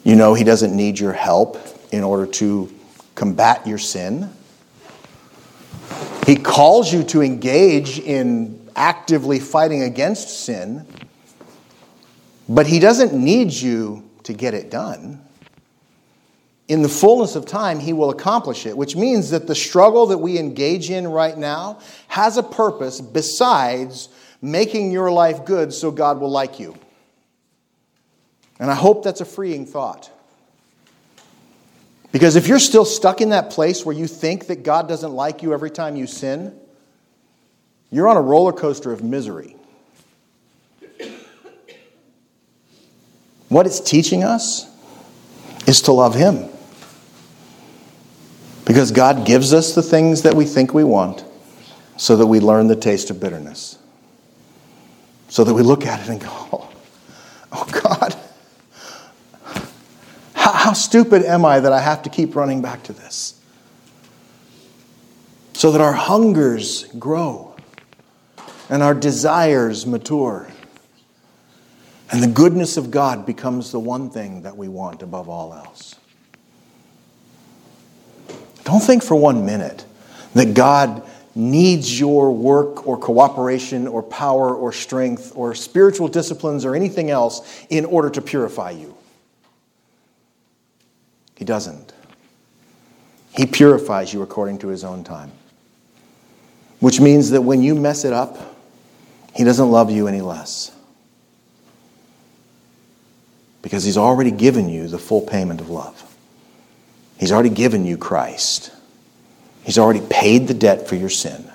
You 0.03 0.15
know, 0.15 0.35
He 0.35 0.43
doesn't 0.43 0.75
need 0.75 0.99
your 0.99 1.13
help 1.13 1.57
in 1.91 2.03
order 2.03 2.27
to 2.33 2.71
combat 3.15 3.65
your 3.65 3.79
sin. 3.79 4.29
He 6.27 6.35
calls 6.35 6.93
you 6.93 7.03
to 7.05 7.23
engage 7.23 7.97
in 7.99 8.62
actively 8.75 9.39
fighting 9.39 9.83
against 9.83 10.45
sin, 10.45 10.85
but 12.47 12.67
He 12.67 12.79
doesn't 12.79 13.13
need 13.13 13.51
you 13.53 14.09
to 14.23 14.33
get 14.33 14.53
it 14.53 14.69
done. 14.69 15.21
In 16.67 16.81
the 16.81 16.89
fullness 16.89 17.35
of 17.35 17.45
time, 17.45 17.79
He 17.79 17.93
will 17.93 18.09
accomplish 18.09 18.65
it, 18.65 18.75
which 18.77 18.95
means 18.95 19.29
that 19.31 19.47
the 19.47 19.55
struggle 19.55 20.07
that 20.07 20.17
we 20.17 20.37
engage 20.37 20.89
in 20.89 21.07
right 21.07 21.37
now 21.37 21.79
has 22.07 22.37
a 22.37 22.43
purpose 22.43 23.01
besides 23.01 24.09
making 24.41 24.91
your 24.91 25.11
life 25.11 25.45
good 25.45 25.73
so 25.73 25.91
God 25.91 26.19
will 26.19 26.31
like 26.31 26.59
you. 26.59 26.75
And 28.59 28.69
I 28.69 28.75
hope 28.75 29.03
that's 29.03 29.21
a 29.21 29.25
freeing 29.25 29.65
thought. 29.65 30.09
Because 32.11 32.35
if 32.35 32.47
you're 32.47 32.59
still 32.59 32.85
stuck 32.85 33.21
in 33.21 33.29
that 33.29 33.49
place 33.49 33.85
where 33.85 33.95
you 33.95 34.05
think 34.05 34.47
that 34.47 34.63
God 34.63 34.87
doesn't 34.87 35.11
like 35.11 35.41
you 35.41 35.51
every 35.53 35.71
time 35.71 35.95
you 35.95 36.05
sin, 36.05 36.57
you're 37.93 38.07
on 38.07 38.17
a 38.17 38.21
roller 38.21 38.51
coaster 38.51 38.91
of 38.91 39.03
misery. 39.03 39.55
What 43.49 43.67
it's 43.67 43.79
teaching 43.79 44.23
us 44.23 44.67
is 45.67 45.81
to 45.83 45.91
love 45.91 46.15
Him. 46.15 46.49
Because 48.65 48.91
God 48.91 49.25
gives 49.25 49.53
us 49.53 49.75
the 49.75 49.83
things 49.83 50.23
that 50.23 50.33
we 50.33 50.45
think 50.45 50.73
we 50.73 50.83
want 50.83 51.23
so 51.97 52.15
that 52.15 52.25
we 52.25 52.39
learn 52.39 52.67
the 52.67 52.75
taste 52.75 53.09
of 53.09 53.19
bitterness. 53.19 53.77
So 55.29 55.43
that 55.43 55.53
we 55.53 55.61
look 55.61 55.85
at 55.85 55.99
it 55.99 56.09
and 56.09 56.19
go, 56.19 56.29
oh 57.51 57.81
God, 57.83 58.15
how, 60.33 60.51
how 60.51 60.73
stupid 60.73 61.23
am 61.23 61.45
I 61.45 61.59
that 61.59 61.71
I 61.71 61.79
have 61.81 62.01
to 62.03 62.09
keep 62.09 62.35
running 62.35 62.61
back 62.61 62.83
to 62.83 62.93
this? 62.93 63.39
so 65.63 65.71
that 65.71 65.79
our 65.79 65.93
hungers 65.93 66.83
grow 66.99 67.52
and 68.73 68.81
our 68.81 68.95
desires 68.95 69.85
mature. 69.85 70.47
And 72.11 72.23
the 72.23 72.27
goodness 72.27 72.75
of 72.75 72.89
God 72.89 73.23
becomes 73.23 73.71
the 73.71 73.79
one 73.79 74.09
thing 74.09 74.41
that 74.41 74.57
we 74.57 74.67
want 74.67 75.03
above 75.03 75.29
all 75.29 75.53
else. 75.53 75.93
Don't 78.63 78.81
think 78.81 79.03
for 79.03 79.13
one 79.15 79.45
minute 79.45 79.85
that 80.33 80.55
God 80.55 81.07
needs 81.35 81.99
your 81.99 82.31
work 82.31 82.87
or 82.87 82.97
cooperation 82.97 83.87
or 83.87 84.01
power 84.01 84.55
or 84.55 84.73
strength 84.73 85.33
or 85.35 85.53
spiritual 85.53 86.07
disciplines 86.07 86.65
or 86.65 86.75
anything 86.75 87.11
else 87.11 87.63
in 87.69 87.85
order 87.85 88.09
to 88.09 88.23
purify 88.23 88.71
you. 88.71 88.97
He 91.35 91.45
doesn't. 91.45 91.93
He 93.35 93.45
purifies 93.45 94.11
you 94.11 94.23
according 94.23 94.57
to 94.59 94.69
his 94.69 94.83
own 94.83 95.03
time. 95.03 95.31
Which 96.79 96.99
means 96.99 97.29
that 97.29 97.43
when 97.43 97.61
you 97.61 97.75
mess 97.75 98.03
it 98.03 98.13
up, 98.13 98.52
he 99.33 99.43
doesn't 99.43 99.71
love 99.71 99.89
you 99.89 100.07
any 100.07 100.21
less. 100.21 100.71
Because 103.61 103.83
he's 103.83 103.97
already 103.97 104.31
given 104.31 104.69
you 104.69 104.87
the 104.87 104.99
full 104.99 105.21
payment 105.21 105.59
of 105.59 105.69
love. 105.69 106.15
He's 107.17 107.31
already 107.31 107.49
given 107.49 107.85
you 107.85 107.97
Christ. 107.97 108.71
He's 109.63 109.77
already 109.77 110.01
paid 110.01 110.47
the 110.47 110.53
debt 110.53 110.87
for 110.87 110.95
your 110.95 111.09
sin. 111.09 111.49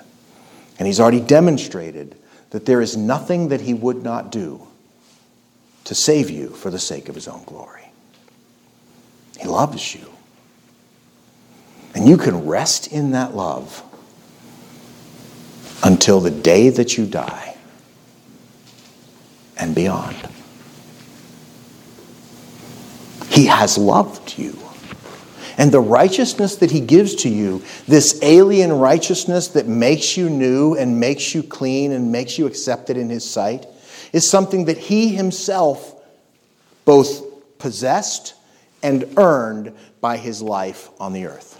And 0.77 0.87
he's 0.87 0.99
already 0.99 1.21
demonstrated 1.21 2.15
that 2.49 2.65
there 2.65 2.81
is 2.81 2.97
nothing 2.97 3.49
that 3.49 3.61
he 3.61 3.73
would 3.73 4.03
not 4.03 4.31
do 4.31 4.65
to 5.85 5.95
save 5.95 6.29
you 6.29 6.49
for 6.49 6.69
the 6.69 6.79
sake 6.79 7.07
of 7.07 7.15
his 7.15 7.27
own 7.27 7.43
glory. 7.45 7.83
He 9.39 9.47
loves 9.47 9.95
you. 9.95 10.09
And 11.95 12.07
you 12.07 12.17
can 12.17 12.45
rest 12.45 12.91
in 12.91 13.11
that 13.11 13.35
love 13.35 13.83
until 15.83 16.19
the 16.19 16.31
day 16.31 16.69
that 16.69 16.97
you 16.97 17.05
die 17.05 17.49
and 19.59 19.75
beyond. 19.75 20.15
He 23.29 23.45
has 23.45 23.77
loved 23.77 24.37
you. 24.37 24.57
And 25.57 25.71
the 25.71 25.81
righteousness 25.81 26.55
that 26.57 26.71
he 26.71 26.79
gives 26.79 27.15
to 27.15 27.29
you, 27.29 27.61
this 27.85 28.17
alien 28.23 28.71
righteousness 28.71 29.49
that 29.49 29.67
makes 29.67 30.15
you 30.15 30.29
new 30.29 30.75
and 30.75 30.99
makes 30.99 31.35
you 31.35 31.43
clean 31.43 31.91
and 31.91 32.11
makes 32.11 32.37
you 32.37 32.47
accepted 32.47 32.95
in 32.95 33.09
his 33.09 33.29
sight, 33.29 33.65
is 34.13 34.29
something 34.29 34.65
that 34.65 34.77
he 34.77 35.09
himself 35.09 36.01
both 36.85 37.57
possessed 37.59 38.35
and 38.81 39.05
earned 39.17 39.75
by 39.99 40.15
his 40.15 40.41
life 40.41 40.89
on 40.99 41.11
the 41.11 41.25
earth. 41.25 41.57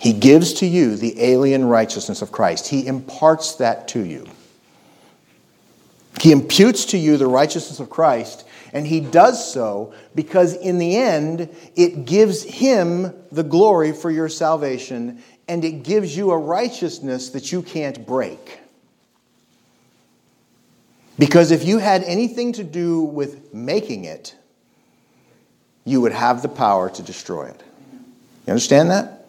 He 0.00 0.12
gives 0.12 0.52
to 0.54 0.66
you 0.66 0.94
the 0.94 1.20
alien 1.20 1.64
righteousness 1.64 2.22
of 2.22 2.30
Christ. 2.30 2.68
He 2.68 2.86
imparts 2.86 3.56
that 3.56 3.88
to 3.88 4.04
you. 4.04 4.26
He 6.20 6.32
imputes 6.32 6.86
to 6.86 6.98
you 6.98 7.16
the 7.16 7.26
righteousness 7.26 7.80
of 7.80 7.90
Christ 7.90 8.44
and 8.72 8.86
he 8.86 9.00
does 9.00 9.52
so 9.52 9.94
because 10.14 10.54
in 10.54 10.78
the 10.78 10.96
end, 10.96 11.48
it 11.74 12.04
gives 12.04 12.42
him 12.42 13.14
the 13.32 13.42
glory 13.42 13.92
for 13.92 14.10
your 14.10 14.28
salvation 14.28 15.22
and 15.46 15.64
it 15.64 15.82
gives 15.82 16.16
you 16.16 16.30
a 16.30 16.38
righteousness 16.38 17.30
that 17.30 17.50
you 17.52 17.62
can't 17.62 18.06
break. 18.06 18.60
Because 21.18 21.50
if 21.50 21.64
you 21.64 21.78
had 21.78 22.04
anything 22.04 22.52
to 22.54 22.64
do 22.64 23.00
with 23.00 23.52
making 23.54 24.04
it, 24.04 24.36
you 25.84 26.00
would 26.00 26.12
have 26.12 26.42
the 26.42 26.48
power 26.48 26.90
to 26.90 27.02
destroy 27.02 27.46
it. 27.46 27.62
You 28.46 28.52
understand 28.52 28.90
that? 28.90 29.26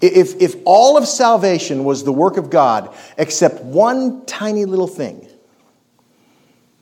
If, 0.00 0.40
if 0.40 0.56
all 0.64 0.96
of 0.96 1.06
salvation 1.06 1.84
was 1.84 2.02
the 2.02 2.12
work 2.12 2.38
of 2.38 2.50
God 2.50 2.92
except 3.18 3.62
one 3.62 4.26
tiny 4.26 4.64
little 4.64 4.88
thing, 4.88 5.28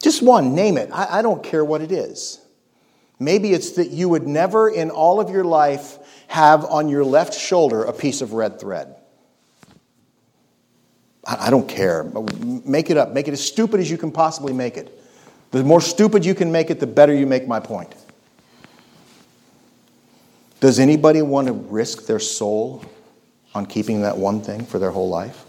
just 0.02 0.22
one, 0.22 0.54
name 0.54 0.78
it. 0.78 0.90
I, 0.92 1.18
I 1.18 1.22
don't 1.22 1.42
care 1.42 1.64
what 1.64 1.80
it 1.80 1.92
is. 1.92 2.40
Maybe 3.18 3.52
it's 3.52 3.72
that 3.72 3.90
you 3.90 4.08
would 4.08 4.26
never 4.26 4.68
in 4.68 4.90
all 4.90 5.20
of 5.20 5.28
your 5.28 5.44
life 5.44 5.98
have 6.28 6.64
on 6.64 6.88
your 6.88 7.04
left 7.04 7.38
shoulder 7.38 7.84
a 7.84 7.92
piece 7.92 8.22
of 8.22 8.32
red 8.32 8.58
thread. 8.58 8.96
I, 11.26 11.46
I 11.46 11.50
don't 11.50 11.68
care. 11.68 12.04
Make 12.64 12.88
it 12.88 12.96
up. 12.96 13.12
Make 13.12 13.28
it 13.28 13.32
as 13.32 13.46
stupid 13.46 13.80
as 13.80 13.90
you 13.90 13.98
can 13.98 14.10
possibly 14.10 14.54
make 14.54 14.78
it. 14.78 14.96
The 15.50 15.62
more 15.64 15.80
stupid 15.80 16.24
you 16.24 16.34
can 16.34 16.50
make 16.50 16.70
it, 16.70 16.80
the 16.80 16.86
better 16.86 17.14
you 17.14 17.26
make 17.26 17.46
my 17.46 17.60
point. 17.60 17.94
Does 20.60 20.78
anybody 20.78 21.20
want 21.22 21.46
to 21.48 21.52
risk 21.52 22.06
their 22.06 22.18
soul 22.18 22.84
on 23.54 23.66
keeping 23.66 24.02
that 24.02 24.16
one 24.16 24.40
thing 24.40 24.64
for 24.64 24.78
their 24.78 24.90
whole 24.90 25.08
life? 25.08 25.44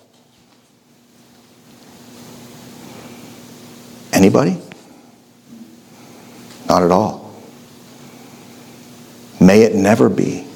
Anybody? 4.14 4.58
Not 6.68 6.84
at 6.84 6.92
all. 6.92 7.34
May 9.40 9.64
it 9.64 9.76
never 9.76 10.10
be. 10.10 10.48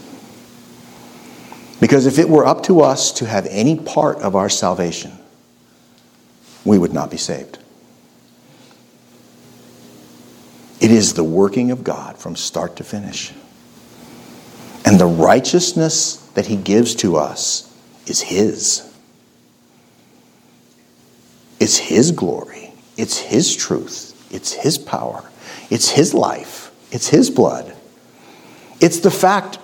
Because 1.80 2.06
if 2.06 2.20
it 2.20 2.30
were 2.30 2.46
up 2.46 2.64
to 2.64 2.82
us 2.82 3.12
to 3.14 3.26
have 3.26 3.46
any 3.48 3.78
part 3.78 4.20
of 4.20 4.36
our 4.36 4.50
salvation, 4.50 5.12
we 6.64 6.78
would 6.78 6.94
not 6.94 7.12
be 7.12 7.18
saved. 7.18 7.60
It 10.80 10.92
is 10.92 11.14
the 11.14 11.24
working 11.24 11.72
of 11.72 11.84
God 11.84 12.18
from 12.18 12.36
start 12.36 12.76
to 12.78 12.84
finish. 12.84 13.34
And 14.86 15.00
the 15.00 15.06
righteousness 15.06 16.18
that 16.36 16.46
He 16.46 16.56
gives 16.56 16.96
to 16.96 17.18
us 17.18 17.74
is 18.06 18.22
His. 18.22 18.94
It's 21.60 21.78
His 21.78 22.12
glory. 22.12 22.65
It's 22.98 23.18
His 23.18 23.56
truth, 23.56 24.14
it's 24.34 24.54
His 24.54 24.78
power, 24.78 25.30
it's 25.70 25.90
His 25.90 26.14
life, 26.14 26.72
it's 26.92 27.10
His 27.10 27.30
blood. 27.30 27.76
It's 28.82 29.00
the 29.00 29.12
fact, 29.12 29.60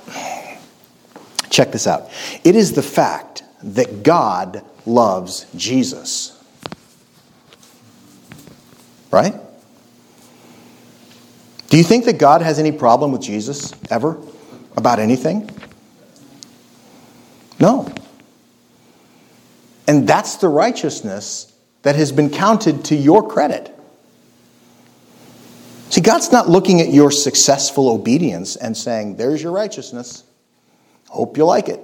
check 1.50 1.72
this 1.72 1.86
out. 1.86 2.10
It 2.44 2.56
is 2.56 2.74
the 2.74 2.84
fact 2.84 3.44
that 3.64 4.04
God 4.04 4.64
loves 4.86 5.46
Jesus. 5.56 6.38
Right? 9.12 9.36
Do 11.68 11.78
you 11.78 11.84
think 11.84 12.06
that 12.06 12.18
God 12.18 12.42
has 12.42 12.60
any 12.60 12.72
problem 12.72 13.12
with 13.12 13.22
Jesus 13.22 13.74
ever 13.90 14.18
about 14.76 15.00
anything? 15.00 15.50
No. 17.60 17.94
And 19.88 20.08
that's 20.08 20.36
the 20.38 20.48
righteousness 20.48 21.51
that 21.84 21.96
has 21.96 22.12
been 22.12 22.30
counted 22.30 22.86
to 22.86 22.96
your 22.96 23.28
credit. 23.28 23.76
See, 25.90 26.02
God's 26.02 26.32
not 26.32 26.48
looking 26.48 26.80
at 26.80 26.90
your 26.90 27.12
successful 27.12 27.90
obedience 27.90 28.56
and 28.56 28.78
saying, 28.78 29.18
There's 29.18 29.44
your 29.44 29.52
righteousness. 29.52 30.24
Hope 31.10 31.38
you 31.38 31.46
like 31.46 31.68
it. 31.68 31.82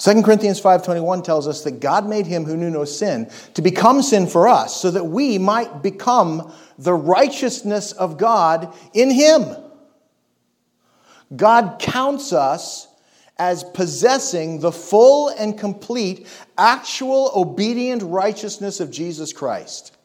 2 0.00 0.22
Corinthians 0.22 0.58
5:21 0.60 1.22
tells 1.22 1.46
us 1.46 1.62
that 1.64 1.78
God 1.78 2.08
made 2.08 2.26
him 2.26 2.46
who 2.46 2.56
knew 2.56 2.70
no 2.70 2.86
sin 2.86 3.30
to 3.52 3.60
become 3.60 4.02
sin 4.02 4.26
for 4.26 4.48
us 4.48 4.74
so 4.74 4.90
that 4.90 5.04
we 5.04 5.36
might 5.36 5.82
become 5.82 6.52
the 6.78 6.94
righteousness 6.94 7.92
of 7.92 8.16
God 8.16 8.74
in 8.94 9.10
him. 9.10 9.44
God 11.36 11.76
counts 11.78 12.32
us 12.32 12.88
as 13.40 13.64
possessing 13.64 14.60
the 14.60 14.70
full 14.70 15.30
and 15.30 15.58
complete 15.58 16.26
actual 16.58 17.32
obedient 17.34 18.02
righteousness 18.02 18.80
of 18.80 18.90
Jesus 18.90 19.32
Christ. 19.32 19.96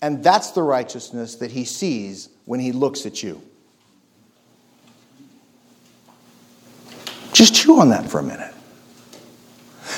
And 0.00 0.24
that's 0.24 0.52
the 0.52 0.62
righteousness 0.62 1.36
that 1.36 1.50
he 1.50 1.66
sees 1.66 2.30
when 2.46 2.58
he 2.58 2.72
looks 2.72 3.04
at 3.04 3.22
you. 3.22 3.42
Just 7.34 7.54
chew 7.54 7.78
on 7.78 7.90
that 7.90 8.10
for 8.10 8.18
a 8.18 8.22
minute. 8.22 8.54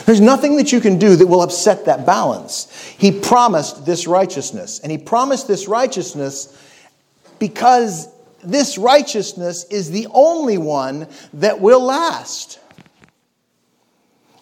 There's 0.05 0.21
nothing 0.21 0.57
that 0.57 0.73
you 0.73 0.81
can 0.81 0.99
do 0.99 1.15
that 1.15 1.27
will 1.29 1.41
upset 1.41 1.85
that 1.85 2.05
balance. 2.05 2.69
He 2.99 3.13
promised 3.13 3.87
this 3.87 4.09
righteousness, 4.09 4.81
and 4.81 4.91
he 4.91 4.99
promised 4.99 5.47
this 5.47 5.69
righteousness 5.69 6.61
because 7.39 8.09
this 8.45 8.79
righteousness 8.79 9.65
is 9.65 9.91
the 9.91 10.07
only 10.13 10.59
one 10.59 11.09
that 11.35 11.61
will 11.61 11.83
last. 11.83 12.59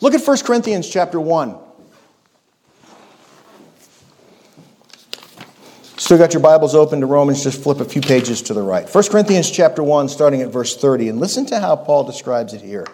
Look 0.01 0.15
at 0.15 0.27
1 0.27 0.39
Corinthians 0.39 0.89
chapter 0.89 1.21
1. 1.21 1.57
Still 5.97 6.19
got 6.19 6.35
your 6.35 6.43
Bibles 6.43 6.75
open 6.75 7.01
to 7.01 7.07
Romans, 7.07 7.45
just 7.45 7.63
flip 7.63 7.79
a 7.79 7.85
few 7.85 8.03
pages 8.03 8.43
to 8.43 8.55
the 8.55 8.63
right. 8.63 8.93
1 8.93 9.05
Corinthians 9.05 9.49
chapter 9.49 9.83
1, 9.83 10.09
starting 10.09 10.43
at 10.43 10.49
verse 10.49 10.77
30, 10.77 11.09
and 11.09 11.21
listen 11.21 11.47
to 11.47 11.61
how 11.61 11.77
Paul 11.77 12.03
describes 12.05 12.53
it 12.53 12.61
here. 12.61 12.87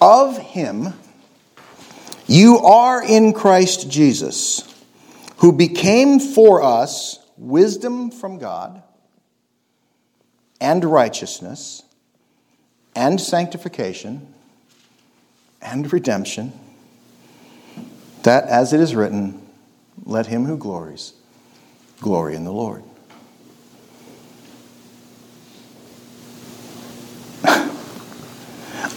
Of 0.00 0.38
him 0.38 0.92
you 2.26 2.58
are 2.58 3.02
in 3.02 3.32
Christ 3.32 3.88
Jesus 3.88 4.67
who 5.38 5.52
became 5.52 6.18
for 6.20 6.62
us 6.62 7.18
wisdom 7.36 8.10
from 8.10 8.38
God 8.38 8.82
and 10.60 10.84
righteousness 10.84 11.82
and 12.96 13.20
sanctification 13.20 14.34
and 15.62 15.92
redemption, 15.92 16.52
that 18.24 18.44
as 18.44 18.72
it 18.72 18.80
is 18.80 18.94
written, 18.94 19.46
let 20.04 20.26
him 20.26 20.44
who 20.44 20.56
glories 20.56 21.12
glory 22.00 22.34
in 22.34 22.44
the 22.44 22.52
Lord. 22.52 22.82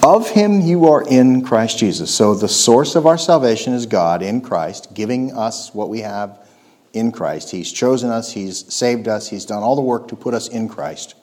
Of 0.03 0.29
him 0.31 0.61
you 0.61 0.87
are 0.87 1.03
in 1.03 1.43
Christ 1.43 1.77
Jesus. 1.77 2.13
So 2.13 2.33
the 2.33 2.47
source 2.47 2.95
of 2.95 3.05
our 3.05 3.19
salvation 3.19 3.73
is 3.73 3.85
God 3.85 4.23
in 4.23 4.41
Christ, 4.41 4.95
giving 4.95 5.31
us 5.37 5.73
what 5.75 5.89
we 5.89 5.99
have 5.99 6.47
in 6.93 7.11
Christ. 7.11 7.51
He's 7.51 7.71
chosen 7.71 8.09
us, 8.09 8.31
He's 8.31 8.73
saved 8.73 9.07
us, 9.07 9.29
He's 9.29 9.45
done 9.45 9.61
all 9.63 9.75
the 9.75 9.81
work 9.81 10.07
to 10.07 10.15
put 10.15 10.33
us 10.33 10.47
in 10.47 10.67
Christ. 10.67 11.15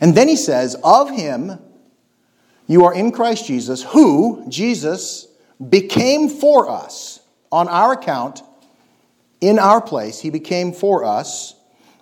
And 0.00 0.16
then 0.16 0.28
he 0.28 0.36
says, 0.36 0.76
Of 0.82 1.10
him 1.10 1.58
you 2.66 2.84
are 2.84 2.94
in 2.94 3.12
Christ 3.12 3.46
Jesus, 3.46 3.82
who, 3.82 4.44
Jesus, 4.48 5.28
became 5.68 6.28
for 6.28 6.68
us 6.68 7.20
on 7.50 7.68
our 7.68 7.92
account, 7.92 8.42
in 9.40 9.58
our 9.58 9.80
place. 9.80 10.20
He 10.20 10.30
became 10.30 10.72
for 10.72 11.04
us 11.04 11.54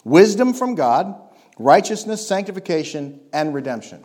wisdom 0.04 0.54
from 0.54 0.76
God, 0.76 1.14
righteousness, 1.58 2.26
sanctification, 2.26 3.20
and 3.32 3.52
redemption. 3.52 4.02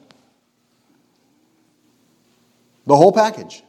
The 2.85 2.95
whole 2.95 3.11
package. 3.11 3.63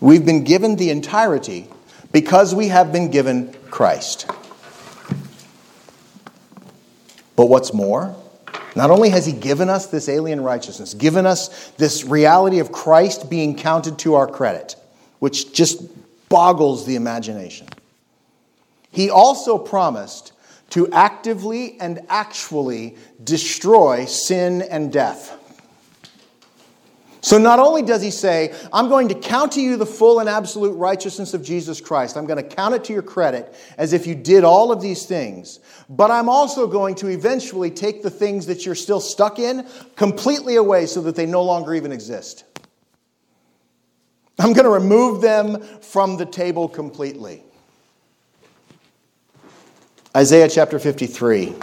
We've 0.00 0.24
been 0.24 0.44
given 0.44 0.76
the 0.76 0.90
entirety 0.90 1.68
because 2.12 2.54
we 2.54 2.68
have 2.68 2.92
been 2.92 3.10
given 3.10 3.52
Christ. 3.70 4.26
But 7.36 7.46
what's 7.46 7.72
more, 7.72 8.14
not 8.76 8.90
only 8.90 9.08
has 9.10 9.26
He 9.26 9.32
given 9.32 9.68
us 9.68 9.86
this 9.86 10.08
alien 10.08 10.40
righteousness, 10.40 10.94
given 10.94 11.26
us 11.26 11.70
this 11.70 12.04
reality 12.04 12.58
of 12.58 12.72
Christ 12.72 13.30
being 13.30 13.56
counted 13.56 13.98
to 14.00 14.14
our 14.14 14.26
credit, 14.26 14.76
which 15.18 15.52
just 15.52 15.82
boggles 16.28 16.86
the 16.86 16.96
imagination, 16.96 17.68
He 18.90 19.10
also 19.10 19.58
promised 19.58 20.32
to 20.70 20.90
actively 20.92 21.78
and 21.80 22.00
actually 22.08 22.96
destroy 23.22 24.06
sin 24.06 24.62
and 24.62 24.92
death. 24.92 25.38
So 27.24 27.38
not 27.38 27.58
only 27.58 27.80
does 27.80 28.02
he 28.02 28.10
say, 28.10 28.54
I'm 28.70 28.90
going 28.90 29.08
to 29.08 29.14
count 29.14 29.52
to 29.52 29.60
you 29.62 29.78
the 29.78 29.86
full 29.86 30.20
and 30.20 30.28
absolute 30.28 30.74
righteousness 30.74 31.32
of 31.32 31.42
Jesus 31.42 31.80
Christ, 31.80 32.18
I'm 32.18 32.26
going 32.26 32.36
to 32.36 32.54
count 32.54 32.74
it 32.74 32.84
to 32.84 32.92
your 32.92 33.00
credit 33.00 33.56
as 33.78 33.94
if 33.94 34.06
you 34.06 34.14
did 34.14 34.44
all 34.44 34.70
of 34.70 34.82
these 34.82 35.06
things, 35.06 35.58
but 35.88 36.10
I'm 36.10 36.28
also 36.28 36.66
going 36.66 36.94
to 36.96 37.06
eventually 37.08 37.70
take 37.70 38.02
the 38.02 38.10
things 38.10 38.44
that 38.44 38.66
you're 38.66 38.74
still 38.74 39.00
stuck 39.00 39.38
in 39.38 39.66
completely 39.96 40.56
away 40.56 40.84
so 40.84 41.00
that 41.00 41.16
they 41.16 41.24
no 41.24 41.42
longer 41.42 41.72
even 41.72 41.92
exist. 41.92 42.44
I'm 44.38 44.52
going 44.52 44.64
to 44.64 44.70
remove 44.70 45.22
them 45.22 45.62
from 45.80 46.18
the 46.18 46.26
table 46.26 46.68
completely. 46.68 47.42
Isaiah 50.14 50.50
chapter 50.50 50.78
53. 50.78 51.54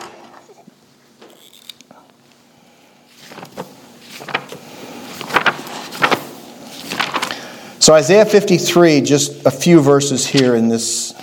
So, 7.91 7.95
Isaiah 7.95 8.25
53, 8.25 9.01
just 9.01 9.45
a 9.45 9.51
few 9.51 9.81
verses 9.81 10.25
here 10.25 10.55
in 10.55 10.69
this 10.69 11.13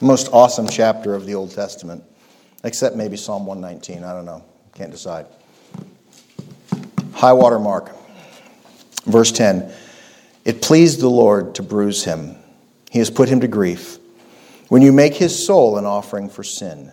most 0.00 0.30
awesome 0.32 0.66
chapter 0.66 1.14
of 1.14 1.26
the 1.26 1.36
Old 1.36 1.52
Testament, 1.52 2.02
except 2.64 2.96
maybe 2.96 3.16
Psalm 3.16 3.46
119. 3.46 4.02
I 4.02 4.14
don't 4.14 4.24
know. 4.24 4.42
Can't 4.74 4.90
decide. 4.90 5.26
High 7.12 7.34
water 7.34 7.60
mark. 7.60 7.92
Verse 9.04 9.30
10 9.30 9.72
It 10.44 10.60
pleased 10.60 10.98
the 10.98 11.08
Lord 11.08 11.54
to 11.54 11.62
bruise 11.62 12.02
him, 12.02 12.34
he 12.90 12.98
has 12.98 13.08
put 13.08 13.28
him 13.28 13.38
to 13.38 13.46
grief. 13.46 13.98
When 14.66 14.82
you 14.82 14.90
make 14.90 15.14
his 15.14 15.46
soul 15.46 15.78
an 15.78 15.84
offering 15.84 16.30
for 16.30 16.42
sin, 16.42 16.90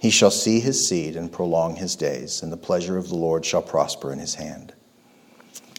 he 0.00 0.10
shall 0.10 0.32
see 0.32 0.58
his 0.58 0.88
seed 0.88 1.14
and 1.14 1.30
prolong 1.30 1.76
his 1.76 1.94
days, 1.94 2.42
and 2.42 2.50
the 2.50 2.56
pleasure 2.56 2.98
of 2.98 3.08
the 3.08 3.14
Lord 3.14 3.46
shall 3.46 3.62
prosper 3.62 4.12
in 4.12 4.18
his 4.18 4.34
hand. 4.34 4.74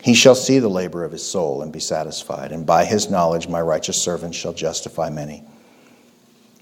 He 0.04 0.16
shall 0.16 0.36
see 0.36 0.60
the 0.60 0.70
labor 0.70 1.06
of 1.06 1.14
his 1.14 1.26
soul 1.26 1.62
and 1.62 1.72
be 1.72 1.80
satisfied, 1.80 2.52
and 2.52 2.66
by 2.66 2.84
his 2.84 3.10
knowledge 3.10 3.48
my 3.48 3.62
righteous 3.62 4.02
servant 4.02 4.36
shall 4.36 4.52
justify 4.52 5.10
many, 5.10 5.46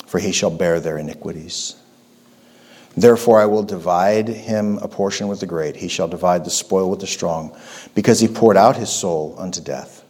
for 0.05 0.19
he 0.19 0.31
shall 0.31 0.51
bear 0.51 0.79
their 0.79 0.99
iniquities. 0.99 1.75
Therefore 2.95 3.41
I 3.41 3.47
will 3.47 3.63
divide 3.63 4.27
him 4.27 4.77
a 4.77 4.87
portion 4.87 5.27
with 5.27 5.39
the 5.39 5.47
great, 5.47 5.75
he 5.75 5.87
shall 5.87 6.07
divide 6.07 6.45
the 6.45 6.51
spoil 6.51 6.87
with 6.87 6.99
the 6.99 7.07
strong, 7.07 7.57
because 7.95 8.19
he 8.19 8.27
poured 8.27 8.57
out 8.57 8.75
his 8.75 8.91
soul 8.91 9.35
unto 9.39 9.59
death. 9.59 10.05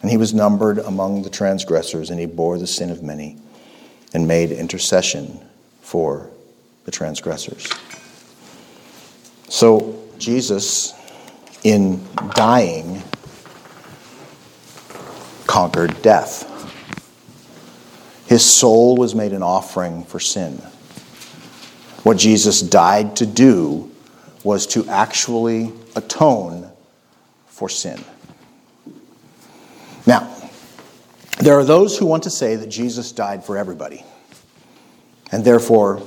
And 0.00 0.08
he 0.08 0.16
was 0.16 0.32
numbered 0.32 0.78
among 0.78 1.22
the 1.22 1.30
transgressors, 1.30 2.10
and 2.10 2.20
he 2.20 2.26
bore 2.26 2.58
the 2.58 2.68
sin 2.68 2.90
of 2.90 3.02
many, 3.02 3.38
and 4.14 4.28
made 4.28 4.52
intercession 4.52 5.40
for 5.80 6.30
the 6.84 6.92
transgressors. 6.92 7.68
So 9.48 9.98
Jesus 10.18 10.94
in 11.64 12.04
dying, 12.34 13.02
conquered 15.46 16.00
death. 16.02 16.48
His 18.26 18.44
soul 18.44 18.96
was 18.96 19.14
made 19.14 19.32
an 19.32 19.42
offering 19.42 20.04
for 20.04 20.18
sin. 20.18 20.54
What 22.02 22.16
Jesus 22.16 22.60
died 22.60 23.16
to 23.16 23.26
do 23.26 23.90
was 24.42 24.66
to 24.68 24.88
actually 24.88 25.72
atone 25.94 26.70
for 27.46 27.68
sin. 27.68 28.02
Now, 30.06 30.34
there 31.38 31.58
are 31.58 31.64
those 31.64 31.96
who 31.96 32.06
want 32.06 32.24
to 32.24 32.30
say 32.30 32.56
that 32.56 32.68
Jesus 32.68 33.12
died 33.12 33.44
for 33.44 33.56
everybody, 33.56 34.04
and 35.30 35.44
therefore 35.44 36.02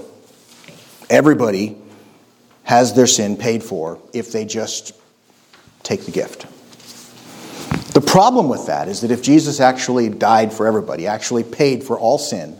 everybody 1.10 1.78
has 2.64 2.94
their 2.94 3.08
sin 3.08 3.38
paid 3.38 3.64
for 3.64 4.00
if 4.12 4.32
they 4.32 4.44
just 4.44 4.94
take 5.86 6.06
the 6.06 6.12
gift. 6.12 6.46
The 7.94 8.02
problem 8.02 8.50
with 8.50 8.66
that 8.66 8.90
is 8.90 9.02
that 9.02 9.12
if 9.12 9.22
Jesus 9.22 9.62
actually 9.62 10.10
died 10.10 10.52
for 10.52 10.68
everybody, 10.68 11.08
actually 11.08 11.44
paid 11.44 11.82
for 11.82 11.98
all 11.98 12.18
sin, 12.18 12.60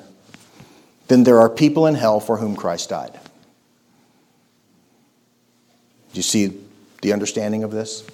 then 1.10 1.24
there 1.26 1.40
are 1.40 1.50
people 1.50 1.88
in 1.88 1.96
hell 1.96 2.22
for 2.22 2.38
whom 2.38 2.56
Christ 2.56 2.90
died. 2.90 3.12
Do 6.14 6.18
you 6.20 6.24
see 6.24 6.58
the 7.02 7.12
understanding 7.12 7.66
of 7.66 7.72
this? 7.72 8.08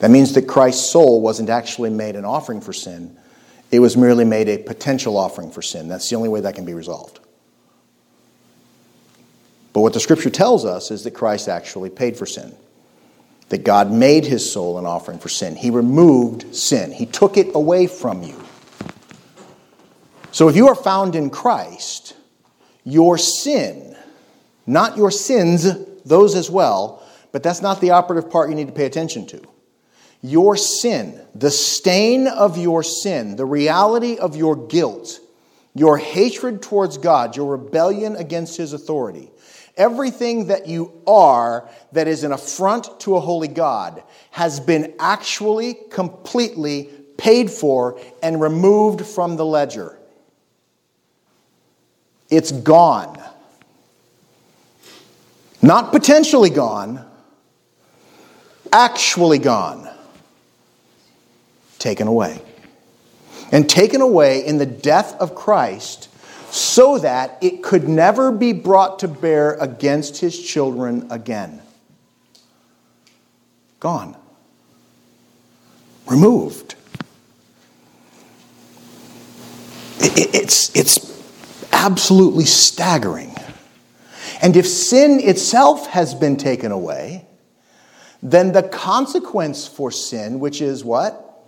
That 0.00 0.10
means 0.10 0.34
that 0.34 0.48
Christ's 0.48 0.90
soul 0.90 1.20
wasn't 1.20 1.50
actually 1.50 1.90
made 1.90 2.16
an 2.16 2.24
offering 2.24 2.60
for 2.60 2.72
sin, 2.72 3.16
it 3.70 3.78
was 3.78 3.96
merely 3.96 4.24
made 4.24 4.48
a 4.48 4.58
potential 4.58 5.16
offering 5.16 5.50
for 5.50 5.62
sin. 5.62 5.88
That's 5.88 6.08
the 6.08 6.16
only 6.16 6.28
way 6.28 6.40
that 6.40 6.54
can 6.54 6.64
be 6.64 6.74
resolved. 6.74 7.20
But 9.72 9.80
what 9.80 9.92
the 9.92 10.00
scripture 10.00 10.30
tells 10.30 10.64
us 10.64 10.90
is 10.90 11.04
that 11.04 11.12
Christ 11.12 11.48
actually 11.48 11.90
paid 11.90 12.16
for 12.16 12.26
sin 12.26 12.54
that 13.48 13.64
God 13.64 13.92
made 13.92 14.24
his 14.24 14.50
soul 14.50 14.78
an 14.78 14.86
offering 14.86 15.18
for 15.18 15.28
sin. 15.28 15.56
He 15.56 15.70
removed 15.70 16.54
sin, 16.54 16.92
he 16.92 17.06
took 17.06 17.36
it 17.36 17.54
away 17.54 17.86
from 17.86 18.22
you. 18.22 18.40
So 20.32 20.48
if 20.48 20.56
you 20.56 20.66
are 20.68 20.74
found 20.74 21.14
in 21.14 21.30
Christ, 21.30 22.16
your 22.84 23.18
sin, 23.18 23.96
not 24.66 24.96
your 24.96 25.10
sins, 25.10 25.68
those 26.04 26.34
as 26.34 26.50
well, 26.50 27.02
but 27.32 27.42
that's 27.42 27.62
not 27.62 27.80
the 27.80 27.90
operative 27.90 28.30
part 28.30 28.48
you 28.48 28.56
need 28.56 28.66
to 28.66 28.72
pay 28.72 28.86
attention 28.86 29.26
to. 29.28 29.42
Your 30.22 30.56
sin, 30.56 31.20
the 31.34 31.50
stain 31.50 32.26
of 32.26 32.56
your 32.56 32.82
sin, 32.82 33.36
the 33.36 33.44
reality 33.44 34.16
of 34.16 34.36
your 34.36 34.56
guilt, 34.56 35.20
your 35.74 35.98
hatred 35.98 36.62
towards 36.62 36.98
God, 36.98 37.36
your 37.36 37.56
rebellion 37.56 38.16
against 38.16 38.56
his 38.56 38.72
authority, 38.72 39.30
Everything 39.76 40.46
that 40.46 40.68
you 40.68 40.92
are 41.06 41.68
that 41.92 42.06
is 42.06 42.22
an 42.22 42.32
affront 42.32 43.00
to 43.00 43.16
a 43.16 43.20
holy 43.20 43.48
God 43.48 44.02
has 44.30 44.60
been 44.60 44.94
actually 45.00 45.74
completely 45.90 46.90
paid 47.16 47.50
for 47.50 47.98
and 48.22 48.40
removed 48.40 49.04
from 49.04 49.36
the 49.36 49.44
ledger. 49.44 49.98
It's 52.30 52.52
gone. 52.52 53.20
Not 55.60 55.92
potentially 55.92 56.50
gone, 56.50 57.04
actually 58.72 59.38
gone. 59.38 59.88
Taken 61.78 62.06
away. 62.06 62.40
And 63.50 63.68
taken 63.68 64.00
away 64.00 64.44
in 64.44 64.58
the 64.58 64.66
death 64.66 65.14
of 65.14 65.34
Christ 65.34 66.08
so 66.54 66.98
that 66.98 67.36
it 67.40 67.64
could 67.64 67.88
never 67.88 68.30
be 68.30 68.52
brought 68.52 69.00
to 69.00 69.08
bear 69.08 69.54
against 69.54 70.18
his 70.18 70.40
children 70.40 71.04
again. 71.10 71.60
Gone. 73.80 74.16
Removed. 76.06 76.76
It's, 79.98 80.70
it's 80.76 81.72
absolutely 81.72 82.44
staggering. 82.44 83.34
And 84.40 84.56
if 84.56 84.64
sin 84.64 85.18
itself 85.24 85.88
has 85.88 86.14
been 86.14 86.36
taken 86.36 86.70
away, 86.70 87.26
then 88.22 88.52
the 88.52 88.62
consequence 88.62 89.66
for 89.66 89.90
sin, 89.90 90.38
which 90.38 90.62
is 90.62 90.84
what? 90.84 91.44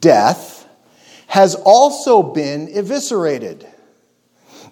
Death, 0.00 0.68
has 1.28 1.54
also 1.54 2.24
been 2.24 2.68
eviscerated. 2.76 3.68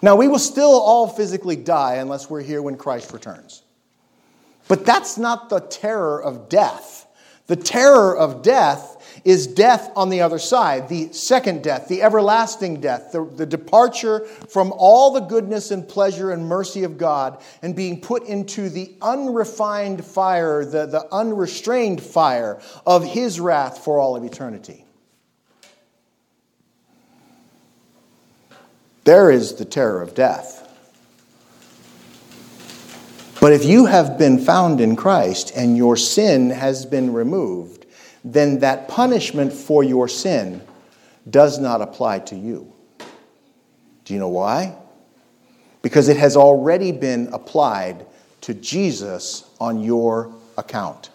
Now, 0.01 0.15
we 0.15 0.27
will 0.27 0.39
still 0.39 0.71
all 0.71 1.07
physically 1.07 1.55
die 1.55 1.95
unless 1.95 2.29
we're 2.29 2.41
here 2.41 2.61
when 2.61 2.75
Christ 2.75 3.13
returns. 3.13 3.63
But 4.67 4.85
that's 4.85 5.17
not 5.17 5.49
the 5.49 5.59
terror 5.59 6.21
of 6.21 6.49
death. 6.49 7.07
The 7.47 7.55
terror 7.55 8.15
of 8.15 8.41
death 8.41 9.21
is 9.25 9.45
death 9.45 9.91
on 9.95 10.09
the 10.09 10.21
other 10.21 10.39
side, 10.39 10.87
the 10.87 11.11
second 11.11 11.63
death, 11.63 11.87
the 11.87 12.01
everlasting 12.01 12.79
death, 12.79 13.11
the, 13.11 13.25
the, 13.25 13.45
departure 13.45 14.21
from 14.49 14.73
all 14.77 15.11
the 15.11 15.19
goodness 15.19 15.71
and 15.71 15.87
pleasure 15.87 16.31
and 16.31 16.45
mercy 16.45 16.83
of 16.83 16.97
God 16.97 17.41
and 17.61 17.75
being 17.75 17.99
put 17.99 18.23
into 18.23 18.69
the 18.69 18.95
unrefined 19.01 20.05
fire, 20.05 20.63
the, 20.63 20.85
the 20.85 21.05
unrestrained 21.13 22.01
fire 22.01 22.61
of 22.87 23.03
His 23.03 23.39
wrath 23.39 23.79
for 23.83 23.99
all 23.99 24.15
of 24.15 24.23
eternity. 24.23 24.85
There 29.11 29.29
is 29.29 29.55
the 29.55 29.65
terror 29.65 30.01
of 30.01 30.15
death. 30.15 30.65
But 33.41 33.51
if 33.51 33.65
you 33.65 33.85
have 33.87 34.17
been 34.17 34.39
found 34.39 34.79
in 34.79 34.95
Christ 34.95 35.51
and 35.53 35.75
your 35.75 35.97
sin 35.97 36.49
has 36.49 36.85
been 36.85 37.11
removed, 37.11 37.87
then 38.23 38.59
that 38.59 38.87
punishment 38.87 39.51
for 39.51 39.83
your 39.83 40.07
sin 40.07 40.61
does 41.29 41.59
not 41.59 41.81
apply 41.81 42.19
to 42.19 42.37
you. 42.37 42.71
Do 44.05 44.13
you 44.13 44.19
know 44.21 44.29
why? 44.29 44.77
Because 45.81 46.07
it 46.07 46.15
has 46.15 46.37
already 46.37 46.93
been 46.93 47.27
applied 47.33 48.05
to 48.39 48.53
Jesus 48.53 49.43
on 49.59 49.83
your 49.83 50.33
account. 50.57 51.09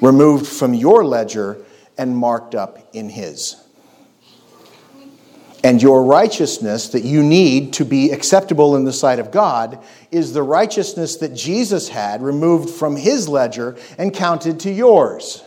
Removed 0.00 0.46
from 0.46 0.74
your 0.74 1.04
ledger 1.04 1.58
and 1.98 2.16
marked 2.16 2.54
up 2.54 2.88
in 2.92 3.08
his 3.08 3.65
and 5.66 5.82
your 5.82 6.04
righteousness 6.04 6.90
that 6.90 7.02
you 7.02 7.24
need 7.24 7.72
to 7.72 7.84
be 7.84 8.12
acceptable 8.12 8.76
in 8.76 8.84
the 8.84 8.92
sight 8.92 9.18
of 9.18 9.32
God 9.32 9.82
is 10.12 10.32
the 10.32 10.44
righteousness 10.44 11.16
that 11.16 11.34
Jesus 11.34 11.88
had 11.88 12.22
removed 12.22 12.70
from 12.70 12.94
his 12.94 13.28
ledger 13.28 13.76
and 13.98 14.14
counted 14.14 14.60
to 14.60 14.70
yours. 14.70 15.42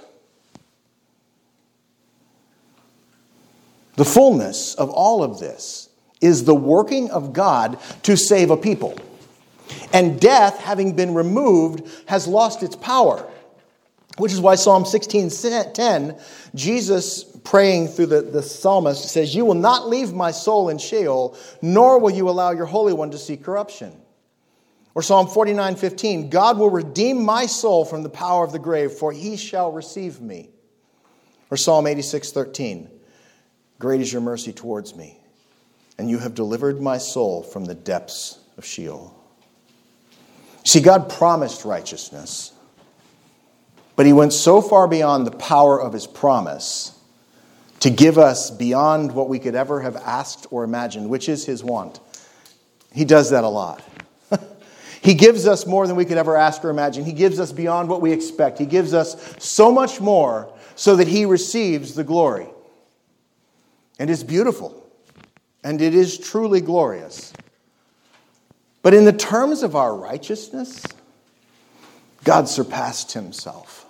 The 3.95 4.03
fullness 4.03 4.75
of 4.75 4.89
all 4.89 5.23
of 5.23 5.39
this 5.39 5.87
is 6.19 6.43
the 6.43 6.53
working 6.53 7.09
of 7.11 7.31
God 7.31 7.79
to 8.03 8.17
save 8.17 8.51
a 8.51 8.57
people. 8.57 8.97
And 9.93 10.19
death, 10.19 10.59
having 10.59 10.97
been 10.97 11.13
removed, 11.13 11.89
has 12.07 12.27
lost 12.27 12.61
its 12.61 12.75
power. 12.75 13.25
Which 14.17 14.33
is 14.33 14.41
why 14.41 14.55
Psalm 14.55 14.83
16:10, 14.83 16.19
Jesus 16.53 17.23
praying 17.43 17.89
through 17.89 18.07
the, 18.07 18.21
the 18.21 18.41
psalmist 18.41 19.09
says, 19.09 19.35
You 19.35 19.45
will 19.45 19.53
not 19.53 19.87
leave 19.87 20.13
my 20.13 20.31
soul 20.31 20.69
in 20.69 20.77
Sheol, 20.77 21.37
nor 21.61 21.99
will 21.99 22.11
you 22.11 22.29
allow 22.29 22.51
your 22.51 22.65
Holy 22.65 22.93
One 22.93 23.11
to 23.11 23.17
see 23.17 23.37
corruption. 23.37 23.93
Or 24.95 25.01
Psalm 25.01 25.27
49:15, 25.27 26.29
God 26.29 26.57
will 26.57 26.69
redeem 26.69 27.23
my 27.23 27.45
soul 27.45 27.85
from 27.85 28.03
the 28.03 28.09
power 28.09 28.43
of 28.43 28.51
the 28.51 28.59
grave, 28.59 28.91
for 28.91 29.11
he 29.11 29.37
shall 29.37 29.71
receive 29.71 30.19
me. 30.19 30.49
Or 31.51 31.57
Psalm 31.57 31.85
86:13, 31.85 32.89
Great 33.77 34.01
is 34.01 34.11
your 34.11 34.21
mercy 34.21 34.51
towards 34.51 34.95
me, 34.95 35.19
and 35.97 36.09
you 36.09 36.17
have 36.19 36.35
delivered 36.35 36.81
my 36.81 36.97
soul 36.97 37.43
from 37.43 37.65
the 37.65 37.75
depths 37.75 38.39
of 38.57 38.65
Sheol. 38.65 39.15
See, 40.65 40.81
God 40.81 41.09
promised 41.09 41.65
righteousness. 41.65 42.51
But 43.95 44.05
he 44.05 44.13
went 44.13 44.31
so 44.31 44.61
far 44.61 44.87
beyond 44.87 45.27
the 45.27 45.31
power 45.31 45.79
of 45.81 45.91
his 45.91 46.07
promise 46.07 46.98
to 47.79 47.89
give 47.89 48.17
us 48.17 48.51
beyond 48.51 49.13
what 49.13 49.29
we 49.29 49.39
could 49.39 49.55
ever 49.55 49.81
have 49.81 49.95
asked 49.95 50.47
or 50.51 50.63
imagined, 50.63 51.09
which 51.09 51.29
is 51.29 51.45
his 51.45 51.63
want. 51.63 51.99
He 52.93 53.05
does 53.05 53.29
that 53.29 53.43
a 53.43 53.47
lot. 53.47 53.81
he 55.01 55.13
gives 55.13 55.47
us 55.47 55.65
more 55.65 55.87
than 55.87 55.95
we 55.95 56.05
could 56.05 56.17
ever 56.17 56.35
ask 56.35 56.63
or 56.63 56.69
imagine. 56.69 57.05
He 57.05 57.13
gives 57.13 57.39
us 57.39 57.51
beyond 57.51 57.89
what 57.89 58.01
we 58.01 58.11
expect. 58.11 58.57
He 58.57 58.65
gives 58.65 58.93
us 58.93 59.35
so 59.39 59.71
much 59.71 60.01
more 60.01 60.51
so 60.75 60.95
that 60.95 61.07
he 61.07 61.25
receives 61.25 61.93
the 61.93 62.03
glory. 62.03 62.47
And 63.97 64.09
it's 64.09 64.23
beautiful. 64.23 64.75
And 65.63 65.81
it 65.81 65.93
is 65.93 66.17
truly 66.17 66.61
glorious. 66.61 67.33
But 68.81 68.93
in 68.93 69.05
the 69.05 69.13
terms 69.13 69.61
of 69.61 69.75
our 69.75 69.93
righteousness, 69.95 70.83
God 72.23 72.47
surpassed 72.47 73.11
himself. 73.11 73.85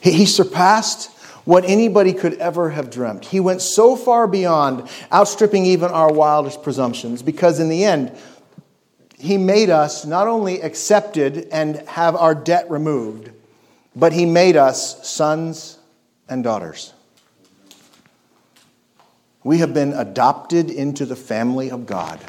He 0.00 0.26
surpassed 0.26 1.10
what 1.46 1.64
anybody 1.64 2.12
could 2.12 2.34
ever 2.34 2.70
have 2.70 2.90
dreamt. 2.90 3.24
He 3.24 3.40
went 3.40 3.62
so 3.62 3.96
far 3.96 4.26
beyond, 4.26 4.88
outstripping 5.12 5.64
even 5.64 5.90
our 5.90 6.12
wildest 6.12 6.62
presumptions, 6.62 7.22
because 7.22 7.58
in 7.58 7.70
the 7.70 7.84
end, 7.84 8.12
He 9.18 9.38
made 9.38 9.70
us 9.70 10.04
not 10.04 10.28
only 10.28 10.60
accepted 10.60 11.48
and 11.50 11.76
have 11.88 12.14
our 12.14 12.34
debt 12.34 12.70
removed, 12.70 13.30
but 13.94 14.12
He 14.12 14.26
made 14.26 14.56
us 14.56 15.08
sons 15.08 15.78
and 16.28 16.44
daughters. 16.44 16.92
We 19.42 19.58
have 19.58 19.72
been 19.72 19.92
adopted 19.94 20.70
into 20.70 21.06
the 21.06 21.16
family 21.16 21.70
of 21.70 21.86
God. 21.86 22.20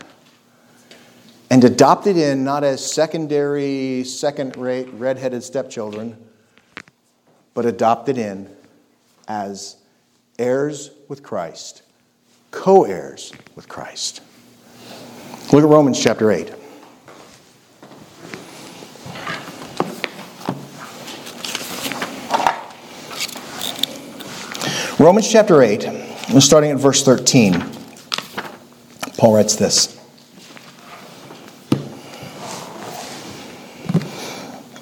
And 1.49 1.63
adopted 1.63 2.17
in 2.17 2.43
not 2.43 2.63
as 2.63 2.93
secondary, 2.93 4.03
second 4.03 4.55
rate, 4.55 4.89
red-headed 4.93 5.43
stepchildren 5.43 6.17
but 7.55 7.65
adopted 7.65 8.19
in 8.19 8.55
as 9.27 9.77
heirs 10.39 10.91
with 11.07 11.23
Christ, 11.23 11.81
co 12.51 12.83
heirs 12.85 13.31
with 13.55 13.67
Christ. 13.67 14.21
Look 15.51 15.63
at 15.63 15.69
Romans 15.69 16.01
chapter 16.01 16.31
8. 16.31 16.53
Romans 24.99 25.31
chapter 25.31 25.61
8, 25.61 25.87
starting 26.39 26.71
at 26.71 26.77
verse 26.77 27.03
13, 27.03 27.63
Paul 29.17 29.35
writes 29.35 29.55
this 29.55 29.95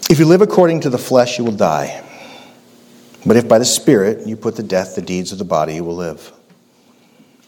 If 0.09 0.19
you 0.19 0.25
live 0.25 0.41
according 0.41 0.79
to 0.81 0.89
the 0.89 0.97
flesh, 0.97 1.37
you 1.37 1.43
will 1.43 1.51
die. 1.51 2.04
But 3.25 3.37
if 3.37 3.47
by 3.47 3.57
the 3.57 3.65
Spirit 3.65 4.27
you 4.27 4.37
put 4.37 4.55
to 4.57 4.63
death 4.63 4.95
the 4.95 5.01
deeds 5.01 5.31
of 5.31 5.39
the 5.39 5.45
body, 5.45 5.75
you 5.75 5.83
will 5.83 5.95
live. 5.95 6.31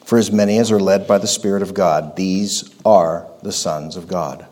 For 0.06 0.18
as 0.18 0.32
many 0.32 0.58
as 0.58 0.72
are 0.72 0.80
led 0.80 1.06
by 1.06 1.18
the 1.18 1.28
Spirit 1.28 1.62
of 1.62 1.74
God, 1.74 2.16
these 2.16 2.74
are 2.86 3.28
the 3.44 3.52
sons 3.52 3.96
of 3.96 4.08
God. 4.08 4.48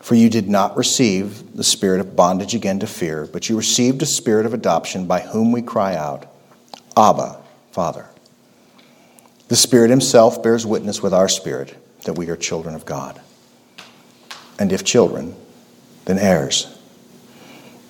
For 0.00 0.14
you 0.14 0.30
did 0.30 0.48
not 0.48 0.76
receive 0.76 1.56
the 1.56 1.64
spirit 1.64 1.98
of 1.98 2.14
bondage 2.14 2.54
again 2.54 2.78
to 2.80 2.86
fear, 2.86 3.26
but 3.26 3.48
you 3.48 3.56
received 3.56 4.02
a 4.02 4.06
spirit 4.06 4.44
of 4.44 4.52
adoption 4.52 5.06
by 5.06 5.20
whom 5.20 5.50
we 5.50 5.62
cry 5.62 5.96
out, 5.96 6.26
Abba, 6.94 7.38
Father. 7.72 8.06
The 9.48 9.56
Spirit 9.56 9.88
Himself 9.88 10.42
bears 10.42 10.66
witness 10.66 11.02
with 11.02 11.14
our 11.14 11.28
spirit 11.28 11.74
that 12.04 12.18
we 12.18 12.28
are 12.28 12.36
children 12.36 12.74
of 12.74 12.84
God. 12.84 13.18
And 14.58 14.72
if 14.72 14.84
children, 14.84 15.34
then 16.04 16.18
heirs. 16.18 16.78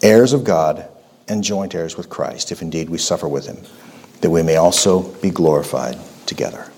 Heirs 0.03 0.32
of 0.32 0.45
God 0.45 0.89
and 1.29 1.43
joint 1.43 1.75
heirs 1.75 1.97
with 1.97 2.09
Christ, 2.09 2.53
if 2.53 2.62
indeed 2.62 2.89
we 2.89 2.99
suffer 2.99 3.29
with 3.29 3.47
him, 3.47 3.59
that 4.20 4.31
we 4.31 4.43
may 4.43 4.57
also 4.57 5.03
be 5.20 5.31
glorified 5.31 5.99
together. 6.27 6.70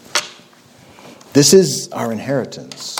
This 1.32 1.52
is 1.52 1.90
our 1.92 2.12
inheritance. 2.12 2.98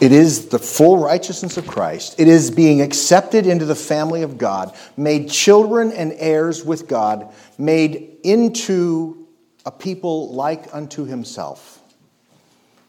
It 0.00 0.10
is 0.10 0.48
the 0.48 0.58
full 0.58 0.98
righteousness 0.98 1.56
of 1.56 1.66
Christ. 1.66 2.18
It 2.18 2.26
is 2.26 2.50
being 2.50 2.80
accepted 2.80 3.46
into 3.46 3.64
the 3.64 3.76
family 3.76 4.22
of 4.22 4.36
God, 4.36 4.76
made 4.96 5.30
children 5.30 5.92
and 5.92 6.12
heirs 6.16 6.64
with 6.64 6.88
God, 6.88 7.32
made 7.56 8.16
into 8.24 9.28
a 9.64 9.70
people 9.70 10.34
like 10.34 10.74
unto 10.74 11.04
himself. 11.04 11.80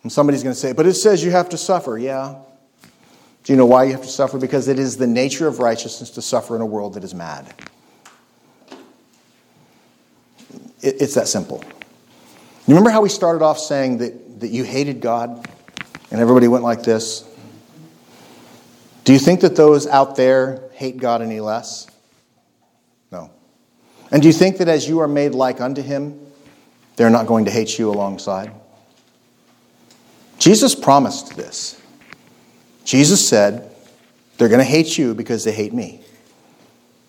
And 0.01 0.11
somebody's 0.11 0.43
going 0.43 0.55
to 0.55 0.59
say, 0.59 0.73
but 0.73 0.87
it 0.87 0.95
says 0.95 1.23
you 1.23 1.31
have 1.31 1.49
to 1.49 1.57
suffer. 1.57 1.97
Yeah, 1.97 2.39
do 3.43 3.53
you 3.53 3.57
know 3.57 3.65
why 3.65 3.83
you 3.85 3.91
have 3.91 4.01
to 4.01 4.07
suffer? 4.07 4.37
Because 4.37 4.67
it 4.67 4.79
is 4.79 4.97
the 4.97 5.07
nature 5.07 5.47
of 5.47 5.59
righteousness 5.59 6.09
to 6.11 6.21
suffer 6.21 6.55
in 6.55 6.61
a 6.61 6.65
world 6.65 6.93
that 6.93 7.03
is 7.03 7.13
mad. 7.13 7.53
It's 10.81 11.15
that 11.15 11.27
simple. 11.27 11.63
You 12.67 12.75
remember 12.75 12.89
how 12.89 13.01
we 13.01 13.09
started 13.09 13.43
off 13.43 13.59
saying 13.59 13.97
that, 13.97 14.39
that 14.41 14.49
you 14.49 14.63
hated 14.63 15.01
God 15.01 15.47
and 16.11 16.21
everybody 16.21 16.47
went 16.47 16.63
like 16.63 16.83
this? 16.83 17.27
Do 19.03 19.13
you 19.13 19.19
think 19.19 19.41
that 19.41 19.55
those 19.55 19.87
out 19.87 20.15
there 20.15 20.69
hate 20.73 20.97
God 20.97 21.21
any 21.21 21.41
less? 21.41 21.87
No. 23.11 23.29
And 24.11 24.21
do 24.21 24.27
you 24.27 24.33
think 24.33 24.57
that 24.57 24.69
as 24.69 24.87
you 24.87 24.99
are 24.99 25.07
made 25.07 25.33
like 25.33 25.59
unto 25.59 25.81
Him, 25.81 26.19
they're 26.95 27.09
not 27.09 27.27
going 27.27 27.45
to 27.45 27.51
hate 27.51 27.79
you 27.79 27.89
alongside. 27.89 28.51
Jesus 30.37 30.75
promised 30.75 31.35
this. 31.35 31.79
Jesus 32.83 33.27
said, 33.27 33.71
They're 34.37 34.49
going 34.49 34.59
to 34.59 34.65
hate 34.65 34.97
you 34.97 35.13
because 35.13 35.43
they 35.43 35.51
hate 35.51 35.73
me. 35.73 36.01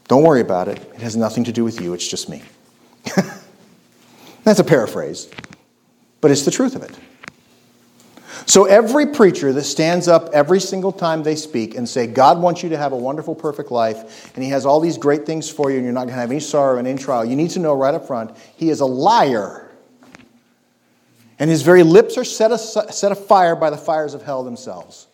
Don't 0.09 0.23
worry 0.23 0.41
about 0.41 0.69
it. 0.69 0.79
It 0.95 1.01
has 1.01 1.17
nothing 1.17 1.45
to 1.45 1.53
do 1.53 1.65
with 1.65 1.81
you, 1.81 1.95
it's 1.95 2.07
just 2.07 2.29
me. 2.29 2.43
That's 4.45 4.61
a 4.61 4.65
paraphrase, 4.65 5.31
but 6.21 6.31
it's 6.31 6.45
the 6.45 6.51
truth 6.51 6.77
of 6.77 6.83
it. 6.83 6.97
So 8.47 8.67
every 8.67 9.07
preacher 9.07 9.53
that 9.53 9.63
stands 9.63 10.07
up 10.07 10.29
every 10.35 10.61
single 10.61 10.93
time 10.93 11.23
they 11.23 11.37
speak 11.37 11.77
and 11.77 11.89
say, 11.89 12.07
God 12.07 12.39
wants 12.39 12.63
you 12.63 12.69
to 12.71 12.77
have 12.77 12.93
a 12.93 12.97
wonderful, 12.97 13.35
perfect 13.35 13.71
life, 13.71 14.31
and 14.35 14.45
He 14.45 14.51
has 14.51 14.67
all 14.67 14.81
these 14.81 14.99
great 14.99 15.25
things 15.25 15.49
for 15.51 15.71
you, 15.71 15.77
and 15.77 15.85
you're 15.85 15.95
not 15.95 16.03
going 16.03 16.15
to 16.15 16.21
have 16.21 16.31
any 16.31 16.41
sorrow 16.41 16.79
and 16.79 16.87
any 16.87 16.99
trial, 16.99 17.25
you 17.25 17.37
need 17.37 17.51
to 17.51 17.59
know 17.59 17.75
right 17.75 17.95
up 17.95 18.07
front, 18.07 18.37
He 18.57 18.69
is 18.69 18.81
a 18.81 18.87
liar. 18.87 19.73
And 21.39 21.49
His 21.49 21.63
very 21.63 21.83
lips 21.83 22.19
are 22.19 22.25
set, 22.25 22.55
set 22.59 23.13
afire 23.13 23.57
by 23.57 23.71
the 23.71 23.79
fires 23.79 24.13
of 24.13 24.23
hell 24.23 24.45
themselves. 24.45 25.07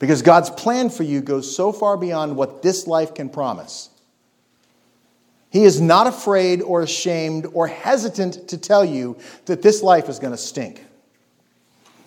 Because 0.00 0.22
God's 0.22 0.50
plan 0.50 0.90
for 0.90 1.04
you 1.04 1.20
goes 1.20 1.54
so 1.54 1.72
far 1.72 1.96
beyond 1.96 2.34
what 2.34 2.62
this 2.62 2.88
life 2.88 3.14
can 3.14 3.28
promise. 3.28 3.90
He 5.50 5.64
is 5.64 5.80
not 5.80 6.06
afraid 6.06 6.62
or 6.62 6.80
ashamed 6.80 7.46
or 7.52 7.68
hesitant 7.68 8.48
to 8.48 8.58
tell 8.58 8.84
you 8.84 9.18
that 9.44 9.62
this 9.62 9.82
life 9.82 10.08
is 10.08 10.18
going 10.18 10.32
to 10.32 10.38
stink. 10.38 10.84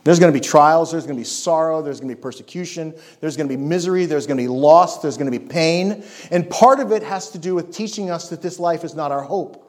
There's 0.04 0.20
going 0.20 0.34
to 0.34 0.38
be 0.38 0.44
trials, 0.44 0.92
there's 0.92 1.06
going 1.06 1.16
to 1.16 1.22
be 1.22 1.26
sorrow, 1.26 1.82
there's 1.82 2.00
going 2.00 2.10
to 2.10 2.16
be 2.16 2.22
persecution, 2.22 2.94
there's 3.22 3.38
going 3.38 3.48
to 3.48 3.56
be 3.56 3.62
misery, 3.62 4.06
there's 4.06 4.28
going 4.28 4.38
to 4.38 4.44
be 4.44 4.50
loss, 4.50 5.02
there's 5.02 5.16
going 5.16 5.32
to 5.32 5.40
be 5.40 5.46
pain. 5.46 6.04
And 6.32 6.50
part 6.50 6.80
of 6.80 6.92
it 6.92 7.04
has 7.04 7.30
to 7.32 7.38
do 7.38 7.56
with 7.56 7.74
teaching 7.74 8.10
us 8.10 8.30
that 8.30 8.42
this 8.42 8.60
life 8.60 8.84
is 8.84 8.96
not 8.96 9.12
our 9.12 9.22
hope. 9.22 9.60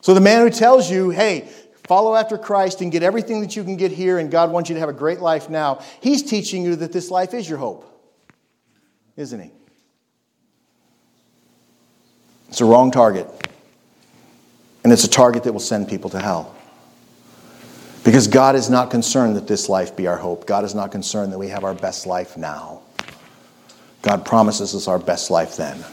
So 0.00 0.14
the 0.14 0.20
man 0.20 0.42
who 0.42 0.50
tells 0.50 0.90
you, 0.90 1.10
hey, 1.10 1.48
follow 1.88 2.14
after 2.14 2.38
Christ 2.38 2.82
and 2.82 2.92
get 2.92 3.02
everything 3.02 3.40
that 3.40 3.56
you 3.56 3.64
can 3.64 3.76
get 3.76 3.90
here, 3.90 4.18
and 4.18 4.30
God 4.30 4.52
wants 4.52 4.68
you 4.68 4.74
to 4.74 4.80
have 4.80 4.90
a 4.90 4.94
great 4.94 5.20
life 5.20 5.48
now, 5.48 5.82
he's 6.00 6.22
teaching 6.22 6.62
you 6.62 6.76
that 6.76 6.92
this 6.92 7.10
life 7.10 7.34
is 7.34 7.48
your 7.48 7.58
hope, 7.58 7.84
isn't 9.16 9.40
he? 9.40 9.50
It's 12.50 12.60
a 12.60 12.64
wrong 12.64 12.90
target. 12.90 13.26
And 14.84 14.92
it's 14.92 15.04
a 15.04 15.10
target 15.10 15.42
that 15.44 15.52
will 15.52 15.60
send 15.60 15.88
people 15.88 16.10
to 16.10 16.20
hell. 16.20 16.54
Because 18.04 18.28
God 18.28 18.54
is 18.54 18.70
not 18.70 18.90
concerned 18.90 19.36
that 19.36 19.46
this 19.46 19.68
life 19.68 19.96
be 19.96 20.06
our 20.06 20.16
hope. 20.16 20.46
God 20.46 20.64
is 20.64 20.74
not 20.74 20.92
concerned 20.92 21.32
that 21.32 21.38
we 21.38 21.48
have 21.48 21.64
our 21.64 21.74
best 21.74 22.06
life 22.06 22.36
now. 22.36 22.80
God 24.02 24.24
promises 24.24 24.74
us 24.74 24.88
our 24.88 24.98
best 24.98 25.30
life 25.30 25.56
then. 25.56 25.84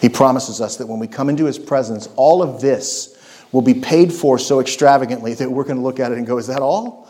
He 0.00 0.08
promises 0.08 0.60
us 0.60 0.76
that 0.76 0.86
when 0.86 0.98
we 0.98 1.06
come 1.06 1.28
into 1.28 1.44
His 1.44 1.58
presence, 1.58 2.08
all 2.16 2.42
of 2.42 2.60
this 2.60 3.19
will 3.52 3.62
be 3.62 3.74
paid 3.74 4.12
for 4.12 4.38
so 4.38 4.60
extravagantly 4.60 5.34
that 5.34 5.50
we're 5.50 5.64
going 5.64 5.76
to 5.76 5.82
look 5.82 6.00
at 6.00 6.12
it 6.12 6.18
and 6.18 6.26
go, 6.26 6.38
Is 6.38 6.46
that 6.46 6.60
all? 6.60 7.08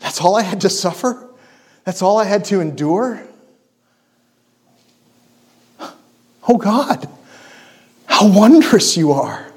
That's 0.00 0.20
all 0.20 0.36
I 0.36 0.42
had 0.42 0.62
to 0.62 0.70
suffer? 0.70 1.28
That's 1.84 2.02
all 2.02 2.18
I 2.18 2.24
had 2.24 2.44
to 2.46 2.60
endure? 2.60 3.22
Oh 6.46 6.58
God, 6.58 7.08
how 8.06 8.28
wondrous 8.28 8.96
you 8.96 9.12
are. 9.12 9.50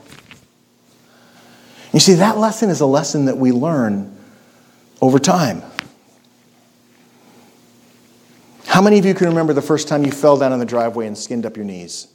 You 1.94 2.00
see, 2.00 2.16
that 2.16 2.38
lesson 2.38 2.70
is 2.70 2.80
a 2.80 2.86
lesson 2.86 3.26
that 3.26 3.38
we 3.38 3.52
learn 3.52 4.16
over 5.02 5.20
time. 5.20 5.64
How 8.68 8.82
many 8.82 9.00
of 9.00 9.06
you 9.06 9.14
can 9.14 9.28
remember 9.28 9.54
the 9.54 9.62
first 9.62 9.88
time 9.88 10.06
you 10.06 10.12
fell 10.12 10.38
down 10.38 10.54
in 10.54 10.60
the 10.60 10.66
driveway 10.66 11.08
and 11.08 11.18
skinned 11.18 11.46
up 11.46 11.58
your 11.58 11.66
knees? 11.66 12.08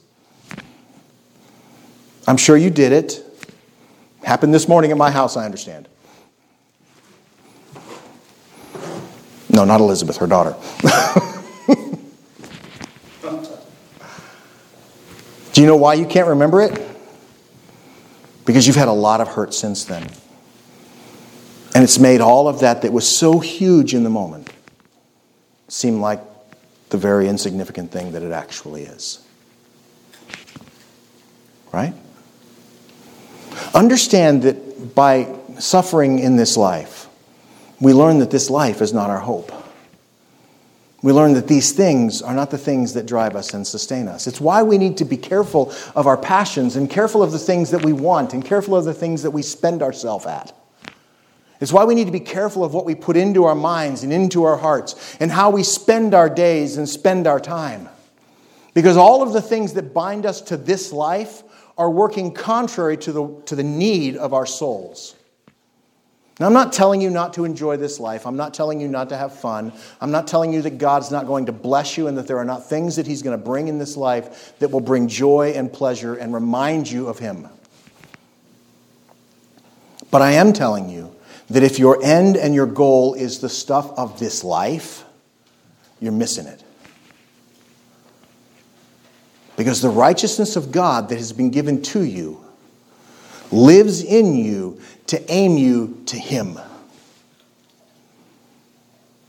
I'm 2.27 2.37
sure 2.37 2.55
you 2.55 2.69
did 2.69 2.93
it. 2.93 3.23
Happened 4.23 4.53
this 4.53 4.67
morning 4.67 4.91
at 4.91 4.97
my 4.97 5.11
house, 5.11 5.35
I 5.37 5.45
understand. 5.45 5.87
No, 9.49 9.65
not 9.65 9.81
Elizabeth, 9.81 10.17
her 10.17 10.27
daughter. 10.27 10.55
Do 15.53 15.61
you 15.61 15.67
know 15.67 15.75
why 15.75 15.93
you 15.93 16.07
can't 16.07 16.27
remember 16.27 16.61
it? 16.61 16.81
Because 18.45 18.65
you've 18.65 18.75
had 18.75 18.87
a 18.87 18.93
lot 18.93 19.21
of 19.21 19.27
hurt 19.27 19.53
since 19.53 19.85
then. 19.85 20.09
And 21.75 21.83
it's 21.83 21.99
made 21.99 22.21
all 22.21 22.47
of 22.47 22.61
that 22.61 22.81
that 22.81 22.91
was 22.91 23.07
so 23.07 23.39
huge 23.39 23.93
in 23.93 24.03
the 24.03 24.09
moment 24.09 24.49
seem 25.67 26.01
like 26.01 26.19
the 26.89 26.97
very 26.97 27.27
insignificant 27.27 27.91
thing 27.91 28.11
that 28.13 28.21
it 28.21 28.31
actually 28.31 28.83
is. 28.83 29.25
Right? 31.71 31.93
Understand 33.73 34.43
that 34.43 34.95
by 34.95 35.33
suffering 35.59 36.19
in 36.19 36.35
this 36.35 36.57
life, 36.57 37.07
we 37.79 37.93
learn 37.93 38.19
that 38.19 38.31
this 38.31 38.49
life 38.49 38.81
is 38.81 38.93
not 38.93 39.09
our 39.09 39.19
hope. 39.19 39.51
We 41.01 41.11
learn 41.11 41.33
that 41.33 41.49
these 41.49 41.73
things 41.73 42.21
are 42.21 42.33
not 42.33 42.49
the 42.49 42.57
things 42.57 42.93
that 42.93 43.05
drive 43.05 43.35
us 43.35 43.53
and 43.53 43.67
sustain 43.67 44.07
us. 44.07 44.25
It's 44.25 44.39
why 44.39 44.63
we 44.63 44.77
need 44.77 44.97
to 44.97 45.05
be 45.05 45.17
careful 45.17 45.73
of 45.95 46.07
our 46.07 46.15
passions 46.15 46.77
and 46.77 46.89
careful 46.89 47.21
of 47.21 47.33
the 47.33 47.39
things 47.39 47.71
that 47.71 47.83
we 47.83 47.91
want 47.91 48.33
and 48.33 48.43
careful 48.43 48.75
of 48.75 48.85
the 48.85 48.93
things 48.93 49.23
that 49.23 49.31
we 49.31 49.41
spend 49.41 49.81
ourselves 49.81 50.25
at. 50.25 50.55
It's 51.59 51.73
why 51.73 51.83
we 51.83 51.93
need 51.93 52.05
to 52.05 52.11
be 52.11 52.21
careful 52.21 52.63
of 52.63 52.73
what 52.73 52.85
we 52.85 52.95
put 52.95 53.17
into 53.17 53.43
our 53.43 53.55
minds 53.55 54.03
and 54.03 54.13
into 54.13 54.43
our 54.43 54.57
hearts 54.57 55.17
and 55.19 55.29
how 55.29 55.49
we 55.49 55.63
spend 55.63 56.13
our 56.13 56.29
days 56.29 56.77
and 56.77 56.87
spend 56.87 57.27
our 57.27 57.39
time. 57.39 57.89
Because 58.73 58.95
all 58.95 59.21
of 59.21 59.33
the 59.33 59.41
things 59.41 59.73
that 59.73 59.93
bind 59.93 60.25
us 60.25 60.39
to 60.41 60.57
this 60.57 60.93
life 60.93 61.43
are 61.77 61.89
working 61.89 62.33
contrary 62.33 62.97
to 62.97 63.11
the, 63.11 63.41
to 63.45 63.55
the 63.55 63.63
need 63.63 64.15
of 64.15 64.33
our 64.33 64.45
souls. 64.45 65.15
Now, 66.39 66.47
I'm 66.47 66.53
not 66.53 66.73
telling 66.73 66.99
you 66.99 67.11
not 67.11 67.35
to 67.35 67.45
enjoy 67.45 67.77
this 67.77 67.99
life. 67.99 68.25
I'm 68.25 68.35
not 68.35 68.55
telling 68.55 68.81
you 68.81 68.87
not 68.87 69.09
to 69.09 69.17
have 69.17 69.37
fun. 69.39 69.71
I'm 70.01 70.09
not 70.09 70.27
telling 70.27 70.51
you 70.51 70.63
that 70.63 70.79
God's 70.79 71.11
not 71.11 71.27
going 71.27 71.45
to 71.45 71.51
bless 71.51 71.95
you 71.95 72.07
and 72.07 72.17
that 72.17 72.27
there 72.27 72.39
are 72.39 72.45
not 72.45 72.67
things 72.67 72.95
that 72.95 73.05
He's 73.05 73.21
going 73.21 73.37
to 73.37 73.43
bring 73.43 73.67
in 73.67 73.77
this 73.77 73.95
life 73.95 74.57
that 74.57 74.71
will 74.71 74.81
bring 74.81 75.07
joy 75.07 75.53
and 75.55 75.71
pleasure 75.71 76.15
and 76.15 76.33
remind 76.33 76.89
you 76.89 77.07
of 77.07 77.19
Him. 77.19 77.47
But 80.09 80.23
I 80.23 80.33
am 80.33 80.53
telling 80.53 80.89
you 80.89 81.15
that 81.49 81.61
if 81.61 81.77
your 81.77 82.03
end 82.03 82.35
and 82.35 82.55
your 82.55 82.65
goal 82.65 83.13
is 83.13 83.39
the 83.39 83.49
stuff 83.49 83.91
of 83.97 84.19
this 84.19 84.43
life, 84.43 85.03
you're 85.99 86.11
missing 86.11 86.47
it. 86.47 86.63
Because 89.55 89.81
the 89.81 89.89
righteousness 89.89 90.55
of 90.55 90.71
God 90.71 91.09
that 91.09 91.17
has 91.17 91.31
been 91.31 91.51
given 91.51 91.81
to 91.83 92.03
you 92.03 92.43
lives 93.51 94.03
in 94.03 94.35
you 94.35 94.81
to 95.07 95.31
aim 95.31 95.57
you 95.57 96.01
to 96.07 96.17
Him. 96.17 96.59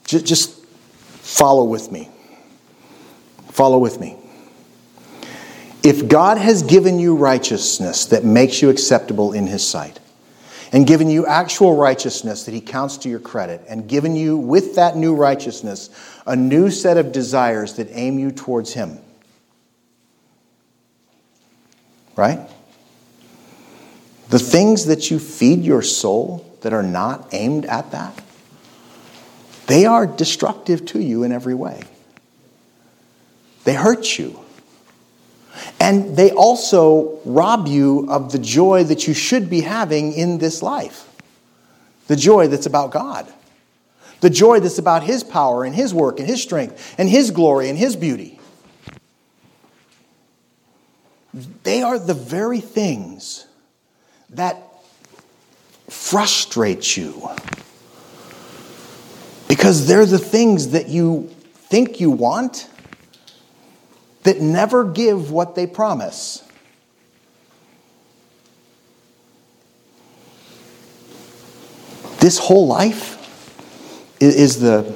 Just 0.06 0.64
follow 0.64 1.64
with 1.64 1.90
me. 1.92 2.08
Follow 3.50 3.78
with 3.78 4.00
me. 4.00 4.16
If 5.82 6.08
God 6.08 6.38
has 6.38 6.62
given 6.62 6.98
you 6.98 7.14
righteousness 7.16 8.06
that 8.06 8.24
makes 8.24 8.62
you 8.62 8.70
acceptable 8.70 9.32
in 9.32 9.46
His 9.46 9.66
sight, 9.66 10.00
and 10.72 10.86
given 10.86 11.08
you 11.08 11.24
actual 11.26 11.76
righteousness 11.76 12.44
that 12.44 12.52
He 12.52 12.60
counts 12.60 12.96
to 12.98 13.08
your 13.08 13.20
credit, 13.20 13.60
and 13.68 13.86
given 13.86 14.16
you 14.16 14.36
with 14.36 14.74
that 14.76 14.96
new 14.96 15.14
righteousness 15.14 15.90
a 16.26 16.34
new 16.34 16.70
set 16.70 16.96
of 16.96 17.12
desires 17.12 17.74
that 17.74 17.88
aim 17.90 18.18
you 18.18 18.30
towards 18.30 18.72
Him, 18.72 18.98
right? 22.16 22.40
The 24.30 24.38
things 24.38 24.86
that 24.86 25.10
you 25.10 25.18
feed 25.18 25.62
your 25.64 25.82
soul 25.82 26.44
that 26.62 26.72
are 26.72 26.82
not 26.82 27.28
aimed 27.32 27.66
at 27.66 27.90
that, 27.92 28.20
they 29.66 29.86
are 29.86 30.06
destructive 30.06 30.84
to 30.86 31.00
you 31.00 31.22
in 31.22 31.32
every 31.32 31.54
way. 31.54 31.82
They 33.64 33.74
hurt 33.74 34.18
you. 34.18 34.40
And 35.80 36.16
they 36.16 36.30
also 36.30 37.20
rob 37.24 37.68
you 37.68 38.10
of 38.10 38.32
the 38.32 38.38
joy 38.38 38.84
that 38.84 39.06
you 39.06 39.14
should 39.14 39.48
be 39.48 39.60
having 39.60 40.12
in 40.12 40.38
this 40.38 40.62
life 40.62 41.08
the 42.06 42.16
joy 42.16 42.48
that's 42.48 42.66
about 42.66 42.90
God, 42.90 43.32
the 44.20 44.30
joy 44.30 44.60
that's 44.60 44.78
about 44.78 45.04
His 45.04 45.24
power 45.24 45.64
and 45.64 45.74
His 45.74 45.94
work 45.94 46.18
and 46.18 46.28
His 46.28 46.42
strength 46.42 46.94
and 46.98 47.08
His 47.08 47.30
glory 47.30 47.68
and 47.68 47.78
His 47.78 47.96
beauty. 47.96 48.34
They 51.64 51.82
are 51.82 51.99
the 51.99 52.14
very 52.14 52.61
things 52.61 53.47
that 54.30 54.57
frustrate 55.89 56.97
you 56.97 57.28
because 59.49 59.89
they're 59.89 60.07
the 60.07 60.18
things 60.18 60.70
that 60.70 60.89
you 60.89 61.28
think 61.55 62.01
you 62.01 62.11
want 62.11 62.68
that 64.22 64.41
never 64.41 64.85
give 64.85 65.32
what 65.32 65.57
they 65.57 65.66
promise. 65.66 66.43
This 72.20 72.39
whole 72.39 72.66
life 72.68 73.20
is 74.20 74.61
the 74.61 74.95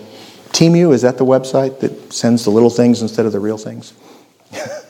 Temu, 0.53 0.93
is 0.93 1.03
that 1.03 1.18
the 1.18 1.26
website 1.26 1.80
that 1.80 2.12
sends 2.12 2.45
the 2.45 2.51
little 2.51 2.70
things 2.70 3.03
instead 3.03 3.26
of 3.26 3.32
the 3.32 3.41
real 3.41 3.59
things? 3.59 3.93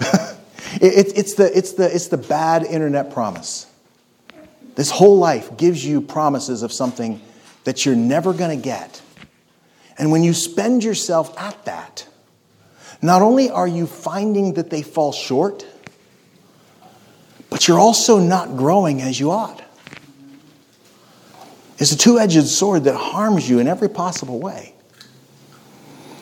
It, 0.80 1.16
it's, 1.16 1.34
the, 1.34 1.56
it's, 1.56 1.72
the, 1.72 1.92
it's 1.92 2.08
the 2.08 2.18
bad 2.18 2.62
internet 2.62 3.12
promise. 3.12 3.66
This 4.74 4.90
whole 4.90 5.18
life 5.18 5.56
gives 5.56 5.84
you 5.84 6.00
promises 6.00 6.62
of 6.62 6.72
something 6.72 7.20
that 7.64 7.84
you're 7.84 7.96
never 7.96 8.32
going 8.32 8.56
to 8.56 8.62
get. 8.62 9.02
And 9.98 10.12
when 10.12 10.22
you 10.22 10.32
spend 10.32 10.84
yourself 10.84 11.36
at 11.38 11.64
that, 11.64 12.06
not 13.02 13.22
only 13.22 13.50
are 13.50 13.66
you 13.66 13.86
finding 13.86 14.54
that 14.54 14.70
they 14.70 14.82
fall 14.82 15.12
short, 15.12 15.66
but 17.50 17.66
you're 17.66 17.80
also 17.80 18.18
not 18.18 18.56
growing 18.56 19.00
as 19.00 19.18
you 19.18 19.30
ought. 19.30 19.62
It's 21.78 21.92
a 21.92 21.98
two 21.98 22.18
edged 22.18 22.46
sword 22.46 22.84
that 22.84 22.96
harms 22.96 23.48
you 23.48 23.58
in 23.58 23.66
every 23.66 23.88
possible 23.88 24.38
way. 24.38 24.74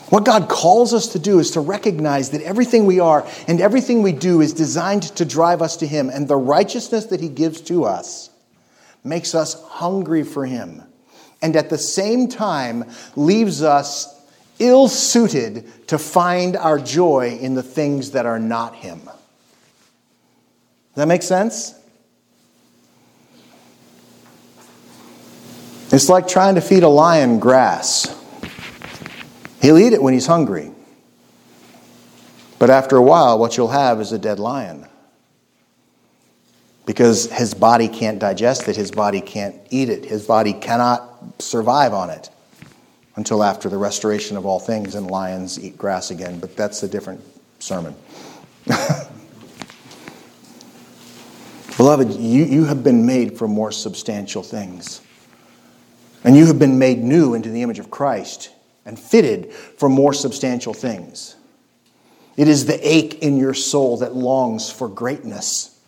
What 0.09 0.25
God 0.25 0.49
calls 0.49 0.95
us 0.95 1.09
to 1.09 1.19
do 1.19 1.41
is 1.41 1.51
to 1.53 1.61
recognize 1.61 2.31
that 2.31 2.43
everything 2.43 2.87
we 2.87 3.01
are 3.01 3.27
and 3.49 3.61
everything 3.61 4.03
we 4.03 4.13
do 4.13 4.41
is 4.41 4.53
designed 4.53 5.03
to 5.17 5.25
drive 5.25 5.61
us 5.63 5.77
to 5.79 5.87
Him, 5.87 6.11
and 6.11 6.29
the 6.29 6.37
righteousness 6.37 7.07
that 7.07 7.21
He 7.21 7.29
gives 7.29 7.61
to 7.63 7.85
us 7.85 8.31
makes 9.03 9.35
us 9.35 9.61
hungry 9.65 10.23
for 10.23 10.47
Him, 10.47 10.83
and 11.43 11.57
at 11.57 11.71
the 11.71 11.79
same 11.79 12.29
time 12.29 12.85
leaves 13.17 13.63
us 13.63 14.13
ill 14.59 14.89
suited 14.89 15.89
to 15.89 15.99
find 15.99 16.57
our 16.57 16.79
joy 16.79 17.37
in 17.41 17.55
the 17.55 17.63
things 17.63 18.13
that 18.13 18.27
are 18.27 18.39
not 18.39 18.77
Him. 18.77 19.01
Does 19.01 19.13
that 20.95 21.09
make 21.09 21.23
sense? 21.23 21.75
It's 25.93 26.09
like 26.09 26.27
trying 26.27 26.55
to 26.55 26.61
feed 26.61 26.83
a 26.85 26.89
lion 26.89 27.39
grass. 27.39 28.09
He'll 29.61 29.79
eat 29.79 29.93
it 29.93 30.03
when 30.03 30.15
he's 30.15 30.27
hungry. 30.27 30.71
But 32.59 32.71
after 32.71 32.97
a 32.97 33.03
while, 33.03 33.39
what 33.39 33.57
you'll 33.57 33.69
have 33.69 34.01
is 34.01 34.13
a 34.13 34.19
dead 34.19 34.39
lion. 34.39 34.87
Because 36.85 37.31
his 37.33 37.53
body 37.53 37.89
can't 37.89 38.19
digest 38.19 38.69
it, 38.69 38.77
his 38.77 38.91
body 38.91 39.21
can't 39.21 39.57
eat 39.71 39.89
it, 39.89 40.05
his 40.05 40.27
body 40.27 40.53
cannot 40.53 41.43
survive 41.43 41.93
on 41.93 42.11
it 42.11 42.31
until 43.17 43.43
after 43.43 43.69
the 43.69 43.77
restoration 43.77 44.37
of 44.37 44.47
all 44.47 44.61
things 44.61 44.95
and 44.95 45.11
lions 45.11 45.59
eat 45.59 45.77
grass 45.77 46.11
again. 46.11 46.39
But 46.39 46.57
that's 46.57 46.83
a 46.83 46.89
different 46.89 47.21
sermon. 47.59 47.95
Beloved, 51.77 52.13
you, 52.13 52.45
you 52.45 52.65
have 52.65 52.83
been 52.85 53.05
made 53.05 53.37
for 53.37 53.49
more 53.49 53.73
substantial 53.73 54.43
things. 54.43 55.03
And 56.25 56.37
you 56.37 56.47
have 56.47 56.59
been 56.59 56.79
made 56.79 56.99
new 56.99 57.35
into 57.35 57.51
the 57.51 57.63
image 57.63 57.79
of 57.79 57.91
Christ 57.91 58.51
and 58.87 58.99
fitted 58.99 59.53
for 59.53 59.89
more 59.89 60.14
substantial 60.14 60.72
things. 60.72 61.37
It 62.37 62.49
is 62.49 62.66
the 62.66 62.78
ache 62.87 63.22
in 63.22 63.37
your 63.37 63.55
soul 63.55 63.99
that 63.99 64.14
longs 64.14 64.70
for 64.70 64.89
greatness. 64.89 65.78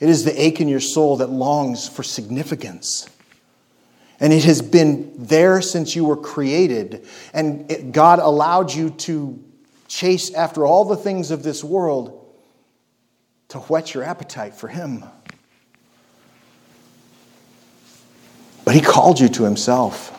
It 0.00 0.08
is 0.08 0.24
the 0.24 0.40
ache 0.40 0.60
in 0.60 0.68
your 0.68 0.80
soul 0.80 1.18
that 1.18 1.28
longs 1.28 1.88
for 1.88 2.02
significance. 2.02 3.08
And 4.20 4.32
it 4.32 4.44
has 4.44 4.62
been 4.62 5.12
there 5.16 5.60
since 5.60 5.94
you 5.94 6.04
were 6.04 6.16
created. 6.16 7.06
And 7.32 7.70
it, 7.70 7.92
God 7.92 8.18
allowed 8.18 8.72
you 8.72 8.90
to 8.90 9.42
chase 9.86 10.32
after 10.34 10.66
all 10.66 10.84
the 10.84 10.96
things 10.96 11.30
of 11.30 11.42
this 11.42 11.62
world 11.62 12.14
to 13.48 13.58
whet 13.58 13.94
your 13.94 14.04
appetite 14.04 14.54
for 14.54 14.68
Him. 14.68 15.04
But 18.64 18.74
He 18.74 18.80
called 18.80 19.18
you 19.18 19.28
to 19.30 19.44
Himself. 19.44 20.17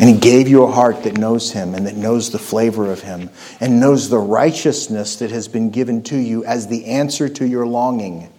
And 0.00 0.10
he 0.10 0.18
gave 0.18 0.48
you 0.48 0.64
a 0.64 0.70
heart 0.70 1.04
that 1.04 1.18
knows 1.18 1.52
him 1.52 1.74
and 1.74 1.86
that 1.86 1.94
knows 1.94 2.30
the 2.30 2.38
flavor 2.38 2.90
of 2.90 3.00
him 3.00 3.30
and 3.60 3.78
knows 3.78 4.08
the 4.08 4.18
righteousness 4.18 5.16
that 5.16 5.30
has 5.30 5.46
been 5.46 5.70
given 5.70 6.02
to 6.04 6.16
you 6.16 6.44
as 6.44 6.66
the 6.66 6.86
answer 6.86 7.28
to 7.28 7.46
your 7.46 7.66
longing. 7.66 8.32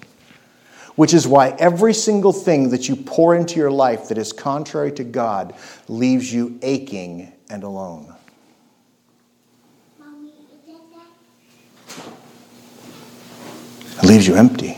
Which 0.96 1.14
is 1.14 1.28
why 1.28 1.50
every 1.60 1.94
single 1.94 2.34
thing 2.34 2.70
that 2.70 2.90
you 2.90 2.96
pour 2.96 3.36
into 3.36 3.56
your 3.56 3.72
life 3.72 4.10
that 4.10 4.18
is 4.18 4.34
contrary 4.34 4.92
to 4.94 5.04
God 5.04 5.56
leaves 5.88 6.32
you 6.32 6.60
aching 6.62 7.32
and 7.50 7.64
alone. 7.64 8.14
It 13.98 14.04
leaves 14.04 14.28
you 14.28 14.36
empty. 14.36 14.78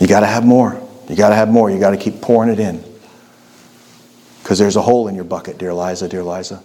You 0.00 0.06
got 0.06 0.20
to 0.20 0.26
have 0.26 0.44
more. 0.44 0.80
You 1.08 1.16
got 1.16 1.30
to 1.30 1.34
have 1.34 1.48
more. 1.48 1.70
You 1.70 1.80
got 1.80 1.90
to 1.90 1.96
keep 1.96 2.20
pouring 2.20 2.50
it 2.50 2.60
in. 2.60 2.93
Because 4.44 4.58
there's 4.58 4.76
a 4.76 4.82
hole 4.82 5.08
in 5.08 5.14
your 5.14 5.24
bucket, 5.24 5.56
dear 5.56 5.72
Liza, 5.72 6.06
dear 6.06 6.22
Liza. 6.22 6.62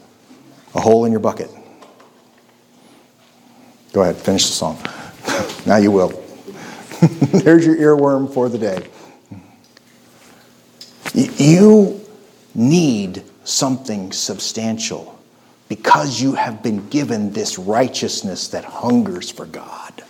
A 0.76 0.82
hole 0.82 1.06
in 1.06 1.14
your 1.14 1.22
bucket. 1.22 1.50
Go 3.94 4.02
ahead, 4.02 4.18
finish 4.18 4.48
the 4.48 4.52
song. 4.52 4.78
now 5.66 5.78
you 5.78 5.90
will. 5.90 6.10
there's 7.32 7.66
your 7.66 7.78
earworm 7.78 8.34
for 8.34 8.50
the 8.50 8.58
day. 8.58 8.86
You 11.14 12.06
need 12.54 13.24
something 13.46 14.12
substantial 14.12 15.18
because 15.70 16.22
you 16.22 16.34
have 16.34 16.62
been 16.62 16.90
given 16.90 17.32
this 17.32 17.58
righteousness 17.58 18.50
that 18.50 18.66
hungers 18.66 19.32
for 19.32 19.46
God. 19.46 20.04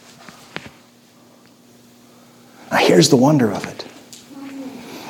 Now, 2.71 2.77
here's 2.77 3.09
the 3.09 3.15
wonder 3.15 3.51
of 3.51 3.63
it 3.67 3.85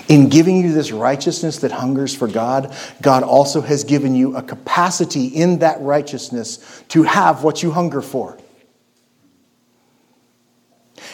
in 0.09 0.27
giving 0.27 0.57
you 0.57 0.73
this 0.73 0.91
righteousness 0.91 1.59
that 1.59 1.71
hungers 1.71 2.13
for 2.13 2.27
God, 2.27 2.75
God 3.01 3.23
also 3.23 3.61
has 3.61 3.83
given 3.83 4.15
you 4.15 4.35
a 4.35 4.41
capacity 4.41 5.27
in 5.27 5.59
that 5.59 5.79
righteousness 5.79 6.83
to 6.89 7.03
have 7.03 7.43
what 7.43 7.63
you 7.63 7.71
hunger 7.71 8.01
for. 8.01 8.37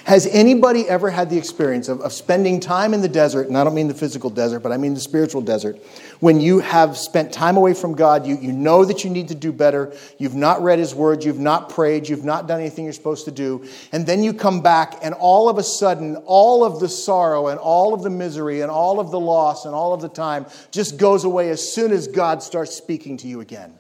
Has 0.06 0.28
anybody 0.28 0.88
ever 0.88 1.10
had 1.10 1.32
the 1.32 1.38
experience 1.40 1.90
of, 1.90 2.00
of 2.02 2.14
spending 2.14 2.60
time 2.60 2.94
in 2.94 3.02
the 3.02 3.10
desert, 3.10 3.48
and 3.48 3.58
I 3.58 3.64
don't 3.64 3.74
mean 3.74 3.88
the 3.88 3.96
physical 3.96 4.30
desert, 4.30 4.60
but 4.60 4.72
I 4.72 4.78
mean 4.78 4.94
the 4.94 5.00
spiritual 5.00 5.42
desert, 5.42 5.84
when 6.20 6.40
you 6.40 6.60
have 6.60 6.96
spent 6.96 7.34
time 7.34 7.58
away 7.58 7.74
from 7.74 7.96
God, 7.96 8.28
you, 8.28 8.38
you 8.38 8.52
know 8.52 8.86
that 8.86 9.04
you 9.04 9.10
need 9.10 9.30
to 9.30 9.36
do 9.36 9.52
better, 9.52 9.96
you've 10.20 10.36
not 10.36 10.62
read 10.62 10.78
His 10.78 10.94
Word, 10.94 11.24
you've 11.24 11.40
not 11.40 11.70
prayed, 11.72 12.08
you've 12.08 12.24
not 12.24 12.48
done 12.48 12.60
anything 12.60 12.84
you're 12.84 12.94
supposed 12.94 13.26
to 13.26 13.32
do, 13.32 13.68
and 13.92 14.06
then 14.06 14.24
you 14.24 14.32
come 14.32 14.62
back, 14.62 15.00
and 15.02 15.16
all 15.16 15.50
of 15.50 15.58
a 15.58 15.64
sudden, 15.64 16.18
all 16.28 16.64
of 16.64 16.80
the 16.80 16.88
sorrow 16.88 17.48
and 17.48 17.60
all 17.60 17.96
of 17.96 18.04
the 18.04 18.12
misery 18.12 18.62
and 18.62 18.70
all 18.70 19.00
of 19.00 19.10
the 19.10 19.20
loss 19.20 19.66
and 19.66 19.74
all 19.74 19.92
of 19.92 20.02
the 20.02 20.10
time 20.10 20.46
just 20.70 21.00
goes 21.00 21.24
away 21.24 21.50
as 21.50 21.68
soon 21.74 21.92
as 21.92 22.08
God 22.08 22.44
starts 22.44 22.76
speaking 22.76 23.18
to 23.18 23.28
you 23.28 23.42
again. 23.42 23.74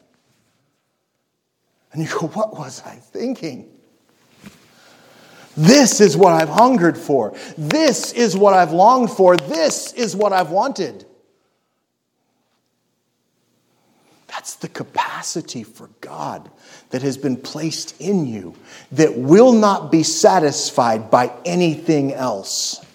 And 1.91 2.01
you 2.01 2.09
go, 2.09 2.25
What 2.29 2.57
was 2.57 2.81
I 2.83 2.95
thinking? 2.95 3.74
This 5.57 6.01
is 6.01 6.17
what 6.17 6.33
I've 6.33 6.49
hungered 6.49 6.97
for. 6.97 7.35
This 7.57 8.11
is 8.11 8.35
what 8.35 8.53
I've 8.53 8.73
longed 8.73 9.11
for. 9.11 9.37
This 9.37 9.93
is 9.93 10.15
what 10.15 10.33
I've 10.33 10.51
wanted. 10.51 11.05
That's 14.27 14.55
the 14.55 14.67
capacity 14.67 15.63
for 15.63 15.89
God 16.01 16.51
that 16.89 17.01
has 17.01 17.17
been 17.17 17.37
placed 17.37 17.99
in 18.01 18.27
you 18.27 18.55
that 18.91 19.17
will 19.17 19.53
not 19.53 19.91
be 19.91 20.03
satisfied 20.03 21.09
by 21.09 21.31
anything 21.45 22.13
else. 22.13 22.85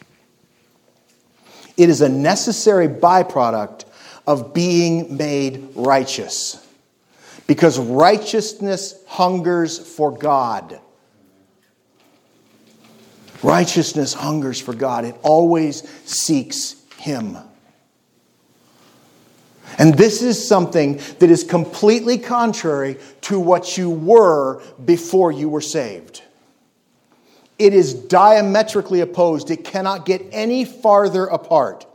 It 1.76 1.88
is 1.88 2.02
a 2.02 2.08
necessary 2.10 2.88
byproduct 2.88 3.86
of 4.26 4.52
being 4.52 5.16
made 5.16 5.70
righteous 5.74 6.66
because 7.46 7.78
righteousness 7.78 8.94
hungers 9.06 9.78
for 9.78 10.16
God. 10.16 10.78
Righteousness 13.42 14.12
hungers 14.12 14.60
for 14.60 14.74
God, 14.74 15.04
it 15.04 15.16
always 15.22 15.88
seeks 16.04 16.76
Him. 16.96 17.38
And 19.78 19.94
this 19.94 20.22
is 20.22 20.46
something 20.46 21.00
that 21.20 21.30
is 21.30 21.44
completely 21.44 22.18
contrary 22.18 22.98
to 23.22 23.40
what 23.40 23.78
you 23.78 23.88
were 23.88 24.62
before 24.84 25.32
you 25.32 25.48
were 25.48 25.60
saved. 25.62 26.22
It 27.58 27.72
is 27.72 27.94
diametrically 27.94 29.00
opposed. 29.00 29.50
It 29.50 29.64
cannot 29.64 30.06
get 30.06 30.22
any 30.32 30.64
farther 30.64 31.26
apart. 31.26 31.86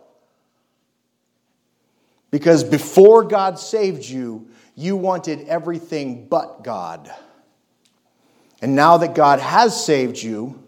Because 2.31 2.63
before 2.63 3.23
God 3.23 3.59
saved 3.59 4.03
you, 4.03 4.47
you 4.75 4.95
wanted 4.95 5.47
everything 5.47 6.27
but 6.27 6.63
God. 6.63 7.11
And 8.61 8.75
now 8.75 8.97
that 8.97 9.15
God 9.15 9.39
has 9.39 9.85
saved 9.85 10.21
you, 10.21 10.61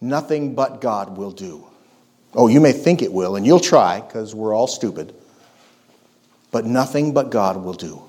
nothing 0.00 0.54
but 0.54 0.80
God 0.80 1.16
will 1.16 1.30
do. 1.30 1.66
Oh, 2.34 2.48
you 2.48 2.60
may 2.60 2.72
think 2.72 3.02
it 3.02 3.12
will, 3.12 3.36
and 3.36 3.46
you'll 3.46 3.60
try 3.60 4.00
because 4.00 4.34
we're 4.34 4.54
all 4.54 4.66
stupid, 4.66 5.14
but 6.50 6.66
nothing 6.66 7.14
but 7.14 7.30
God 7.30 7.56
will 7.56 7.72
do. 7.72 8.02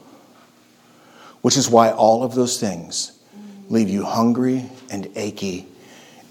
Which 1.41 1.55
is 1.55 1.69
why 1.69 1.91
all 1.91 2.23
of 2.23 2.35
those 2.35 2.59
things 2.59 3.17
leave 3.69 3.89
you 3.89 4.03
hungry 4.03 4.69
and 4.89 5.09
achy 5.15 5.67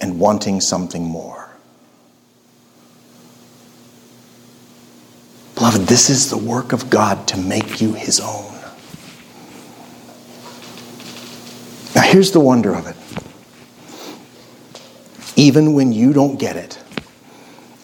and 0.00 0.18
wanting 0.18 0.60
something 0.60 1.04
more. 1.04 1.50
Beloved, 5.54 5.82
this 5.82 6.10
is 6.10 6.28
the 6.28 6.36
work 6.36 6.74
of 6.74 6.90
God 6.90 7.26
to 7.28 7.38
make 7.38 7.80
you 7.80 7.94
his 7.94 8.20
own. 8.20 8.52
Now, 11.94 12.02
here's 12.02 12.32
the 12.32 12.40
wonder 12.40 12.74
of 12.74 12.86
it. 12.86 12.96
Even 15.36 15.74
when 15.74 15.92
you 15.92 16.12
don't 16.12 16.38
get 16.38 16.56
it, 16.56 16.82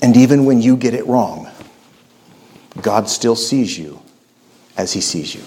and 0.00 0.16
even 0.16 0.44
when 0.44 0.60
you 0.60 0.76
get 0.76 0.94
it 0.94 1.06
wrong, 1.06 1.48
God 2.80 3.08
still 3.08 3.36
sees 3.36 3.78
you 3.78 4.00
as 4.76 4.92
He 4.92 5.00
sees 5.00 5.34
you. 5.34 5.42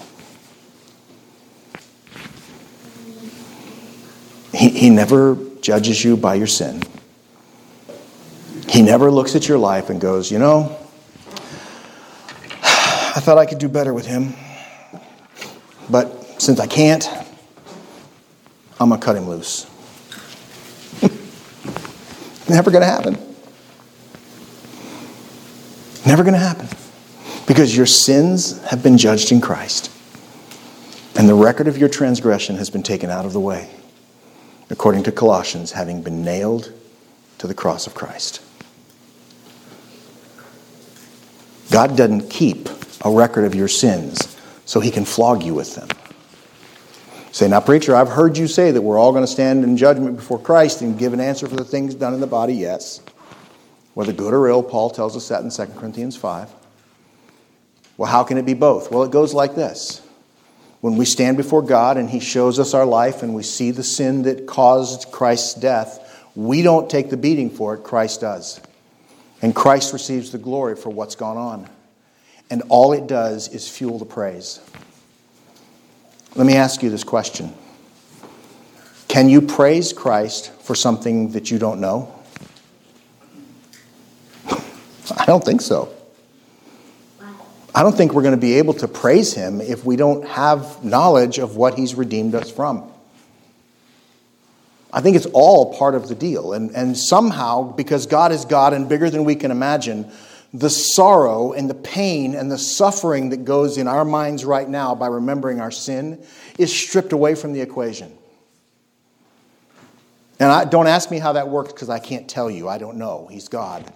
He, 4.56 4.70
he 4.70 4.90
never 4.90 5.38
judges 5.60 6.02
you 6.04 6.16
by 6.16 6.36
your 6.36 6.48
sin. 6.48 6.82
He 8.70 8.82
never 8.82 9.12
looks 9.12 9.36
at 9.36 9.50
your 9.50 9.58
life 9.58 9.90
and 9.90 10.00
goes, 10.00 10.32
You 10.32 10.40
know, 10.40 10.78
I 12.62 13.20
thought 13.20 13.38
I 13.38 13.46
could 13.46 13.60
do 13.60 13.68
better 13.68 13.94
with 13.94 14.06
him, 14.06 14.34
but 15.90 16.42
since 16.42 16.60
I 16.60 16.68
can't, 16.68 17.08
I'm 18.80 18.90
going 18.90 19.00
to 19.00 19.06
cut 19.06 19.16
him 19.16 19.28
loose. 19.28 19.68
Never 22.48 22.72
going 22.72 22.82
to 22.82 22.88
happen. 22.88 23.18
Never 26.06 26.24
going 26.24 26.34
to 26.34 26.40
happen. 26.40 26.68
Because 27.48 27.76
your 27.76 27.86
sins 27.86 28.62
have 28.66 28.84
been 28.84 28.98
judged 28.98 29.32
in 29.32 29.42
Christ, 29.42 29.92
and 31.16 31.30
the 31.30 31.36
record 31.36 31.68
of 31.68 31.78
your 31.78 31.90
transgression 31.90 32.58
has 32.58 32.70
been 32.70 32.84
taken 32.84 33.10
out 33.10 33.26
of 33.26 33.34
the 33.34 33.40
way 33.40 33.70
according 34.70 35.04
to 35.04 35.12
Colossians, 35.12 35.72
having 35.72 36.02
been 36.02 36.24
nailed 36.24 36.74
to 37.38 37.48
the 37.48 37.54
cross 37.54 37.88
of 37.88 37.94
Christ. 37.94 38.42
God 41.72 41.98
doesn't 41.98 42.30
keep 42.30 42.70
a 43.04 43.12
record 43.12 43.46
of 43.46 43.54
your 43.54 43.68
sins 43.68 44.38
so 44.66 44.80
he 44.80 44.92
can 44.92 45.06
flog 45.06 45.44
you 45.44 45.54
with 45.54 45.76
them. 45.76 45.88
Say, 47.36 47.50
now, 47.50 47.60
preacher, 47.60 47.94
I've 47.94 48.08
heard 48.08 48.38
you 48.38 48.48
say 48.48 48.72
that 48.72 48.82
we're 48.82 48.98
all 48.98 49.12
going 49.12 49.26
to 49.26 49.30
stand 49.30 49.66
in 49.66 49.76
judgment 49.76 50.16
before 50.16 50.40
Christ 50.40 50.82
and 50.82 50.98
give 50.98 51.12
an 51.12 51.20
answer 51.20 51.50
for 51.50 51.58
the 51.58 51.66
things 51.66 51.94
done 51.94 52.14
in 52.14 52.22
the 52.22 52.28
body. 52.28 52.54
Yes. 52.54 53.02
Whether 53.94 54.14
good 54.14 54.34
or 54.34 54.48
ill, 54.48 54.64
Paul 54.64 54.90
tells 54.90 55.18
us 55.18 55.28
that 55.28 55.44
in 55.44 55.50
2 55.50 55.78
Corinthians 55.78 56.16
5. 56.16 56.50
Well, 57.98 58.10
how 58.10 58.24
can 58.24 58.38
it 58.38 58.46
be 58.46 58.54
both? 58.54 58.90
Well, 58.90 59.04
it 59.04 59.12
goes 59.12 59.34
like 59.34 59.54
this 59.54 60.02
when 60.80 60.96
we 60.96 61.04
stand 61.04 61.36
before 61.36 61.62
God 61.62 61.98
and 61.98 62.10
He 62.10 62.22
shows 62.22 62.58
us 62.58 62.74
our 62.74 62.86
life 62.86 63.22
and 63.22 63.36
we 63.36 63.44
see 63.44 63.72
the 63.72 63.84
sin 63.84 64.22
that 64.22 64.46
caused 64.48 65.12
Christ's 65.12 65.56
death, 65.56 66.24
we 66.36 66.62
don't 66.62 66.90
take 66.90 67.10
the 67.10 67.18
beating 67.18 67.50
for 67.50 67.74
it, 67.74 67.84
Christ 67.84 68.22
does. 68.22 68.62
And 69.42 69.54
Christ 69.54 69.92
receives 69.92 70.32
the 70.32 70.38
glory 70.38 70.78
for 70.78 70.90
what's 70.90 71.16
gone 71.16 71.36
on. 71.36 71.70
And 72.50 72.64
all 72.70 72.94
it 72.94 73.08
does 73.08 73.50
is 73.50 73.68
fuel 73.68 74.00
the 74.00 74.06
praise. 74.06 74.62
Let 76.36 76.46
me 76.46 76.56
ask 76.56 76.84
you 76.84 76.90
this 76.90 77.06
question 77.06 77.54
Can 79.08 79.30
you 79.30 79.42
praise 79.42 79.94
Christ 79.94 80.52
for 80.62 80.76
something 80.76 81.32
that 81.32 81.50
you 81.50 81.58
don't 81.58 81.80
know? 81.80 82.14
I 85.18 85.26
don't 85.26 85.44
think 85.44 85.62
so. 85.62 85.92
I 87.74 87.84
don't 87.84 87.96
think 87.96 88.14
we're 88.14 88.22
going 88.22 88.36
to 88.36 88.40
be 88.40 88.54
able 88.54 88.74
to 88.76 88.88
praise 88.88 89.34
him 89.34 89.60
if 89.60 89.84
we 89.84 89.98
don't 89.98 90.26
have 90.28 90.84
knowledge 90.84 91.40
of 91.40 91.58
what 91.58 91.76
he's 91.76 91.94
redeemed 91.94 92.34
us 92.34 92.50
from. 92.50 92.90
I 94.94 95.02
think 95.02 95.18
it's 95.18 95.26
all 95.34 95.78
part 95.78 95.94
of 95.94 96.08
the 96.08 96.16
deal. 96.16 96.54
And, 96.54 96.72
and 96.72 96.98
somehow, 96.98 97.74
because 97.74 98.08
God 98.08 98.32
is 98.32 98.46
God 98.46 98.72
and 98.72 98.88
bigger 98.88 99.10
than 99.10 99.26
we 99.26 99.36
can 99.36 99.52
imagine, 99.52 100.10
the 100.60 100.70
sorrow 100.70 101.52
and 101.52 101.70
the 101.70 101.76
pain 101.76 102.34
and 102.34 102.50
the 102.50 102.58
suffering 102.58 103.30
that 103.30 103.44
goes 103.44 103.78
in 103.78 103.88
our 103.88 104.06
minds 104.06 104.46
right 104.46 104.68
now 104.68 104.96
by 104.96 105.08
remembering 105.08 105.60
our 105.60 105.72
sin 105.72 106.24
is 106.58 106.74
stripped 106.74 107.12
away 107.12 107.36
from 107.36 107.52
the 107.52 107.60
equation. 107.60 108.18
And 110.40 110.50
I, 110.52 110.66
don't 110.66 110.88
ask 110.88 111.12
me 111.12 111.20
how 111.20 111.34
that 111.34 111.50
works 111.50 111.74
because 111.74 111.90
I 111.90 112.00
can't 112.00 112.30
tell 112.30 112.50
you. 112.50 112.70
I 112.70 112.78
don't 112.78 112.98
know. 112.98 113.28
He's 113.30 113.50
God, 113.50 113.92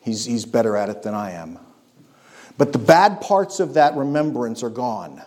he's, 0.00 0.24
he's 0.24 0.46
better 0.46 0.76
at 0.76 0.88
it 0.88 1.02
than 1.02 1.14
I 1.14 1.32
am. 1.32 1.58
But 2.56 2.72
the 2.72 2.78
bad 2.78 3.20
parts 3.20 3.60
of 3.60 3.74
that 3.74 3.94
remembrance 3.94 4.62
are 4.62 4.70
gone. 4.70 5.22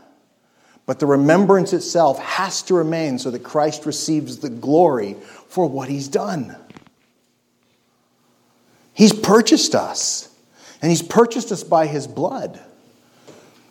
But 0.87 0.99
the 0.99 1.05
remembrance 1.05 1.73
itself 1.73 2.19
has 2.19 2.63
to 2.63 2.73
remain 2.73 3.19
so 3.19 3.29
that 3.31 3.43
Christ 3.43 3.85
receives 3.85 4.37
the 4.37 4.49
glory 4.49 5.15
for 5.47 5.69
what 5.69 5.89
he's 5.89 6.07
done. 6.07 6.55
He's 8.93 9.13
purchased 9.13 9.75
us, 9.75 10.30
and 10.81 10.89
he's 10.89 11.01
purchased 11.01 11.51
us 11.51 11.63
by 11.63 11.87
his 11.87 12.07
blood. 12.07 12.59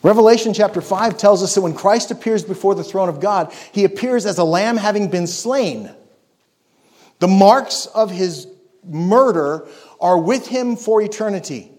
Revelation 0.02 0.54
chapter 0.54 0.80
5 0.80 1.18
tells 1.18 1.42
us 1.42 1.54
that 1.54 1.60
when 1.60 1.74
Christ 1.74 2.10
appears 2.10 2.42
before 2.44 2.74
the 2.74 2.84
throne 2.84 3.08
of 3.08 3.20
God, 3.20 3.52
he 3.72 3.84
appears 3.84 4.24
as 4.24 4.38
a 4.38 4.44
lamb 4.44 4.76
having 4.76 5.08
been 5.08 5.26
slain. 5.26 5.90
The 7.18 7.28
marks 7.28 7.86
of 7.86 8.10
his 8.10 8.46
murder 8.82 9.66
are 10.00 10.18
with 10.18 10.46
him 10.46 10.76
for 10.76 11.02
eternity. 11.02 11.70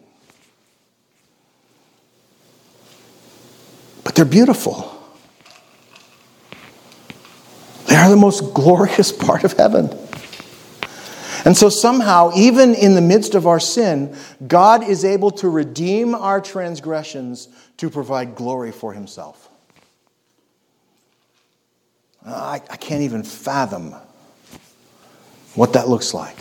but 4.12 4.16
they're 4.18 4.26
beautiful. 4.26 4.94
They 7.86 7.96
are 7.96 8.10
the 8.10 8.18
most 8.18 8.54
glorious 8.54 9.10
part 9.26 9.46
of 9.46 9.54
heaven. 9.54 9.90
And 11.44 11.58
so, 11.58 11.70
somehow, 11.70 12.32
even 12.36 12.76
in 12.76 12.94
the 12.94 13.02
midst 13.02 13.34
of 13.34 13.48
our 13.48 13.60
sin, 13.60 14.16
God 14.48 14.84
is 14.84 15.04
able 15.04 15.32
to 15.32 15.50
redeem 15.50 16.14
our 16.14 16.40
transgressions 16.40 17.48
to 17.78 17.90
provide 17.90 18.36
glory 18.36 18.72
for 18.72 18.94
Himself. 18.94 19.50
I, 22.26 22.62
I 22.70 22.78
can't 22.78 23.02
even 23.02 23.24
fathom 23.24 23.96
what 25.56 25.74
that 25.74 25.90
looks 25.90 26.14
like. 26.14 26.38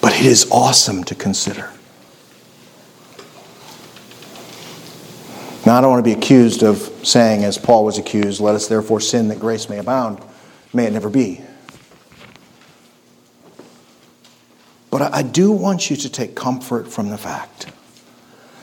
But 0.00 0.12
it 0.14 0.26
is 0.26 0.50
awesome 0.50 1.04
to 1.04 1.14
consider. 1.14 1.70
Now, 5.64 5.78
I 5.78 5.80
don't 5.80 5.90
want 5.90 6.04
to 6.04 6.10
be 6.10 6.18
accused 6.18 6.64
of 6.64 6.78
saying, 7.04 7.44
as 7.44 7.56
Paul 7.56 7.84
was 7.84 7.98
accused, 7.98 8.40
let 8.40 8.56
us 8.56 8.66
therefore 8.66 9.00
sin 9.00 9.28
that 9.28 9.38
grace 9.38 9.68
may 9.68 9.78
abound. 9.78 10.20
May 10.72 10.86
it 10.86 10.92
never 10.92 11.08
be. 11.08 11.40
But 14.92 15.14
I 15.14 15.22
do 15.22 15.50
want 15.50 15.88
you 15.88 15.96
to 15.96 16.10
take 16.10 16.36
comfort 16.36 16.86
from 16.86 17.08
the 17.08 17.16
fact 17.16 17.72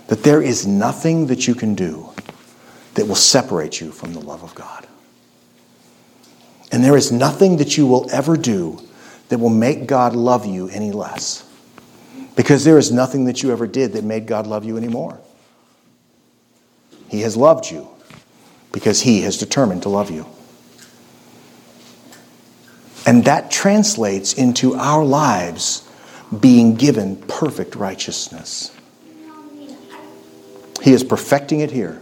that 0.07 0.21
there 0.21 0.43
is 0.43 0.67
nothing 0.67 1.25
that 1.25 1.47
you 1.47 1.55
can 1.55 1.73
do 1.73 2.11
that 2.93 3.07
will 3.07 3.15
separate 3.15 3.81
you 3.81 3.91
from 3.91 4.13
the 4.13 4.19
love 4.19 4.43
of 4.43 4.53
God. 4.53 4.85
And 6.71 6.83
there 6.83 6.95
is 6.95 7.11
nothing 7.11 7.57
that 7.57 7.77
you 7.77 7.87
will 7.87 8.07
ever 8.11 8.37
do 8.37 8.79
that 9.29 9.39
will 9.39 9.49
make 9.49 9.87
God 9.87 10.15
love 10.15 10.45
you 10.45 10.69
any 10.69 10.91
less. 10.91 11.49
Because 12.35 12.63
there 12.63 12.77
is 12.77 12.91
nothing 12.91 13.25
that 13.25 13.41
you 13.41 13.51
ever 13.51 13.65
did 13.65 13.93
that 13.93 14.03
made 14.03 14.27
God 14.27 14.45
love 14.45 14.63
you 14.63 14.77
anymore. 14.77 15.19
He 17.07 17.21
has 17.21 17.35
loved 17.35 17.71
you 17.71 17.87
because 18.71 19.01
He 19.01 19.21
has 19.21 19.39
determined 19.39 19.81
to 19.81 19.89
love 19.89 20.11
you. 20.11 20.27
And 23.07 23.25
that 23.25 23.49
translates 23.49 24.33
into 24.33 24.75
our 24.75 25.03
lives 25.03 25.88
being 26.37 26.75
given 26.75 27.15
perfect 27.15 27.75
righteousness. 27.75 28.75
He 30.81 30.93
is 30.93 31.03
perfecting 31.03 31.59
it 31.59 31.71
here, 31.71 32.01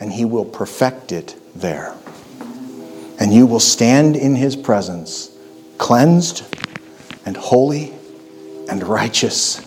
and 0.00 0.12
He 0.12 0.24
will 0.24 0.44
perfect 0.44 1.12
it 1.12 1.34
there. 1.54 1.94
And 3.18 3.32
you 3.32 3.46
will 3.46 3.60
stand 3.60 4.16
in 4.16 4.34
His 4.34 4.56
presence, 4.56 5.30
cleansed 5.78 6.44
and 7.24 7.36
holy 7.36 7.92
and 8.68 8.82
righteous 8.86 9.66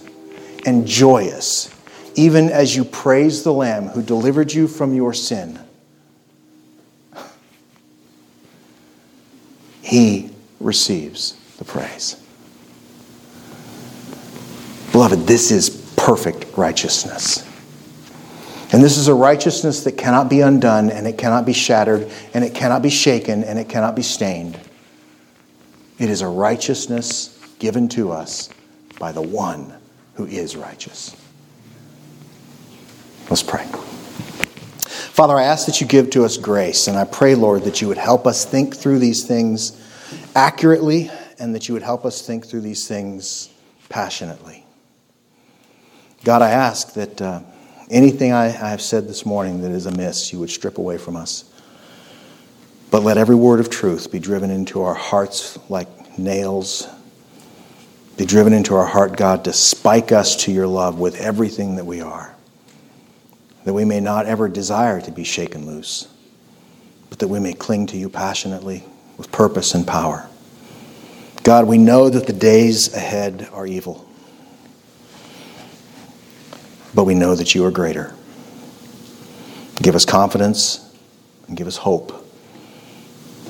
and 0.66 0.86
joyous 0.86 1.74
even 2.20 2.50
as 2.50 2.76
you 2.76 2.84
praise 2.84 3.44
the 3.44 3.54
Lamb 3.54 3.88
who 3.88 4.02
delivered 4.02 4.52
you 4.52 4.68
from 4.68 4.94
your 4.94 5.14
sin. 5.14 5.58
He 9.82 10.30
receives 10.60 11.34
the 11.58 11.64
praise. 11.64 12.22
Beloved, 14.92 15.28
this 15.28 15.52
is 15.52 15.70
perfect 15.96 16.58
righteousness. 16.58 17.46
And 18.72 18.84
this 18.84 18.98
is 18.98 19.08
a 19.08 19.14
righteousness 19.14 19.84
that 19.84 19.94
cannot 19.94 20.30
be 20.30 20.42
undone, 20.42 20.90
and 20.90 21.08
it 21.08 21.18
cannot 21.18 21.46
be 21.46 21.54
shattered, 21.54 22.12
and 22.34 22.44
it 22.44 22.54
cannot 22.54 22.82
be 22.82 22.90
shaken, 22.90 23.44
and 23.44 23.58
it 23.58 23.70
cannot 23.70 23.96
be 23.96 24.04
stained. 24.04 24.60
It 25.98 26.10
is 26.10 26.22
a 26.22 26.28
righteousness 26.28 27.38
given 27.60 27.90
to 27.90 28.12
us 28.12 28.50
by 29.00 29.12
the 29.12 29.22
one 29.22 29.74
who 30.14 30.26
is 30.26 30.56
righteous. 30.56 31.16
Let's 33.30 33.44
pray. 33.44 33.66
Father, 34.86 35.36
I 35.36 35.44
ask 35.44 35.66
that 35.66 35.82
you 35.82 35.88
give 35.88 36.10
to 36.12 36.24
us 36.24 36.38
grace, 36.38 36.88
and 36.88 36.98
I 36.98 37.04
pray, 37.04 37.36
Lord, 37.36 37.64
that 37.64 37.82
you 37.82 37.88
would 37.88 37.98
help 37.98 38.26
us 38.26 38.46
think 38.46 38.76
through 38.76 39.00
these 39.00 39.26
things 39.26 39.80
accurately 40.36 41.12
and 41.40 41.56
that 41.56 41.68
you 41.68 41.74
would 41.74 41.84
help 41.84 42.06
us 42.06 42.26
think 42.26 42.46
through 42.46 42.62
these 42.62 42.88
things 42.88 43.50
passionately. 43.90 44.59
God, 46.24 46.42
I 46.42 46.52
ask 46.52 46.94
that 46.94 47.22
uh, 47.22 47.42
anything 47.90 48.34
I, 48.34 48.46
I 48.46 48.70
have 48.70 48.82
said 48.82 49.08
this 49.08 49.26
morning 49.26 49.62
that 49.62 49.72
is 49.72 49.86
amiss, 49.86 50.34
you 50.34 50.40
would 50.40 50.50
strip 50.50 50.78
away 50.78 50.98
from 50.98 51.16
us. 51.16 51.46
But 52.92 53.04
let 53.04 53.18
every 53.18 53.36
word 53.36 53.60
of 53.60 53.70
truth 53.70 54.12
be 54.12 54.20
driven 54.20 54.50
into 54.50 54.82
our 54.82 54.96
hearts 54.96 55.58
like 55.70 56.18
nails. 56.18 56.88
Be 58.18 58.26
driven 58.26 58.52
into 58.52 58.76
our 58.76 58.86
heart, 58.86 59.16
God, 59.16 59.46
to 59.46 59.54
spike 59.54 60.12
us 60.12 60.36
to 60.44 60.52
your 60.52 60.68
love 60.68 61.00
with 61.00 61.16
everything 61.22 61.76
that 61.78 61.86
we 61.86 62.02
are. 62.02 62.36
That 63.66 63.74
we 63.74 63.86
may 63.86 64.00
not 64.00 64.26
ever 64.26 64.50
desire 64.50 65.00
to 65.02 65.12
be 65.12 65.24
shaken 65.24 65.66
loose, 65.68 66.08
but 67.10 67.20
that 67.20 67.28
we 67.28 67.40
may 67.40 67.54
cling 67.54 67.88
to 67.88 67.98
you 67.98 68.10
passionately 68.10 68.84
with 69.18 69.32
purpose 69.32 69.76
and 69.76 69.86
power. 69.86 70.28
God, 71.44 71.68
we 71.68 71.78
know 71.78 72.10
that 72.10 72.28
the 72.28 72.34
days 72.34 72.94
ahead 72.94 73.48
are 73.54 73.68
evil, 73.68 74.09
but 76.94 77.04
we 77.04 77.16
know 77.16 77.36
that 77.36 77.56
you 77.56 77.66
are 77.66 77.72
greater. 77.72 78.14
Give 79.82 79.96
us 79.96 80.06
confidence 80.06 80.86
and 81.48 81.56
give 81.56 81.68
us 81.68 81.78
hope. 81.78 82.26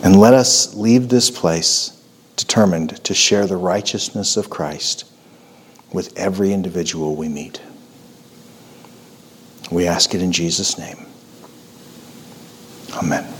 And 0.04 0.20
let 0.20 0.34
us 0.34 0.76
leave 0.76 1.10
this 1.10 1.30
place 1.30 2.02
determined 2.36 3.04
to 3.04 3.14
share 3.14 3.46
the 3.46 3.58
righteousness 3.58 4.38
of 4.38 4.50
Christ 4.50 5.06
with 5.92 6.18
every 6.18 6.54
individual 6.54 7.16
we 7.16 7.28
meet. 7.28 7.62
We 9.72 9.88
ask 9.88 10.16
it 10.16 10.22
in 10.22 10.32
Jesus' 10.32 10.78
name. 10.78 11.06
Amen. 12.94 13.39